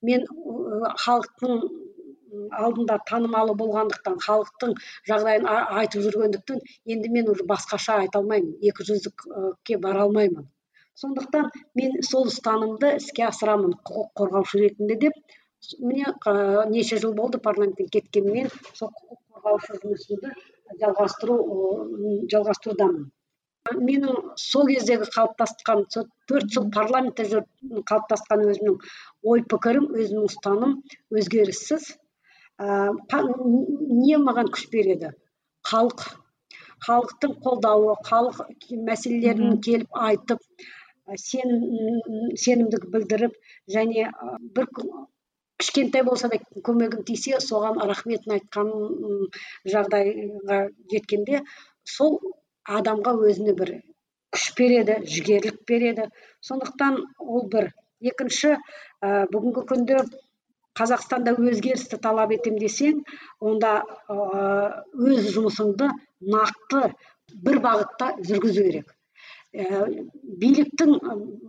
Мен 0.00 0.24
халықтың 1.04 1.60
алдында 2.64 2.98
танымалы 3.10 3.54
болғандықтан 3.60 4.18
халықтың 4.26 4.74
жағдайын 5.10 5.46
айтып 5.50 6.06
жүргендіктен 6.06 6.62
енді 6.94 7.10
мен 7.16 7.30
уже 7.32 7.46
басқаша 7.50 7.98
айта 8.04 8.20
алмаймын 8.22 8.56
екі 8.70 8.86
жүздікке 8.90 9.78
бара 9.84 10.06
алмаймын. 10.06 10.48
Сондықтан 11.00 11.50
мен 11.78 12.00
сол 12.06 12.28
ұстанымды 12.30 12.96
іске 13.00 13.26
асырамын 13.28 13.76
құқық 13.88 14.10
қорғаушы 14.20 14.64
ретінде 14.64 14.98
деп. 15.06 15.14
Міне 15.78 16.14
неше 16.72 16.98
жыл 17.00 17.14
болды 17.14 17.38
парламенттен 17.38 17.88
кеткенмен 17.94 18.50
сол 18.74 18.90
құқық 18.90 19.20
қорғаушы 19.36 19.80
жұмысымды 19.84 20.34
жалғастыру 20.82 21.38
жалғастырудамын. 22.34 23.08
Менің 23.76 24.20
сол 24.40 24.70
кездегі 24.70 25.08
қалыптасқан 25.14 25.82
сол 25.94 26.06
төрт 26.30 26.52
жыл 26.54 26.70
парламентте 26.74 27.26
жүріп 27.32 27.82
қалыптасқан 27.90 28.44
өзімнің 28.46 28.78
ой 29.32 29.42
пікірім 29.52 29.90
өзімнің 29.92 30.30
ұстаным 30.30 30.78
өзгеріссіз. 31.12 31.90
Не 32.60 34.18
маған 34.24 34.50
күш 34.54 34.66
береді. 34.72 35.12
Халық 35.70 36.04
халықтың 36.86 37.36
қолдауы 37.44 37.94
халық 38.08 38.42
мәселелерін 38.88 39.60
келіп 39.64 39.96
айтып 40.08 40.40
сен 41.20 41.56
сенімдік 42.44 42.86
білдіріп 42.92 43.34
және 43.74 44.06
бір 44.56 44.68
кішкентай 45.60 46.04
болса 46.08 46.30
да 46.32 46.40
көмегім 46.68 47.04
тисе 47.08 47.40
соған 47.44 47.80
рахметін 47.90 48.36
айтқан 48.38 48.70
жағдайға 49.74 50.60
жеткенде 50.94 51.42
сол 51.96 52.18
адамға 52.78 53.16
өзіне 53.28 53.56
бір 53.60 53.74
күш 54.36 54.50
береді 54.56 55.00
жігерлік 55.12 55.62
береді. 55.68 56.08
Сондықтан 56.40 57.00
ол 57.18 57.48
бір. 57.52 57.72
Екінші 58.00 58.54
ә, 58.56 59.26
бүгінгі 59.32 59.66
күнде 59.68 59.98
қазақстанда 60.78 61.34
өзгерісті 61.38 61.98
талап 62.02 62.32
етем 62.36 62.58
десең 62.60 63.02
онда 63.40 63.72
өз 64.10 65.30
жұмысыңды 65.34 65.90
нақты 66.34 66.82
бір 67.46 67.60
бағытта 67.64 68.14
жүргізу 68.26 68.66
керек. 68.66 68.94
Ә, 69.50 69.86
биліктің 70.42 70.92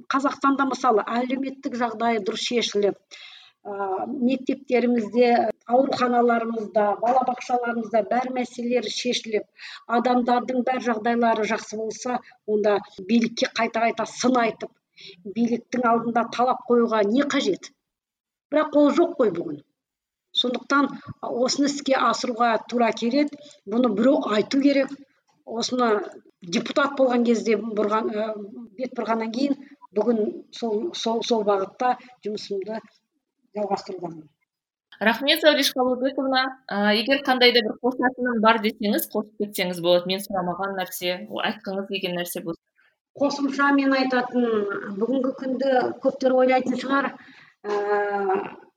қазақстанда 0.09 0.65
мысалы 0.71 1.03
әлеуметтік 1.05 1.75
жағдайы 1.77 2.23
дұрыс 2.25 2.47
шешіліп 2.49 2.95
ә, 2.97 4.07
мектептерімізде 4.09 5.27
ауруханаларымызда 5.69 6.85
балабақшаларымызда 7.03 8.01
бәр 8.09 8.31
мәселелері 8.37 8.93
шешіліп 8.95 9.67
адамдардың 9.99 10.65
бәр 10.69 10.81
жағдайлары 10.87 11.45
жақсы 11.51 11.77
болса 11.83 12.17
онда 12.47 12.79
билікке 13.11 13.51
қайта 13.59 13.85
қайта 13.85 14.07
сын 14.09 14.39
айтып 14.45 14.73
биліктің 15.37 15.85
алдында 15.93 16.25
талап 16.37 16.65
қоюға 16.71 17.03
не 17.11 17.29
қажет? 17.35 17.69
Бірақ 18.51 18.77
ол 18.81 18.89
жоқ 18.97 19.15
қой 19.19 19.31
бүгін. 19.37 19.61
Сондықтан 20.41 20.87
осыны 21.21 21.67
іске 21.67 21.95
асыруға 22.09 22.51
тура 22.69 22.91
келеді. 23.03 23.37
Бұны 23.67 23.91
біреу 23.95 24.21
айту 24.35 24.61
керек. 24.61 24.91
Осыны 25.45 25.89
депутат 26.41 26.97
болған 26.99 27.25
кезде 27.27 27.57
бұрған 27.57 28.11
бет 28.77 28.93
бұрғаннан 28.97 29.31
кейін 29.35 29.57
бүгін 29.95 30.21
сол 30.55 30.91
сол 30.95 31.23
сол 31.27 31.43
бағытта 31.47 31.97
жұмысымды 32.25 32.79
жалғастырудамын. 33.57 34.29
Рахмет 35.01 35.41
зауриш 35.41 35.71
қабылбековна. 35.73 36.41
Ә, 36.69 36.93
егер 36.93 37.23
қандай 37.25 37.53
да 37.55 37.63
бір 37.65 37.77
қосатыным 37.81 38.41
бар 38.43 38.59
десеңіз 38.61 39.07
қосып 39.09 39.39
кетсеңіз 39.41 39.79
болады. 39.81 40.07
Мен 40.11 40.21
сұрамаған 40.21 40.75
нәрсе 40.77 41.15
айтқыңыз 41.49 41.87
келген 41.89 42.19
нәрсе 42.19 42.43
болса. 42.45 42.61
Қосымша 43.19 43.71
мен 43.75 43.95
айтатын 43.97 44.45
бүгінгі 44.99 45.31
күнді 45.39 45.71
көптер 46.03 46.35
ойлайтын 46.43 46.77
шығар. 46.83 47.09
Э, 47.61 47.71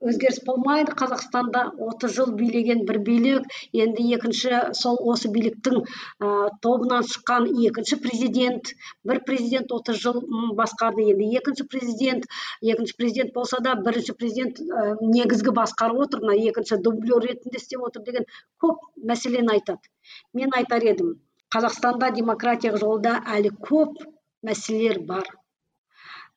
өзгеріс 0.05 0.39
болмайды. 0.45 0.93
Қазақстанда 1.01 1.61
30 1.85 2.11
жыл 2.17 2.33
билеген 2.41 2.83
бір 2.89 2.99
билік 3.07 3.47
енді 3.85 4.03
екінші 4.17 4.59
сол 4.81 4.99
осы 5.13 5.31
биліктің 5.37 5.79
ә, 5.81 6.33
тобынан 6.67 7.07
шыққан 7.13 7.47
екінші 7.69 7.97
президент 8.05 8.75
бір 9.11 9.23
президент 9.31 9.73
30 9.77 10.01
жыл 10.03 10.19
басқарды 10.59 11.07
енді 11.15 11.31
екінші 11.41 11.65
президент 11.77 12.29
екінші 12.75 12.97
президент 12.99 13.33
болса 13.39 13.63
да 13.65 13.75
бірінші 13.87 14.17
президент 14.21 14.61
ә, 14.61 14.99
негізгі 15.01 15.57
басқарып 15.61 16.05
отыр. 16.05 16.21
Мына 16.27 16.37
екінші 16.53 16.77
дублер 16.85 17.25
ретінде 17.25 17.63
істеп 17.63 17.89
отыр 17.89 18.05
деген 18.11 18.29
көп 18.61 18.85
мәселені 19.13 19.57
айтады. 19.57 19.89
Мен 20.35 20.53
айтар 20.61 20.85
едім 20.93 21.17
қазақстанда 21.57 22.13
демократия 22.21 22.77
жолда 22.77 23.17
әлі 23.39 23.57
көп 23.65 24.05
мәселелер 24.45 25.01
бар. 25.09 25.33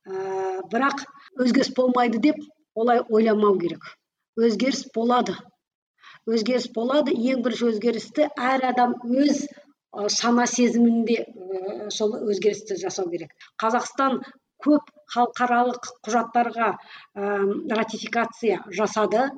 Ә, 0.08 0.64
бірақ 0.72 1.04
өзгеріс 1.44 1.72
болмайды 1.78 2.22
деп 2.24 2.42
олай 2.76 3.02
ойламау 3.10 3.58
керек. 3.60 3.84
Өзгеріс 4.38 4.86
болады. 4.96 5.36
Өзгеріс 6.28 6.68
болады. 6.76 7.14
Ең 7.14 7.42
бірінші 7.46 7.72
өзгерісті 7.72 8.28
әр 8.38 8.66
адам 8.72 8.96
өз 9.08 9.46
сана 10.14 10.46
сезімінде 10.52 11.24
сол 11.94 12.16
өзгерісті 12.20 12.78
жасау 12.82 13.10
керек. 13.10 13.32
Қазақстан 13.62 14.22
көп 14.64 14.90
халықаралық 15.14 15.90
құжаттарға 16.06 16.72
ратификация 17.80 18.62
жасады. 18.80 19.30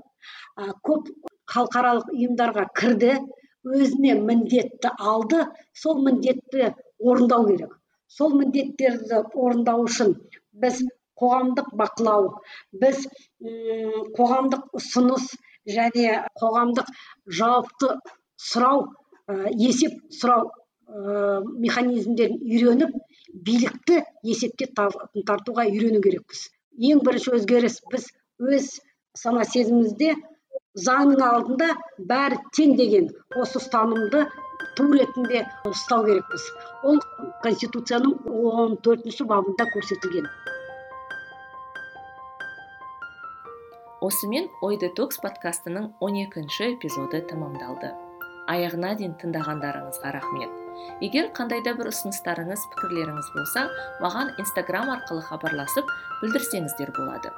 Көп 0.83 1.11
халықаралық 1.53 2.13
ұйымдарға 2.15 2.67
кірді. 2.75 3.17
Өзіне 3.63 4.15
міндетті 4.23 4.91
алды. 4.97 5.45
Сол 5.73 6.01
міндетті 6.05 6.73
орындау 6.99 7.47
керек. 7.47 7.75
Сол 8.07 8.33
міндеттерді 8.39 9.23
орындау 9.35 9.85
үшін 9.85 10.15
біз 10.63 10.81
қоғамдық 11.19 11.73
бақылау 11.81 12.29
біз 12.81 13.05
қоғамдық 14.17 14.79
ұсыныс 14.79 15.29
және 15.69 16.23
қоғамдық 16.41 16.89
жауапты 17.39 17.91
сұрау 18.49 18.87
есеп 19.67 19.99
сұрау 20.15 20.47
ә, 20.49 21.41
механизмдерін 21.65 22.39
үйреніп 22.41 22.95
билікті 23.45 24.01
есепке 24.23 24.69
тартуға 24.73 25.67
үйрену 25.69 26.01
керекпіз. 26.01 26.47
Ең 26.79 27.03
бірінші 27.05 27.35
өзгеріс 27.37 27.79
біз 27.91 28.07
өз 28.39 28.69
сана 29.19 29.45
сезімімізде 29.45 30.15
заңның 30.85 31.23
алдында 31.25 31.69
бәрі 32.11 32.39
тең 32.57 32.75
деген 32.79 33.09
осы 33.41 33.59
ұстанымды 33.61 34.25
ту 34.77 34.87
ретінде 34.93 35.43
ұстау 35.69 36.05
керекпіз. 36.07 36.45
Ол 36.87 37.01
конституцияның 37.43 38.15
он 38.53 38.77
төртінші 38.85 39.27
бабында 39.29 39.67
көрсетілген. 39.75 40.29
Осымен 43.99 44.47
ой 44.63 44.77
детокс 44.79 45.19
подкастының 45.19 45.89
12 45.99 46.21
екінші 46.29 46.69
эпизоды 46.73 47.19
тамамдалды 47.27 47.89
аяғына 48.49 48.93
дейін 48.97 49.13
тыңдағандарыңызға 49.19 50.11
рахмет. 50.15 50.53
Егер 51.03 51.27
қандай 51.35 51.59
да 51.65 51.75
бір 51.77 51.91
ұсыныстарыңыз 51.91 52.63
пікірлеріңіз 52.71 53.29
болса 53.35 53.65
маған 54.01 54.31
инстаграм 54.41 54.89
арқылы 54.95 55.21
хабарласып 55.27 55.91
білдірсеңіздер 56.21 56.93
болады. 56.95 57.33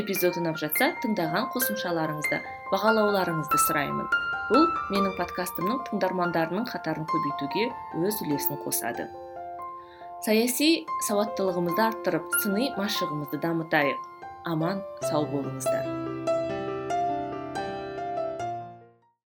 Эпизод 0.00 0.38
ұнап 0.40 0.56
жатса 0.58 0.94
тыңдаған 1.04 1.50
қосымшаларыңызды 1.52 2.40
бағалауларыңызды 2.72 3.60
сұраймын. 3.68 4.08
Бұл 4.48 4.64
менің 4.94 5.12
подкастымның 5.18 5.82
тыңдармандарының 5.90 6.64
қатарын 6.72 7.04
көбейтуге 7.12 7.68
өз 8.00 8.22
үлесін 8.24 8.58
қосады. 8.64 9.10
Саяси 10.24 10.86
сауаттылығымызды 11.08 11.84
арттырып 11.84 12.40
сыни 12.40 12.72
машығымызды 12.78 13.42
дамытайық. 13.42 14.11
Аман 14.44 14.82
сау 15.08 15.26
болыңыздар 15.32 16.11